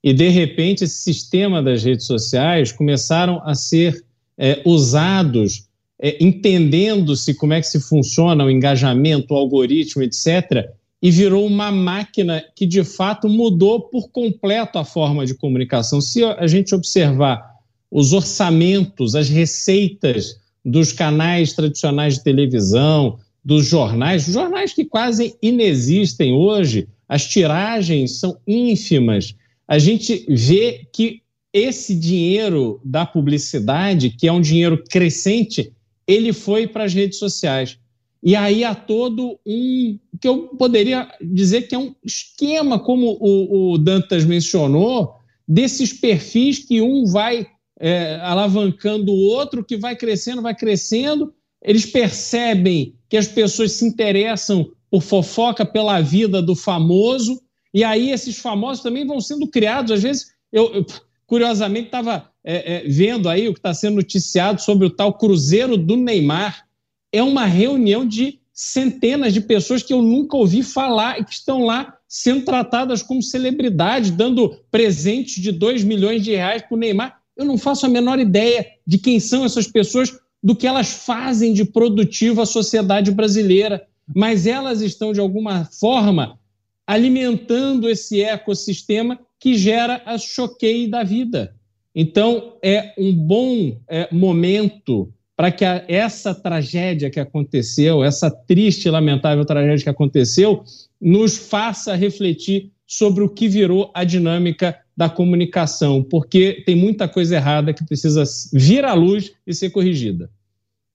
[0.00, 4.00] e, de repente, esse sistema das redes sociais começaram a ser
[4.38, 5.66] é, usados,
[6.00, 10.70] é, entendendo-se como é que se funciona o engajamento, o algoritmo, etc.,
[11.02, 16.00] e virou uma máquina que, de fato, mudou por completo a forma de comunicação.
[16.00, 17.54] Se a gente observar
[17.90, 26.32] os orçamentos, as receitas dos canais tradicionais de televisão, dos jornais, jornais que quase inexistem
[26.32, 29.34] hoje, as tiragens são ínfimas
[29.70, 31.22] a gente vê que
[31.52, 35.72] esse dinheiro da publicidade, que é um dinheiro crescente,
[36.08, 37.78] ele foi para as redes sociais.
[38.22, 43.72] E aí há todo um, que eu poderia dizer que é um esquema, como o,
[43.72, 45.14] o Dantas mencionou,
[45.48, 47.46] desses perfis que um vai
[47.80, 51.32] é, alavancando o outro, que vai crescendo, vai crescendo.
[51.62, 57.40] Eles percebem que as pessoas se interessam por fofoca pela vida do famoso,
[57.72, 59.92] e aí esses famosos também vão sendo criados.
[59.92, 60.86] Às vezes, eu, eu
[61.26, 65.76] curiosamente estava é, é, vendo aí o que está sendo noticiado sobre o tal Cruzeiro
[65.76, 66.66] do Neymar.
[67.12, 71.64] É uma reunião de centenas de pessoas que eu nunca ouvi falar e que estão
[71.64, 77.20] lá sendo tratadas como celebridades, dando presentes de 2 milhões de reais para o Neymar.
[77.36, 80.12] Eu não faço a menor ideia de quem são essas pessoas,
[80.42, 86.38] do que elas fazem de produtivo à sociedade brasileira, mas elas estão, de alguma forma,
[86.86, 91.54] alimentando esse ecossistema que gera a choqueio da vida.
[91.94, 98.84] Então, é um bom é, momento para que a, essa tragédia que aconteceu, essa triste
[98.84, 100.62] e lamentável tragédia que aconteceu,
[101.00, 107.36] nos faça refletir sobre o que virou a dinâmica da comunicação, porque tem muita coisa
[107.36, 108.22] errada que precisa
[108.52, 110.28] vir à luz e ser corrigida.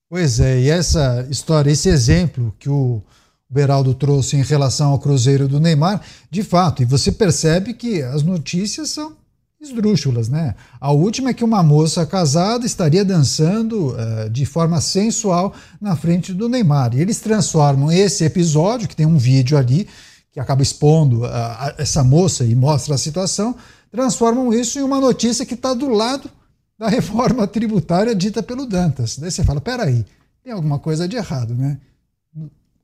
[0.08, 3.02] Pois é, e essa história, esse exemplo que o
[3.50, 8.22] Beraldo trouxe em relação ao Cruzeiro do Neymar, de fato, e você percebe que as
[8.22, 9.18] notícias são
[9.60, 10.56] esdrúxulas, né?
[10.80, 16.34] A última é que uma moça casada estaria dançando uh, de forma sensual na frente
[16.34, 16.96] do Neymar.
[16.96, 19.88] E eles transformam esse episódio, que tem um vídeo ali,
[20.32, 21.30] que acaba expondo uh,
[21.78, 23.56] essa moça e mostra a situação,
[23.90, 26.30] transformam isso em uma notícia que está do lado
[26.78, 29.18] da reforma tributária dita pelo Dantas.
[29.18, 30.06] Daí você fala, peraí,
[30.44, 31.80] tem alguma coisa de errado, né?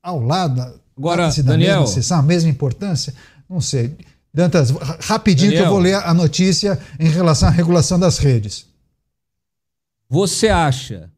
[0.01, 3.13] ao lado Agora, da Daniel, mesma sessão, a mesma importância?
[3.49, 3.95] Não sei.
[4.33, 4.71] Dantas,
[5.01, 8.65] rapidinho Daniel, que eu vou ler a notícia em relação à regulação das redes.
[10.09, 11.09] Você acha,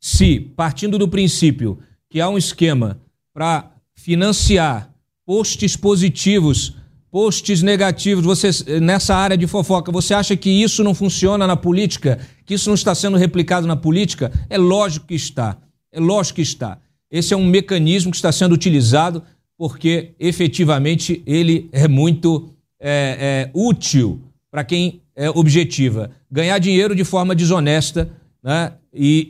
[0.00, 1.78] se, partindo do princípio
[2.08, 3.00] que há um esquema
[3.32, 4.90] para financiar
[5.26, 6.76] posts positivos,
[7.10, 12.18] posts negativos, você, nessa área de fofoca, você acha que isso não funciona na política?
[12.44, 14.32] Que isso não está sendo replicado na política?
[14.50, 15.56] É lógico que está.
[15.90, 16.78] É lógico que está.
[17.10, 19.22] Esse é um mecanismo que está sendo utilizado
[19.64, 24.20] porque efetivamente ele é muito é, é, útil
[24.50, 26.10] para quem é objetiva.
[26.30, 28.10] Ganhar dinheiro de forma desonesta
[28.42, 29.26] né, e,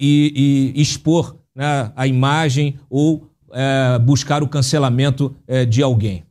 [0.74, 6.24] e, e expor né, a imagem ou é, buscar o cancelamento é, de alguém.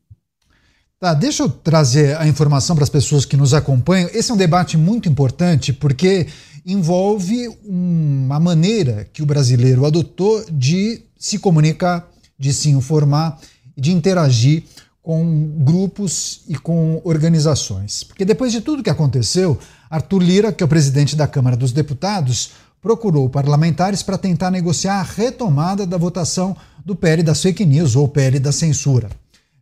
[0.99, 4.09] Tá, deixa eu trazer a informação para as pessoas que nos acompanham.
[4.13, 6.27] Esse é um debate muito importante porque
[6.65, 12.05] envolve uma maneira que o brasileiro adotou de se comunicar,
[12.37, 13.39] de se informar
[13.75, 14.63] e de interagir
[15.01, 18.03] com grupos e com organizações.
[18.03, 19.59] Porque depois de tudo que aconteceu,
[19.89, 22.51] Arthur Lira, que é o presidente da Câmara dos Deputados,
[22.81, 26.55] procurou parlamentares para tentar negociar a retomada da votação
[26.85, 29.09] do PL das fake news ou PL da censura.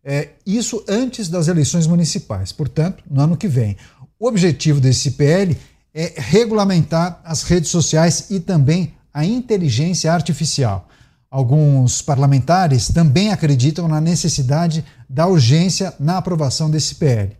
[0.04, 3.78] É, isso antes das eleições municipais, portanto, no ano que vem.
[4.20, 5.56] O objetivo desse PL
[5.94, 10.88] é regulamentar as redes sociais e também a inteligência artificial.
[11.32, 17.38] Alguns parlamentares também acreditam na necessidade da urgência na aprovação desse PL.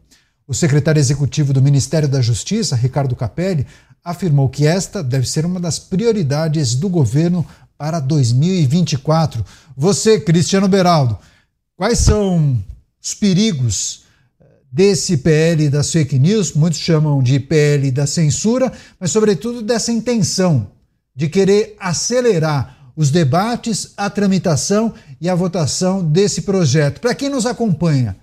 [0.47, 3.68] O secretário executivo do Ministério da Justiça, Ricardo Capelli,
[4.01, 7.45] afirmou que esta deve ser uma das prioridades do governo
[7.77, 9.45] para 2024.
[9.76, 11.19] Você, Cristiano Beraldo,
[11.76, 12.63] quais são
[13.03, 14.05] os perigos
[14.39, 16.53] eh, desse PL das fake news?
[16.53, 20.72] Muitos chamam de PL da censura, mas, sobretudo, dessa intenção
[21.13, 26.99] de querer acelerar os debates, a tramitação e a votação desse projeto.
[26.99, 28.15] Para quem nos acompanha,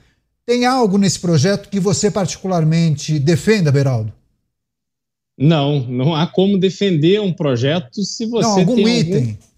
[0.46, 4.12] tem algo nesse projeto que você particularmente defenda, Beraldo?
[5.36, 9.20] Não, não há como defender um projeto se você não, algum tem item.
[9.20, 9.48] Algum...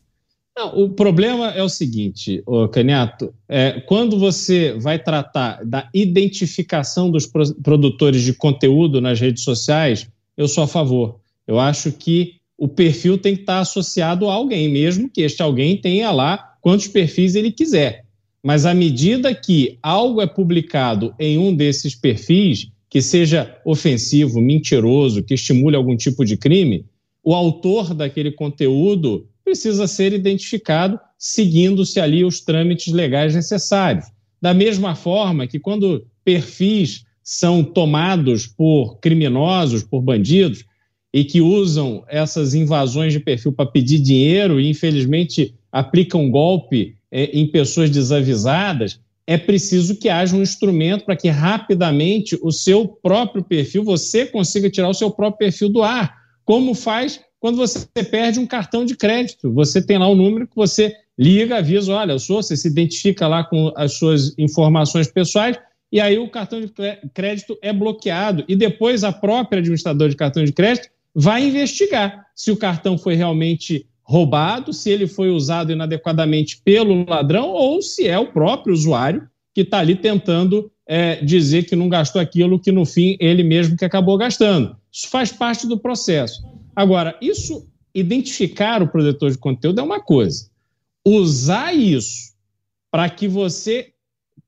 [0.59, 2.43] Não, o problema é o seguinte,
[2.73, 7.25] Caniato, é, quando você vai tratar da identificação dos
[7.63, 10.07] produtores de conteúdo nas redes sociais,
[10.37, 11.19] eu sou a favor.
[11.47, 15.79] Eu acho que o perfil tem que estar associado a alguém, mesmo que este alguém
[15.79, 18.05] tenha lá quantos perfis ele quiser.
[18.43, 25.23] Mas à medida que algo é publicado em um desses perfis, que seja ofensivo, mentiroso,
[25.23, 26.85] que estimule algum tipo de crime,
[27.25, 34.05] o autor daquele conteúdo precisa ser identificado seguindo-se ali os trâmites legais necessários.
[34.41, 40.65] Da mesma forma que quando perfis são tomados por criminosos, por bandidos,
[41.13, 47.25] e que usam essas invasões de perfil para pedir dinheiro e, infelizmente, aplicam golpe é,
[47.25, 53.45] em pessoas desavisadas, é preciso que haja um instrumento para que rapidamente o seu próprio
[53.45, 56.17] perfil, você consiga tirar o seu próprio perfil do ar.
[56.45, 59.53] Como faz quando você perde um cartão de crédito.
[59.53, 63.27] Você tem lá um número que você liga, avisa, olha, eu sou, você se identifica
[63.27, 65.59] lá com as suas informações pessoais,
[65.91, 66.73] e aí o cartão de
[67.13, 68.45] crédito é bloqueado.
[68.47, 70.89] E depois a própria administradora de cartão de crédito
[71.21, 77.51] vai investigar se o cartão foi realmente roubado, se ele foi usado inadequadamente pelo ladrão
[77.51, 82.23] ou se é o próprio usuário que está ali tentando é, dizer que não gastou
[82.23, 84.75] aquilo que no fim ele mesmo que acabou gastando.
[84.91, 86.43] Isso faz parte do processo.
[86.75, 90.49] Agora, isso, identificar o produtor de conteúdo é uma coisa.
[91.05, 92.33] Usar isso
[92.91, 93.93] para que você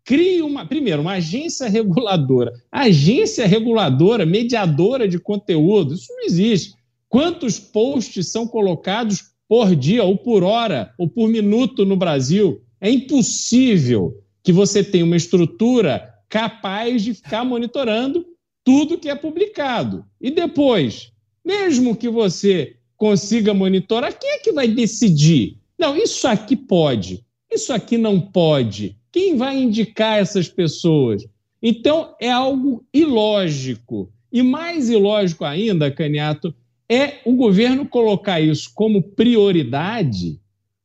[0.05, 2.53] crie uma, primeiro, uma agência reguladora.
[2.71, 6.75] Agência reguladora, mediadora de conteúdo, isso não existe.
[7.09, 12.63] Quantos posts são colocados por dia, ou por hora, ou por minuto no Brasil.
[12.81, 18.25] É impossível que você tenha uma estrutura capaz de ficar monitorando
[18.65, 20.07] tudo que é publicado.
[20.19, 21.13] E depois,
[21.45, 25.59] mesmo que você consiga monitorar, quem é que vai decidir?
[25.79, 27.23] Não, isso aqui pode,
[27.53, 28.97] isso aqui não pode.
[29.13, 31.27] Quem vai indicar essas pessoas?
[31.63, 34.11] Então, é algo ilógico.
[34.33, 36.55] E mais ilógico ainda, Caniato,
[36.89, 40.41] é o governo colocar isso como prioridade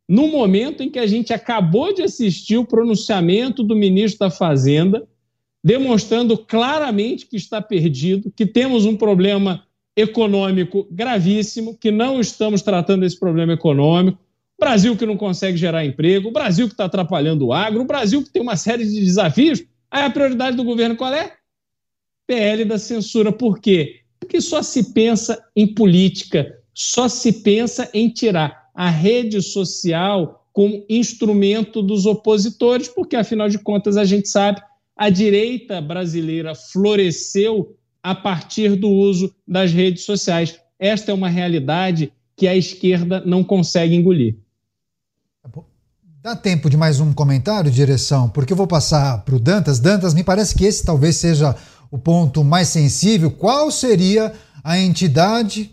[0.08, 5.06] no momento em que a gente acabou de assistir o pronunciamento do ministro da Fazenda,
[5.64, 9.64] demonstrando claramente que está perdido, que temos um problema
[9.95, 14.20] econômico gravíssimo, que não estamos tratando esse problema econômico.
[14.60, 18.24] Brasil que não consegue gerar emprego, o Brasil que está atrapalhando o agro, o Brasil
[18.24, 19.64] que tem uma série de desafios.
[19.90, 21.34] Aí a prioridade do governo qual é?
[22.26, 23.32] PL da censura.
[23.32, 24.02] Por quê?
[24.20, 30.84] Porque só se pensa em política, só se pensa em tirar a rede social como
[30.90, 34.62] instrumento dos opositores, porque afinal de contas a gente sabe
[34.96, 40.60] a direita brasileira floresceu a partir do uso das redes sociais.
[40.80, 44.36] Esta é uma realidade que a esquerda não consegue engolir.
[46.22, 49.80] Dá tempo de mais um comentário, direção, porque eu vou passar para o Dantas.
[49.80, 51.56] Dantas, me parece que esse talvez seja
[51.91, 54.34] o ponto mais sensível, qual seria
[54.64, 55.72] a entidade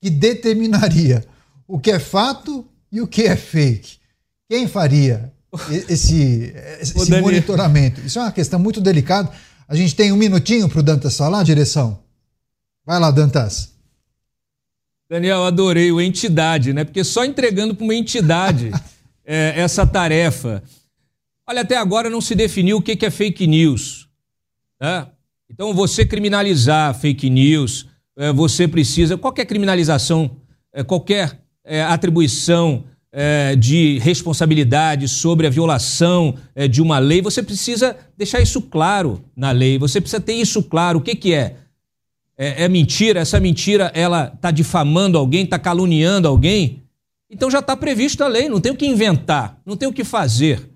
[0.00, 1.24] que determinaria
[1.66, 3.96] o que é fato e o que é fake?
[4.48, 5.32] Quem faria
[5.88, 8.00] esse, esse monitoramento?
[8.02, 9.30] Isso é uma questão muito delicada.
[9.66, 11.98] A gente tem um minutinho para o Dantas falar, direção?
[12.84, 13.70] Vai lá, Dantas.
[15.08, 16.84] Daniel, adorei o entidade, né?
[16.84, 18.70] Porque só entregando para uma entidade
[19.26, 20.62] é, essa tarefa.
[21.46, 24.08] Olha, até agora não se definiu o que é fake news.
[24.80, 25.06] Né?
[25.50, 27.86] Então, você criminalizar fake news,
[28.16, 29.18] é, você precisa.
[29.18, 30.36] Qualquer criminalização,
[30.72, 32.84] é, qualquer é, atribuição
[33.58, 36.34] de responsabilidade sobre a violação
[36.70, 39.78] de uma lei, você precisa deixar isso claro na lei.
[39.78, 40.98] Você precisa ter isso claro.
[40.98, 41.56] O que, que é?
[42.36, 43.20] É, mentira?
[43.20, 46.82] Essa mentira ela está difamando alguém, está caluniando alguém?
[47.30, 50.04] Então já está previsto na lei, não tem o que inventar, não tem o que
[50.04, 50.70] fazer.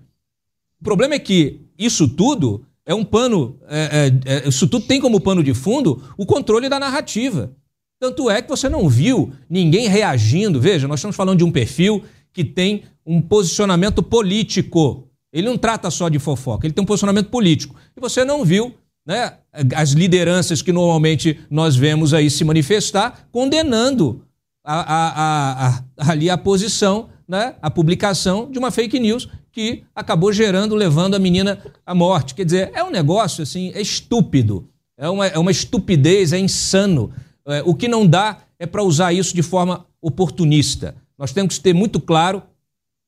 [0.79, 4.99] O problema é que isso tudo é um pano, é, é, é, isso tudo tem
[4.99, 7.55] como pano de fundo o controle da narrativa.
[7.99, 10.59] Tanto é que você não viu ninguém reagindo.
[10.59, 12.03] Veja, nós estamos falando de um perfil
[12.33, 15.07] que tem um posicionamento político.
[15.31, 17.75] Ele não trata só de fofoca, ele tem um posicionamento político.
[17.95, 18.73] E você não viu
[19.05, 19.37] né,
[19.75, 24.23] as lideranças que normalmente nós vemos aí se manifestar condenando
[24.63, 30.31] a, a, a, ali a posição, né, a publicação de uma fake news que acabou
[30.31, 32.35] gerando, levando a menina à morte.
[32.35, 34.67] Quer dizer, é um negócio assim, é estúpido,
[34.97, 37.11] é uma, é uma estupidez, é insano.
[37.45, 40.95] É, o que não dá é para usar isso de forma oportunista.
[41.17, 42.43] Nós temos que ter muito claro: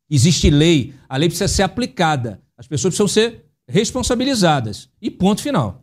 [0.09, 4.89] existe lei, a lei precisa ser aplicada, as pessoas precisam ser responsabilizadas.
[5.01, 5.81] E ponto final.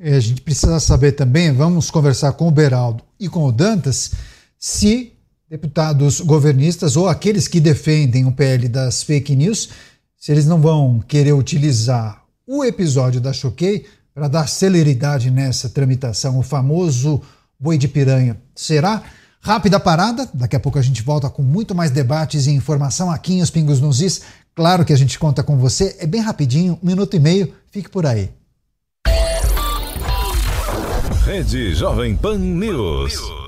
[0.00, 4.12] É, a gente precisa saber também, vamos conversar com o Beraldo e com o Dantas,
[4.58, 5.12] se
[5.48, 9.70] deputados governistas ou aqueles que defendem o PL das fake news,
[10.16, 16.38] se eles não vão querer utilizar o episódio da Choquei para dar celeridade nessa tramitação,
[16.38, 17.22] o famoso
[17.58, 18.36] boi de piranha.
[18.54, 19.02] Será?
[19.40, 23.34] Rápida parada, daqui a pouco a gente volta com muito mais debates e informação aqui
[23.34, 24.22] em Os Pingos nos Is.
[24.54, 27.88] Claro que a gente conta com você, é bem rapidinho, um minuto e meio, fique
[27.88, 28.30] por aí.
[31.24, 33.47] Rede Jovem Pan News.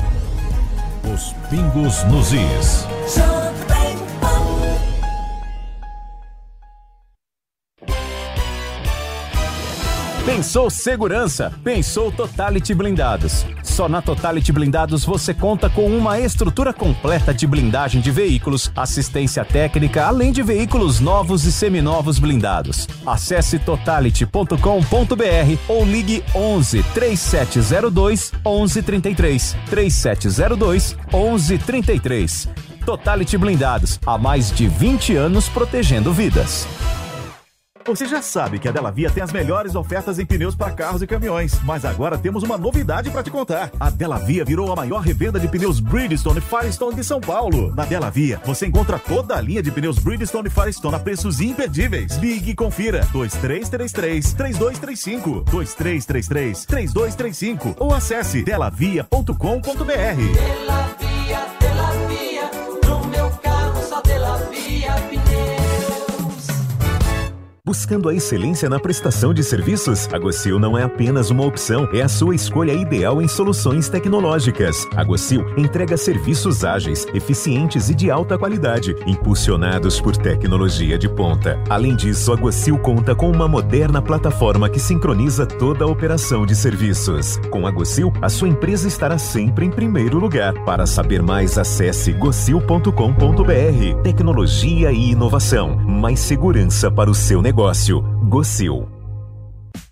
[1.13, 2.87] Os pingos nos is.
[10.25, 11.51] Pensou segurança?
[11.63, 13.43] Pensou Totality Blindados.
[13.63, 19.43] Só na Totality Blindados você conta com uma estrutura completa de blindagem de veículos, assistência
[19.43, 22.87] técnica, além de veículos novos e seminovos blindados.
[23.03, 24.55] Acesse totality.com.br
[25.67, 32.47] ou ligue 11 3702 1133 3702 1133.
[32.85, 36.67] Totality Blindados, há mais de 20 anos protegendo vidas.
[37.85, 41.01] Você já sabe que a Della Via tem as melhores ofertas em pneus para carros
[41.01, 43.71] e caminhões, mas agora temos uma novidade para te contar.
[43.79, 47.73] A Della Via virou a maior revenda de pneus Bridgestone e Firestone de São Paulo.
[47.75, 51.39] Na Della Via, você encontra toda a linha de pneus Bridgestone e Firestone a preços
[51.39, 52.17] imperdíveis.
[52.17, 60.21] Ligue e confira 2333 3235 2333 3235 ou acesse delavia.com.br.
[60.21, 61.10] Via,
[67.63, 72.01] Buscando a excelência na prestação de serviços, a Gocil não é apenas uma opção, é
[72.01, 74.87] a sua escolha ideal em soluções tecnológicas.
[74.95, 81.61] A Gocil entrega serviços ágeis, eficientes e de alta qualidade, impulsionados por tecnologia de ponta.
[81.69, 86.55] Além disso, a Gocil conta com uma moderna plataforma que sincroniza toda a operação de
[86.55, 87.37] serviços.
[87.51, 90.55] Com a Gocil, a sua empresa estará sempre em primeiro lugar.
[90.65, 94.01] Para saber mais, acesse gocil.com.br.
[94.01, 97.50] Tecnologia e inovação, mais segurança para o seu negócio.
[97.51, 99.01] Gocil.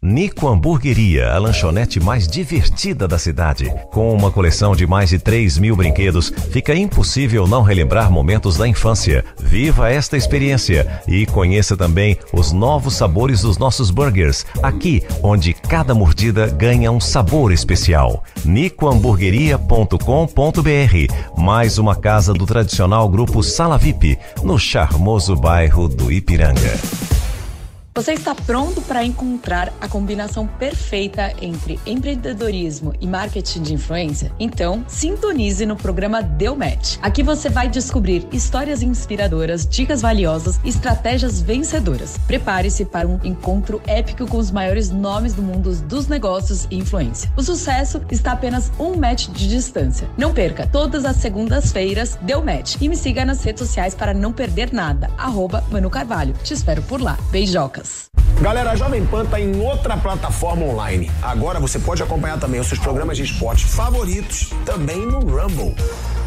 [0.01, 3.69] Nico Hamburgueria, a lanchonete mais divertida da cidade.
[3.91, 8.65] Com uma coleção de mais de 3 mil brinquedos, fica impossível não relembrar momentos da
[8.65, 9.25] infância.
[9.37, 15.93] Viva esta experiência e conheça também os novos sabores dos nossos burgers, aqui onde cada
[15.93, 18.23] mordida ganha um sabor especial.
[18.45, 27.18] nicohamburgueria.com.br Mais uma casa do tradicional grupo Sala VIP, no charmoso bairro do Ipiranga.
[27.99, 34.31] Você está pronto para encontrar a combinação perfeita entre empreendedorismo e marketing de influência?
[34.39, 36.95] Então, sintonize no programa Deu Match.
[37.01, 42.17] Aqui você vai descobrir histórias inspiradoras, dicas valiosas estratégias vencedoras.
[42.25, 47.29] Prepare-se para um encontro épico com os maiores nomes do mundo dos negócios e influência.
[47.35, 50.07] O sucesso está apenas um match de distância.
[50.17, 52.77] Não perca, todas as segundas-feiras Deu Match.
[52.79, 55.11] E me siga nas redes sociais para não perder nada.
[55.17, 56.33] Arroba Manu Carvalho.
[56.45, 57.19] Te espero por lá.
[57.29, 57.88] Beijocas.
[58.41, 61.11] Galera, a Jovem Pan tá em outra plataforma online.
[61.21, 65.75] Agora você pode acompanhar também os seus programas de esporte favoritos também no Rumble.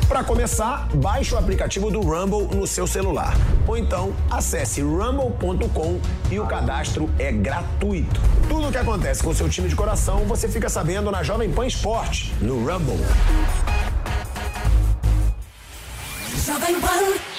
[0.09, 3.35] Para começar, baixe o aplicativo do Rumble no seu celular.
[3.67, 5.99] Ou então, acesse rumble.com
[6.31, 8.21] e o cadastro é gratuito.
[8.47, 11.67] Tudo o que acontece com seu time de coração, você fica sabendo na Jovem Pan
[11.67, 12.99] Esporte, no Rumble.
[16.45, 17.33] Jovem Pan.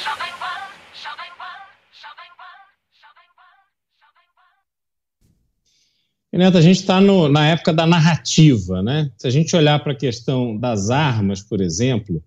[6.33, 9.11] Renato, a gente está na época da narrativa, né?
[9.19, 12.23] Se a gente olhar para a questão das armas, por exemplo,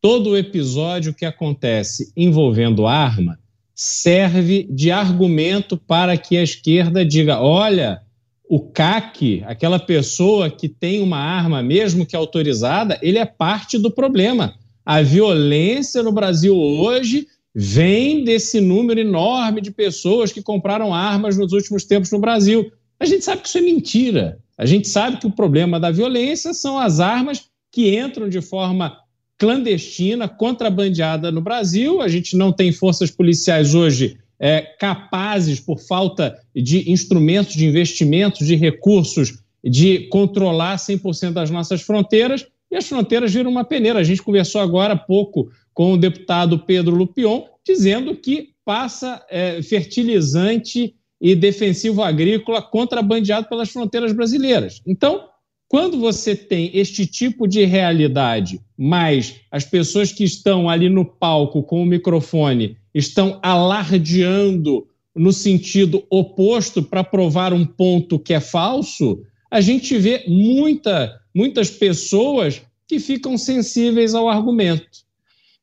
[0.00, 3.38] todo episódio que acontece envolvendo arma
[3.74, 8.00] serve de argumento para que a esquerda diga: olha,
[8.48, 13.90] o CAC, aquela pessoa que tem uma arma, mesmo que autorizada, ele é parte do
[13.90, 14.54] problema.
[14.86, 21.52] A violência no Brasil hoje vem desse número enorme de pessoas que compraram armas nos
[21.52, 22.72] últimos tempos no Brasil.
[23.00, 24.38] A gente sabe que isso é mentira.
[24.58, 28.94] A gente sabe que o problema da violência são as armas que entram de forma
[29.38, 32.02] clandestina, contrabandeada no Brasil.
[32.02, 38.46] A gente não tem forças policiais hoje é, capazes, por falta de instrumentos, de investimentos,
[38.46, 42.46] de recursos, de controlar 100% das nossas fronteiras.
[42.70, 43.98] E as fronteiras viram uma peneira.
[43.98, 49.62] A gente conversou agora há pouco com o deputado Pedro Lupion, dizendo que passa é,
[49.62, 54.80] fertilizante e defensivo agrícola contrabandeado pelas fronteiras brasileiras.
[54.86, 55.28] Então,
[55.68, 61.62] quando você tem este tipo de realidade, mas as pessoas que estão ali no palco
[61.62, 69.22] com o microfone estão alardeando no sentido oposto para provar um ponto que é falso,
[69.50, 75.04] a gente vê muita, muitas pessoas que ficam sensíveis ao argumento.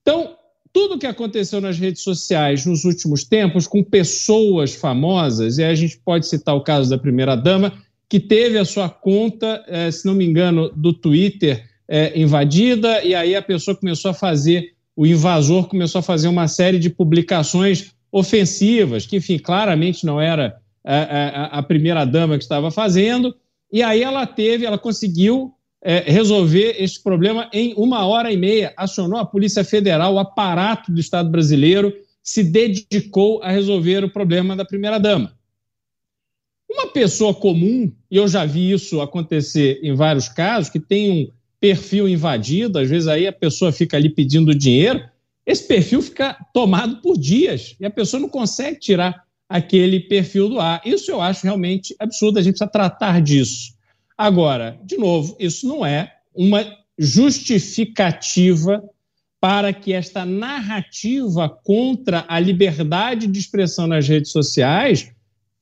[0.01, 0.36] Então,
[0.77, 5.97] tudo que aconteceu nas redes sociais nos últimos tempos com pessoas famosas, e a gente
[5.97, 7.73] pode citar o caso da primeira-dama,
[8.07, 13.15] que teve a sua conta, eh, se não me engano, do Twitter eh, invadida, e
[13.15, 17.91] aí a pessoa começou a fazer, o invasor começou a fazer uma série de publicações
[18.11, 23.33] ofensivas, que, enfim, claramente não era eh, a primeira-dama que estava fazendo,
[23.73, 25.55] e aí ela teve, ela conseguiu
[25.87, 28.73] é, resolver esse problema em uma hora e meia.
[28.75, 34.53] Acionou a Polícia Federal, o aparato do Estado brasileiro se dedicou a resolver o problema
[34.53, 35.31] da primeira-dama.
[36.69, 41.31] Uma pessoa comum, e eu já vi isso acontecer em vários casos, que tem um
[41.57, 45.01] perfil invadido, às vezes aí a pessoa fica ali pedindo dinheiro,
[45.45, 50.59] esse perfil fica tomado por dias e a pessoa não consegue tirar aquele perfil do
[50.59, 50.81] ar.
[50.83, 53.76] Isso eu acho realmente absurdo, a gente precisa tratar disso.
[54.17, 56.65] Agora, de novo, isso não é uma
[56.97, 58.83] justificativa
[59.39, 65.11] para que esta narrativa contra a liberdade de expressão nas redes sociais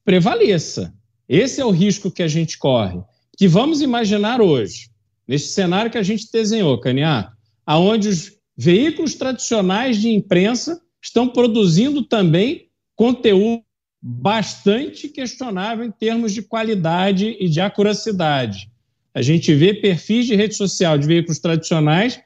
[0.06, 0.94] prevaleça.
[1.28, 3.02] Esse é o risco que a gente corre.
[3.38, 4.90] Que vamos imaginar hoje,
[5.28, 7.34] neste cenário que a gente desenhou, Caniá,
[7.66, 13.66] aonde os veículos tradicionais de imprensa estão produzindo também conteúdo
[14.08, 18.70] bastante questionável em termos de qualidade e de acuracidade.
[19.16, 22.20] A gente vê perfis de rede social de veículos tradicionais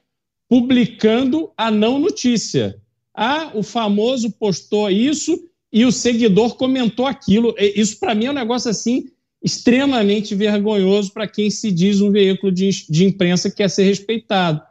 [0.49, 2.75] publicando a não notícia.
[3.15, 5.41] Ah, o famoso postou isso
[5.71, 7.55] e o seguidor comentou aquilo.
[7.57, 9.05] Isso, para mim, é um negócio assim
[9.41, 14.61] extremamente vergonhoso para quem se diz um veículo de, de imprensa que quer ser respeitado.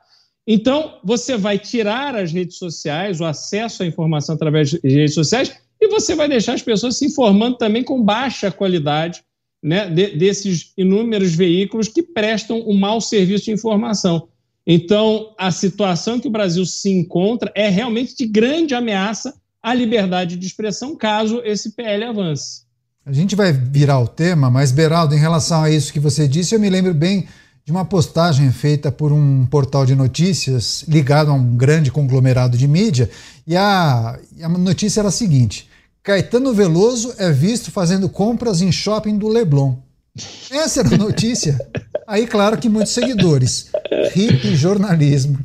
[0.47, 5.55] Então, você vai tirar as redes sociais, o acesso à informação através de redes sociais,
[5.81, 9.23] e você vai deixar as pessoas se informando também com baixa qualidade
[9.63, 14.29] né, de, desses inúmeros veículos que prestam um mau serviço de informação.
[14.67, 20.37] Então, a situação que o Brasil se encontra é realmente de grande ameaça à liberdade
[20.37, 22.63] de expressão, caso esse PL avance.
[23.05, 26.55] A gente vai virar o tema, mas, Beraldo, em relação a isso que você disse,
[26.55, 27.27] eu me lembro bem
[27.65, 32.69] de uma postagem feita por um portal de notícias ligado a um grande conglomerado de
[32.69, 33.11] mídia,
[33.47, 35.68] e a, a notícia era a seguinte:
[36.09, 39.77] Caetano Veloso é visto fazendo compras em shopping do Leblon.
[40.51, 41.59] Essa era a notícia.
[42.07, 43.67] Aí, claro que muitos seguidores.
[44.17, 45.39] Hip jornalismo.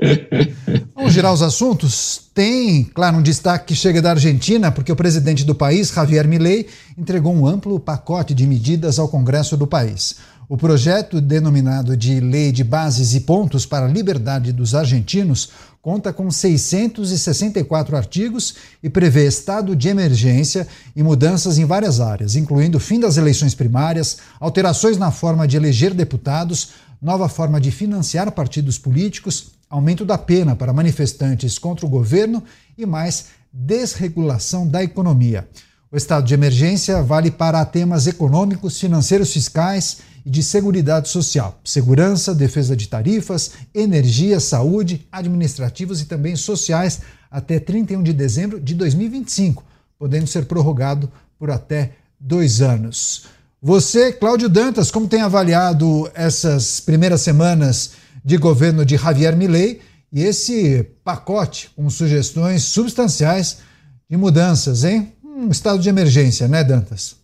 [0.00, 0.88] É.
[0.92, 2.20] Vamos girar os assuntos?
[2.34, 6.66] Tem, claro, um destaque que chega da Argentina, porque o presidente do país, Javier Milei,
[6.96, 10.16] entregou um amplo pacote de medidas ao Congresso do país.
[10.48, 15.50] O projeto, denominado de Lei de Bases e Pontos para a Liberdade dos Argentinos,
[15.88, 22.78] conta com 664 artigos e prevê estado de emergência e mudanças em várias áreas, incluindo
[22.78, 28.76] fim das eleições primárias, alterações na forma de eleger deputados, nova forma de financiar partidos
[28.76, 32.44] políticos, aumento da pena para manifestantes contra o governo
[32.76, 35.48] e mais desregulação da economia.
[35.90, 42.34] O estado de emergência vale para temas econômicos, financeiros, fiscais e de seguridade social, segurança,
[42.34, 47.00] defesa de tarifas, energia, saúde, administrativos e também sociais
[47.30, 49.64] até 31 de dezembro de 2025,
[49.98, 53.24] podendo ser prorrogado por até dois anos.
[53.62, 57.92] Você, Cláudio Dantas, como tem avaliado essas primeiras semanas
[58.22, 59.80] de governo de Javier Milei
[60.12, 63.60] e esse pacote com sugestões substanciais
[64.06, 65.14] de mudanças, hein?
[65.24, 67.16] Um estado de emergência, né, Dantas?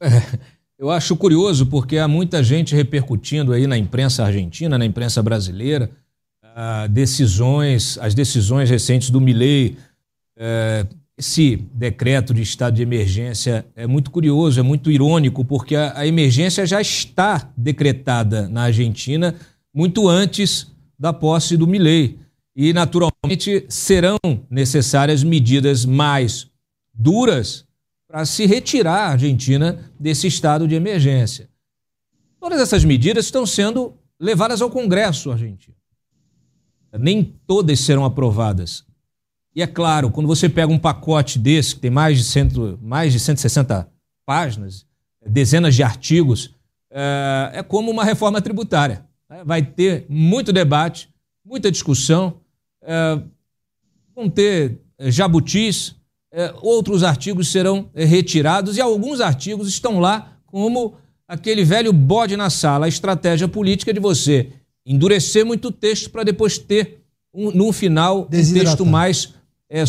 [0.00, 0.22] É,
[0.84, 5.90] eu acho curioso porque há muita gente repercutindo aí na imprensa argentina, na imprensa brasileira,
[6.54, 9.78] ah, decisões, as decisões recentes do Milei.
[10.36, 10.86] É,
[11.16, 16.66] esse decreto de estado de emergência é muito curioso, é muito irônico, porque a, emergência
[16.66, 19.34] já está decretada na Argentina
[19.72, 22.18] muito antes da posse do Milei.
[22.54, 24.18] E, naturalmente, serão
[24.50, 26.46] necessárias medidas mais
[26.92, 27.64] duras
[28.14, 31.50] para se retirar a Argentina desse estado de emergência.
[32.38, 35.74] Todas essas medidas estão sendo levadas ao Congresso argentino.
[36.96, 38.84] Nem todas serão aprovadas.
[39.52, 43.12] E é claro, quando você pega um pacote desse, que tem mais de, cento, mais
[43.12, 43.90] de 160
[44.24, 44.86] páginas,
[45.26, 46.54] dezenas de artigos,
[46.92, 49.04] é, é como uma reforma tributária.
[49.44, 51.12] Vai ter muito debate,
[51.44, 52.38] muita discussão,
[52.80, 53.18] é,
[54.14, 55.96] vão ter é, jabutis,
[56.60, 60.94] outros artigos serão é, retirados e alguns artigos estão lá como
[61.28, 64.50] aquele velho bode na sala, a estratégia política de você
[64.84, 67.02] endurecer muito o texto para depois ter,
[67.32, 69.32] um, no final, um texto mais
[69.70, 69.82] é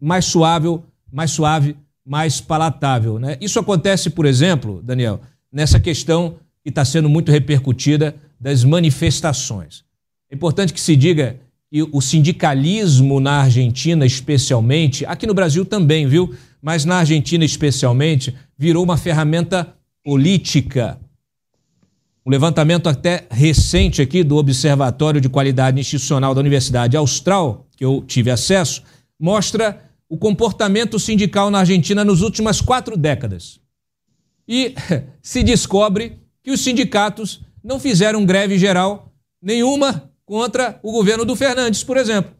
[0.00, 0.80] mais suave,
[1.10, 3.18] mais suave, mais palatável.
[3.18, 3.36] Né?
[3.40, 5.20] Isso acontece, por exemplo, Daniel,
[5.50, 9.84] nessa questão que está sendo muito repercutida das manifestações.
[10.30, 11.40] É importante que se diga
[11.72, 16.34] que o sindicalismo na Argentina, especialmente, aqui no Brasil também, viu?
[16.60, 19.74] Mas na Argentina, especialmente, virou uma ferramenta
[20.04, 21.00] política.
[22.26, 28.04] Um levantamento até recente aqui do Observatório de Qualidade Institucional da Universidade Austral, que eu
[28.06, 28.82] tive acesso,
[29.18, 33.58] mostra o comportamento sindical na Argentina nas últimas quatro décadas.
[34.46, 34.74] E
[35.22, 41.84] se descobre que os sindicatos não fizeram greve geral nenhuma contra o governo do Fernandes,
[41.84, 42.32] por exemplo,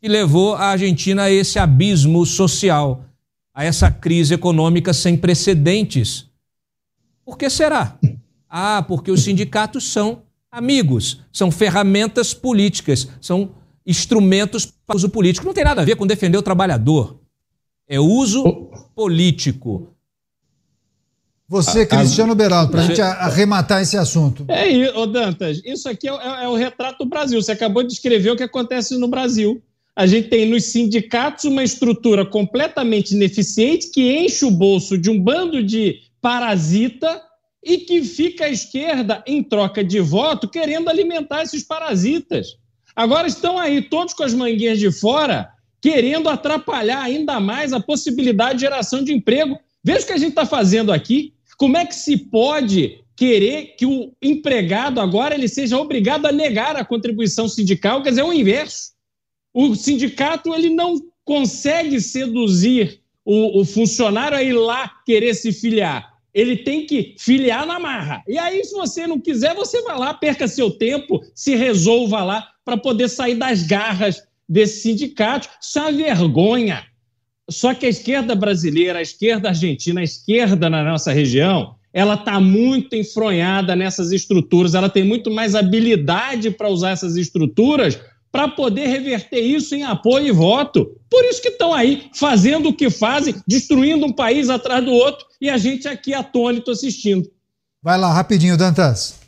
[0.00, 3.04] que levou a Argentina a esse abismo social,
[3.52, 6.30] a essa crise econômica sem precedentes.
[7.22, 7.98] Por que será?
[8.48, 13.50] Ah, porque os sindicatos são amigos, são ferramentas políticas, são
[13.84, 15.44] instrumentos para uso político.
[15.44, 17.20] Não tem nada a ver com defender o trabalhador.
[17.86, 19.94] É uso político.
[21.50, 24.44] Você, Cristiano Beraldo, para a gente arrematar esse assunto.
[24.46, 27.42] É isso, ô Dantas, isso aqui é, é, é, o retrato do Brasil.
[27.42, 29.60] Você acabou de escrever o que acontece no Brasil.
[29.96, 35.20] A gente tem nos sindicatos uma estrutura completamente ineficiente que enche o bolso de um
[35.20, 37.20] bando de parasita
[37.64, 42.58] e que fica à esquerda, em troca de voto, querendo alimentar esses parasitas.
[42.94, 45.48] Agora estão aí todos com as manguinhas de fora,
[45.80, 49.58] querendo atrapalhar ainda mais a possibilidade de geração de emprego.
[49.82, 51.34] Veja o que a gente está fazendo aqui.
[51.60, 56.74] Como é que se pode querer que o empregado agora ele seja obrigado a negar
[56.74, 58.02] a contribuição sindical?
[58.02, 58.92] Quer dizer, é o inverso.
[59.52, 66.14] O sindicato ele não consegue seduzir o, o funcionário a ir lá querer se filiar.
[66.32, 68.24] Ele tem que filiar na marra.
[68.26, 72.48] E aí, se você não quiser, você vai lá, perca seu tempo, se resolva lá
[72.64, 75.46] para poder sair das garras desse sindicato.
[75.60, 76.89] Isso é uma vergonha.
[77.50, 82.38] Só que a esquerda brasileira, a esquerda argentina, a esquerda na nossa região, ela está
[82.38, 87.98] muito enfronhada nessas estruturas, ela tem muito mais habilidade para usar essas estruturas
[88.30, 90.96] para poder reverter isso em apoio e voto.
[91.10, 95.26] Por isso que estão aí fazendo o que fazem, destruindo um país atrás do outro
[95.40, 97.28] e a gente aqui atônito assistindo.
[97.82, 99.18] Vai lá, rapidinho, Dantas.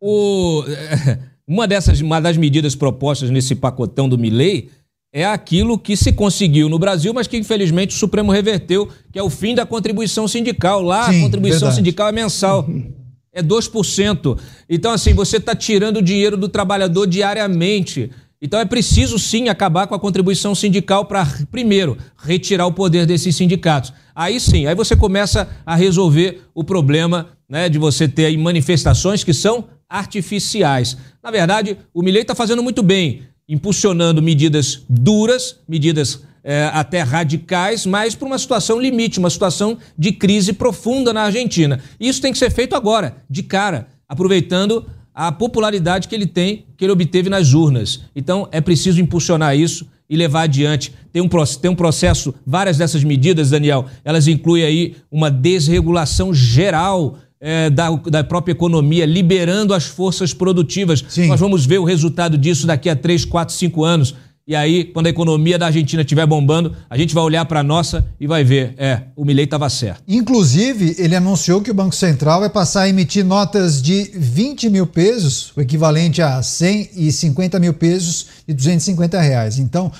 [0.00, 0.64] O,
[1.46, 4.70] uma dessas, uma das medidas propostas nesse pacotão do Milei
[5.12, 9.22] é aquilo que se conseguiu no Brasil, mas que infelizmente o Supremo reverteu, que é
[9.22, 10.82] o fim da contribuição sindical.
[10.82, 11.76] Lá Sim, a contribuição verdade.
[11.76, 12.66] sindical é mensal.
[13.30, 14.38] É 2%.
[14.68, 18.10] Então, assim, você está tirando o dinheiro do trabalhador diariamente.
[18.40, 23.36] Então é preciso sim acabar com a contribuição sindical para, primeiro, retirar o poder desses
[23.36, 23.92] sindicatos.
[24.14, 29.34] Aí sim, aí você começa a resolver o problema né, de você ter manifestações que
[29.34, 30.96] são artificiais.
[31.22, 37.86] Na verdade, o Milei está fazendo muito bem, impulsionando medidas duras, medidas é, até radicais,
[37.86, 41.80] mas para uma situação limite, uma situação de crise profunda na Argentina.
[41.98, 46.84] Isso tem que ser feito agora, de cara, aproveitando a popularidade que ele tem, que
[46.84, 48.02] ele obteve nas urnas.
[48.14, 50.92] Então é preciso impulsionar isso e levar adiante.
[51.12, 51.28] Tem um,
[51.60, 57.90] tem um processo, várias dessas medidas, Daniel, elas incluem aí uma desregulação geral é, da,
[57.90, 61.04] da própria economia, liberando as forças produtivas.
[61.08, 61.28] Sim.
[61.28, 64.14] Nós vamos ver o resultado disso daqui a 3, 4, 5 anos.
[64.46, 67.62] E aí, quando a economia da Argentina estiver bombando, a gente vai olhar para a
[67.62, 70.02] nossa e vai ver, é, o Milei estava certo.
[70.08, 74.86] Inclusive, ele anunciou que o Banco Central vai passar a emitir notas de 20 mil
[74.86, 79.58] pesos, o equivalente a 150 mil pesos e 250 reais.
[79.58, 79.92] Então,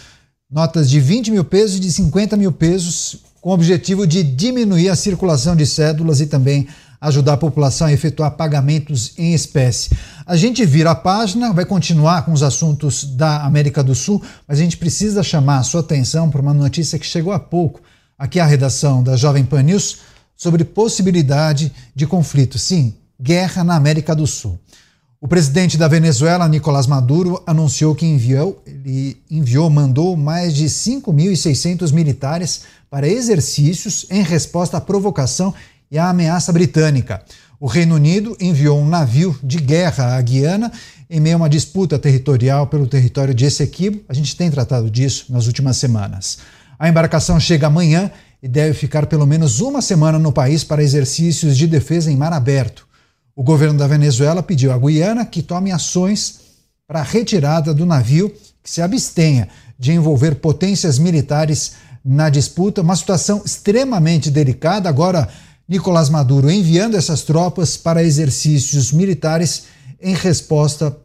[0.51, 4.89] notas de 20 mil pesos e de 50 mil pesos com o objetivo de diminuir
[4.89, 6.67] a circulação de cédulas e também
[7.01, 9.91] ajudar a população a efetuar pagamentos em espécie.
[10.27, 14.59] A gente vira a página, vai continuar com os assuntos da América do Sul, mas
[14.59, 17.81] a gente precisa chamar a sua atenção para uma notícia que chegou há pouco
[18.19, 19.99] aqui à redação da Jovem Pan News
[20.37, 22.59] sobre possibilidade de conflito.
[22.59, 24.59] Sim, guerra na América do Sul.
[25.21, 31.93] O presidente da Venezuela, Nicolás Maduro, anunciou que enviou, ele enviou, mandou mais de 5.600
[31.93, 35.53] militares para exercícios em resposta à provocação
[35.91, 37.23] e à ameaça britânica.
[37.61, 40.71] O Reino Unido enviou um navio de guerra à Guiana
[41.11, 44.03] em meio a uma disputa territorial pelo território de Essequibo.
[44.09, 46.39] A gente tem tratado disso nas últimas semanas.
[46.79, 48.11] A embarcação chega amanhã
[48.43, 52.33] e deve ficar pelo menos uma semana no país para exercícios de defesa em mar
[52.33, 52.87] aberto.
[53.35, 56.41] O governo da Venezuela pediu à Guiana que tome ações
[56.87, 58.33] para a retirada do navio,
[58.63, 59.49] que se abstenha
[59.79, 61.73] de envolver potências militares
[62.05, 62.83] na disputa.
[62.83, 64.89] Uma situação extremamente delicada.
[64.89, 65.29] Agora,
[65.69, 69.65] Nicolás Maduro enviando essas tropas para exercícios militares
[70.01, 70.97] em resposta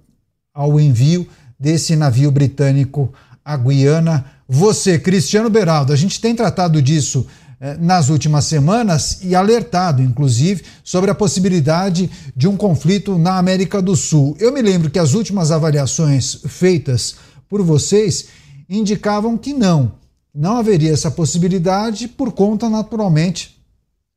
[0.54, 1.28] ao envio
[1.60, 3.14] desse navio britânico
[3.44, 4.26] à Guiana.
[4.48, 7.28] Você, Cristiano Beraldo, a gente tem tratado disso
[7.60, 13.82] eh, nas últimas semanas e alertado, inclusive, sobre a possibilidade de um conflito na América
[13.82, 14.36] do Sul.
[14.40, 17.16] Eu me lembro que as últimas avaliações feitas
[17.50, 18.28] por vocês
[18.70, 19.94] indicavam que não,
[20.34, 23.53] não haveria essa possibilidade por conta, naturalmente,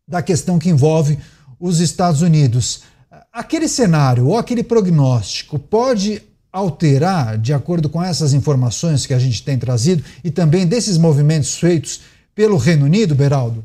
[0.07, 1.19] da questão que envolve
[1.59, 2.83] os Estados Unidos.
[3.33, 6.23] Aquele cenário ou aquele prognóstico pode
[6.53, 11.59] alterar, de acordo com essas informações que a gente tem trazido e também desses movimentos
[11.59, 12.01] feitos
[12.35, 13.65] pelo Reino Unido, Beraldo?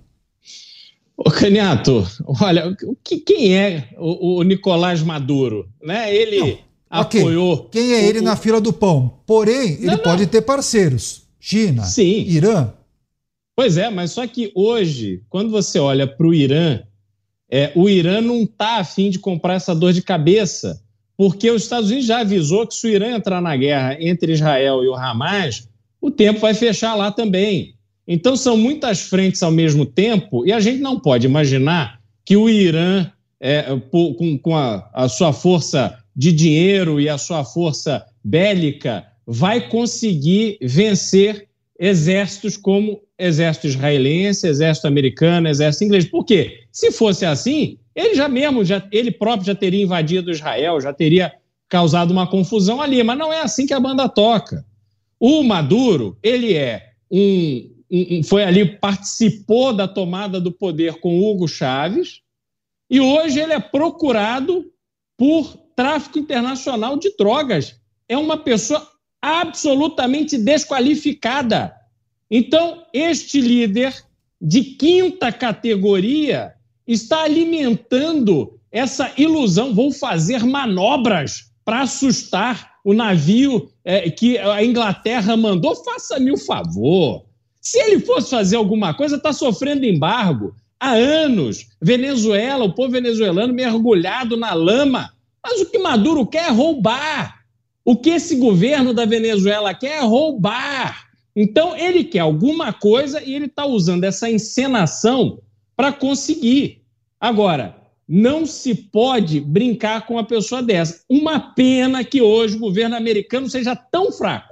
[1.16, 2.06] Ô Caniato,
[2.42, 5.70] olha, que, quem é o, o Nicolás Maduro?
[5.82, 6.14] Né?
[6.14, 6.58] Ele não,
[6.90, 7.54] apoiou.
[7.54, 7.84] Okay.
[7.84, 9.20] Quem é ele o, na fila do pão?
[9.28, 11.22] Porém, ele não, pode ter parceiros.
[11.40, 12.24] China, Sim.
[12.28, 12.74] Irã.
[13.62, 16.80] Pois é, mas só que hoje, quando você olha para o Irã,
[17.48, 20.82] é, o Irã não está afim de comprar essa dor de cabeça,
[21.16, 24.84] porque os Estados Unidos já avisou que se o Irã entrar na guerra entre Israel
[24.84, 25.70] e o Hamas,
[26.02, 27.76] o tempo vai fechar lá também.
[28.08, 32.50] Então, são muitas frentes ao mesmo tempo, e a gente não pode imaginar que o
[32.50, 39.06] Irã, é, com, com a, a sua força de dinheiro e a sua força bélica,
[39.24, 41.51] vai conseguir vencer
[41.82, 46.06] exércitos como exército israelense, exército americano, exército inglês.
[46.06, 46.60] Por quê?
[46.72, 51.34] Se fosse assim, ele já mesmo, já, ele próprio já teria invadido Israel, já teria
[51.68, 54.64] causado uma confusão ali, mas não é assim que a banda toca.
[55.20, 57.72] O Maduro, ele é um
[58.24, 62.22] foi ali, participou da tomada do poder com Hugo Chávez,
[62.90, 64.66] e hoje ele é procurado
[65.18, 67.76] por tráfico internacional de drogas.
[68.08, 68.88] É uma pessoa
[69.22, 71.74] absolutamente desqualificada.
[72.30, 73.94] Então, este líder
[74.42, 76.54] de quinta categoria
[76.88, 79.74] está alimentando essa ilusão.
[79.74, 85.76] Vou fazer manobras para assustar o navio é, que a Inglaterra mandou.
[85.76, 87.24] Faça-me o favor.
[87.62, 91.68] Se ele fosse fazer alguma coisa, está sofrendo embargo há anos.
[91.80, 95.14] Venezuela, o povo venezuelano mergulhado na lama.
[95.44, 97.41] Mas o que Maduro quer é roubar.
[97.84, 101.10] O que esse governo da Venezuela quer é roubar.
[101.36, 105.42] Então, ele quer alguma coisa e ele está usando essa encenação
[105.76, 106.82] para conseguir.
[107.20, 107.76] Agora,
[108.08, 111.04] não se pode brincar com uma pessoa dessa.
[111.10, 114.52] Uma pena que hoje o governo americano seja tão fraco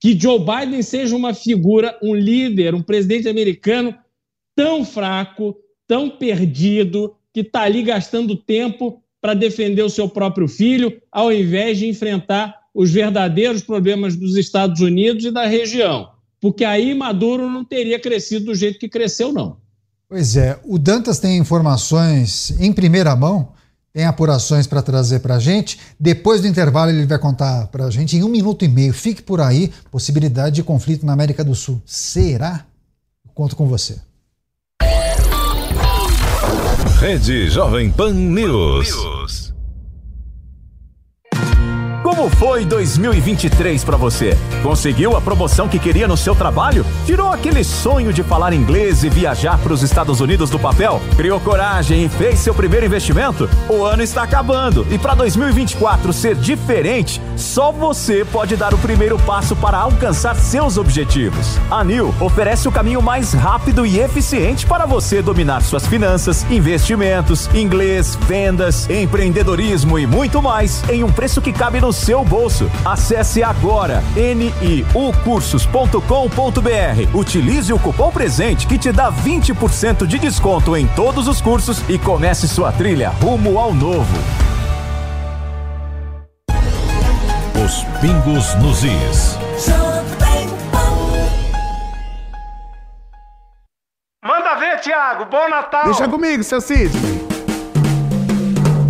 [0.00, 3.94] que Joe Biden seja uma figura, um líder, um presidente americano
[4.56, 5.54] tão fraco,
[5.86, 11.78] tão perdido, que está ali gastando tempo para defender o seu próprio filho, ao invés
[11.78, 16.10] de enfrentar os verdadeiros problemas dos Estados Unidos e da região.
[16.40, 19.58] Porque aí Maduro não teria crescido do jeito que cresceu, não.
[20.08, 23.52] Pois é, o Dantas tem informações em primeira mão
[23.92, 25.78] tem apurações para trazer para a gente.
[25.98, 28.92] Depois do intervalo, ele vai contar para a gente em um minuto e meio.
[28.92, 31.82] Fique por aí, possibilidade de conflito na América do Sul.
[31.84, 32.66] Será?
[33.34, 33.98] conto com você.
[37.00, 38.94] Rede Jovem Pan News.
[42.10, 44.36] Como foi 2023 para você?
[44.64, 46.84] Conseguiu a promoção que queria no seu trabalho?
[47.06, 51.00] Tirou aquele sonho de falar inglês e viajar para os Estados Unidos do papel?
[51.16, 53.48] Criou coragem e fez seu primeiro investimento?
[53.68, 59.16] O ano está acabando e para 2024 ser diferente, só você pode dar o primeiro
[59.20, 61.60] passo para alcançar seus objetivos.
[61.70, 67.48] A Nil oferece o caminho mais rápido e eficiente para você dominar suas finanças, investimentos,
[67.54, 72.70] inglês, vendas, empreendedorismo e muito mais em um preço que cabe no seu bolso.
[72.84, 77.14] Acesse agora niucursos.com.br.
[77.14, 81.96] Utilize o cupom presente que te dá 20% de desconto em todos os cursos e
[81.98, 84.18] comece sua trilha rumo ao novo.
[87.64, 89.38] Os pingos nos is.
[94.24, 95.26] Manda ver, Thiago.
[95.26, 95.84] Bom Natal.
[95.84, 97.20] Deixa comigo, seu Sidney.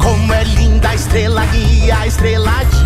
[0.02, 2.50] Como é linda a estrela guia, a estrela.
[2.70, 2.79] Que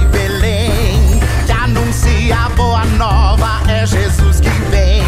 [2.33, 5.03] a boa nova, é Jesus que vem.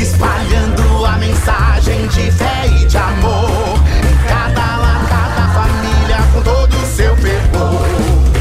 [0.00, 3.78] Espalhando a mensagem de fé e de amor.
[4.08, 7.86] Em cada lar, cada família, com todo o seu fervor.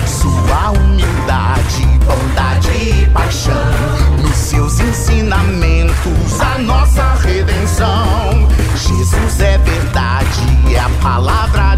[0.08, 3.54] Sua humildade, bondade e paixão.
[4.22, 8.48] Nos seus ensinamentos, a nossa redenção.
[8.76, 11.69] Jesus é verdade, é a palavra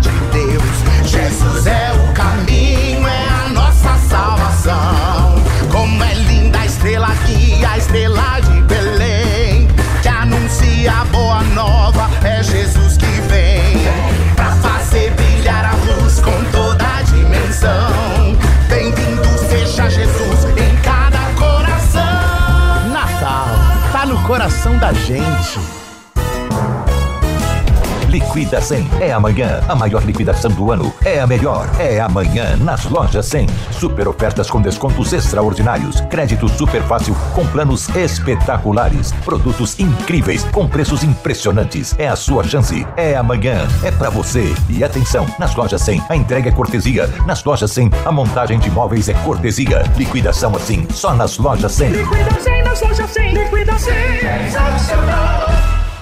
[24.82, 25.81] da gente.
[28.42, 29.62] Liquida 100 é amanhã.
[29.70, 31.70] A maior liquidação do ano é a melhor.
[31.78, 33.46] É amanhã nas lojas 100.
[33.70, 36.02] Super ofertas com descontos extraordinários.
[36.10, 39.12] Crédito super fácil com planos espetaculares.
[39.24, 41.94] Produtos incríveis com preços impressionantes.
[42.00, 42.84] É a sua chance.
[42.98, 43.68] É amanhã.
[43.84, 44.52] É pra você.
[44.68, 47.08] E atenção, nas lojas 100 a entrega é cortesia.
[47.28, 49.84] Nas lojas 100 a montagem de móveis é cortesia.
[49.96, 51.92] Liquidação assim, só nas lojas 100.
[51.92, 53.34] Liquida 100 nas lojas 100.
[53.36, 53.94] Liquida 100.
[54.20, 55.71] Sensacional.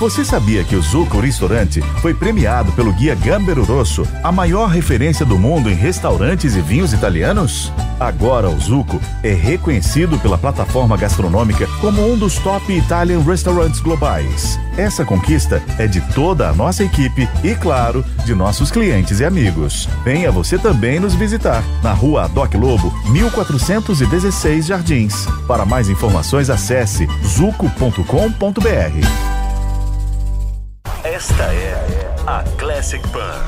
[0.00, 5.26] Você sabia que o Zuco Restaurante foi premiado pelo Guia Gambero Rosso, a maior referência
[5.26, 7.70] do mundo em restaurantes e vinhos italianos?
[8.00, 14.58] Agora o Zuco é reconhecido pela plataforma gastronômica como um dos top Italian Restaurants globais.
[14.74, 19.86] Essa conquista é de toda a nossa equipe e, claro, de nossos clientes e amigos.
[20.02, 25.26] Venha você também nos visitar na rua Doc Lobo, 1416 Jardins.
[25.46, 27.06] Para mais informações, acesse
[27.36, 28.00] zuco.com.br.
[31.04, 31.74] Esta é
[32.26, 33.40] a Classic Pan.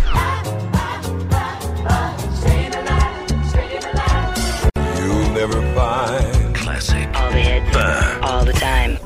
[4.99, 8.21] You'll never find Classic all the hits Pan.
[8.23, 8.99] all the time.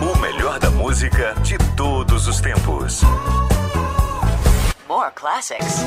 [0.00, 3.02] O melhor da música de todos os tempos.
[4.88, 5.84] More classics.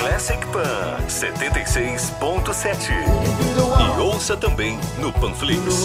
[0.00, 2.90] Classic Pan 76.7.
[3.96, 5.84] E ouça também no Panflix.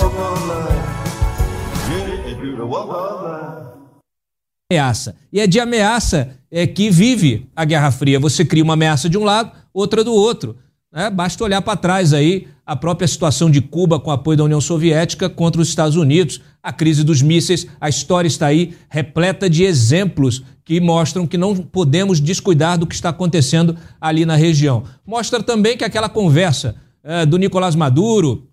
[4.74, 5.16] Ameaça.
[5.32, 8.20] E é de ameaça é, que vive a Guerra Fria.
[8.20, 10.58] Você cria uma ameaça de um lado, outra do outro.
[10.92, 11.10] né?
[11.10, 15.30] Basta olhar para trás aí a própria situação de Cuba com apoio da União Soviética
[15.30, 17.68] contra os Estados Unidos, a crise dos mísseis.
[17.80, 22.96] A história está aí repleta de exemplos que mostram que não podemos descuidar do que
[22.96, 24.84] está acontecendo ali na região.
[25.06, 28.48] Mostra também que aquela conversa é, do Nicolás Maduro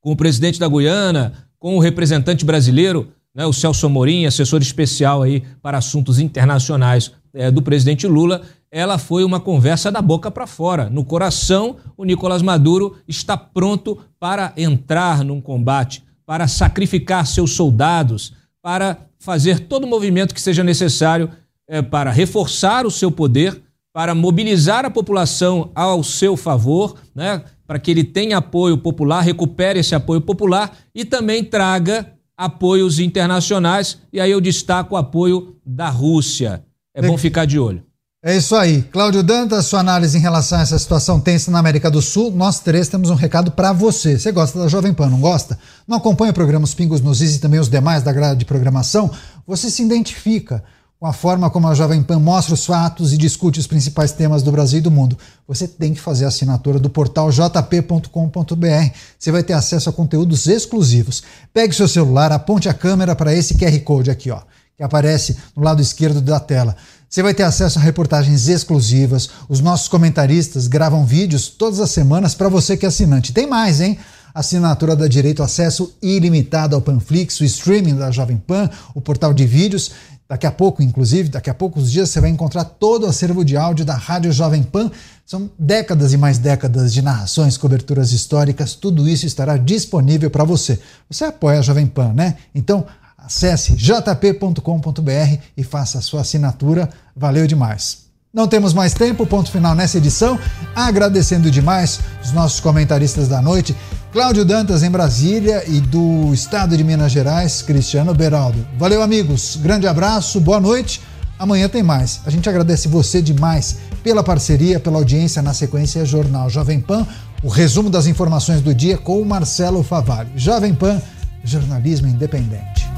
[0.00, 5.22] com o presidente da Guiana, com o representante brasileiro, né, o Celso Amorim, assessor especial
[5.22, 10.46] aí para assuntos internacionais é, do presidente Lula, ela foi uma conversa da boca para
[10.46, 10.88] fora.
[10.88, 18.32] No coração, o Nicolás Maduro está pronto para entrar num combate, para sacrificar seus soldados,
[18.62, 21.30] para fazer todo o movimento que seja necessário
[21.68, 23.60] é, para reforçar o seu poder,
[23.92, 29.80] para mobilizar a população ao seu favor, né, para que ele tenha apoio popular, recupere
[29.80, 33.98] esse apoio popular e também traga apoios internacionais.
[34.10, 36.64] E aí eu destaco o apoio da Rússia.
[36.94, 37.82] É bom ficar de olho.
[38.24, 38.82] É isso aí.
[38.82, 42.30] Cláudio Dantas, sua análise em relação a essa situação tensa na América do Sul.
[42.30, 44.18] Nós três temos um recado para você.
[44.18, 45.58] Você gosta da Jovem Pan, não gosta?
[45.86, 48.44] Não acompanha o programa Os Pingos nos Is e também os demais da grade de
[48.46, 49.10] programação?
[49.46, 50.64] Você se identifica
[51.00, 54.42] com a forma como a Jovem Pan mostra os fatos e discute os principais temas
[54.42, 55.16] do Brasil e do mundo.
[55.48, 58.90] Você tem que fazer a assinatura do portal jp.com.br.
[59.18, 61.22] Você vai ter acesso a conteúdos exclusivos.
[61.54, 64.42] Pegue seu celular, aponte a câmera para esse QR Code aqui, ó,
[64.76, 66.76] que aparece no lado esquerdo da tela.
[67.08, 69.30] Você vai ter acesso a reportagens exclusivas.
[69.48, 73.32] Os nossos comentaristas gravam vídeos todas as semanas para você que é assinante.
[73.32, 73.98] Tem mais, hein?
[74.34, 79.34] Assinatura dá direito a acesso ilimitado ao Panflix, o streaming da Jovem Pan, o portal
[79.34, 79.90] de vídeos.
[80.30, 83.56] Daqui a pouco, inclusive, daqui a poucos dias, você vai encontrar todo o acervo de
[83.56, 84.88] áudio da Rádio Jovem Pan.
[85.26, 90.78] São décadas e mais décadas de narrações, coberturas históricas, tudo isso estará disponível para você.
[91.10, 92.36] Você apoia a Jovem Pan, né?
[92.54, 92.86] Então,
[93.18, 96.88] acesse jp.com.br e faça a sua assinatura.
[97.16, 98.10] Valeu demais.
[98.32, 100.38] Não temos mais tempo, ponto final nessa edição.
[100.76, 103.74] Agradecendo demais os nossos comentaristas da noite,
[104.12, 108.66] Cláudio Dantas em Brasília e do estado de Minas Gerais, Cristiano Beraldo.
[108.76, 109.56] Valeu, amigos.
[109.62, 111.00] Grande abraço, boa noite.
[111.38, 112.20] Amanhã tem mais.
[112.26, 117.06] A gente agradece você demais pela parceria, pela audiência na sequência Jornal Jovem Pan,
[117.40, 120.30] o resumo das informações do dia com o Marcelo Favalli.
[120.34, 121.00] Jovem Pan,
[121.44, 122.90] jornalismo independente.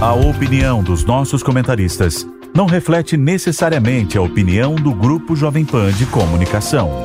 [0.00, 2.26] A opinião dos nossos comentaristas
[2.56, 7.04] não reflete necessariamente a opinião do Grupo Jovem Pan de Comunicação.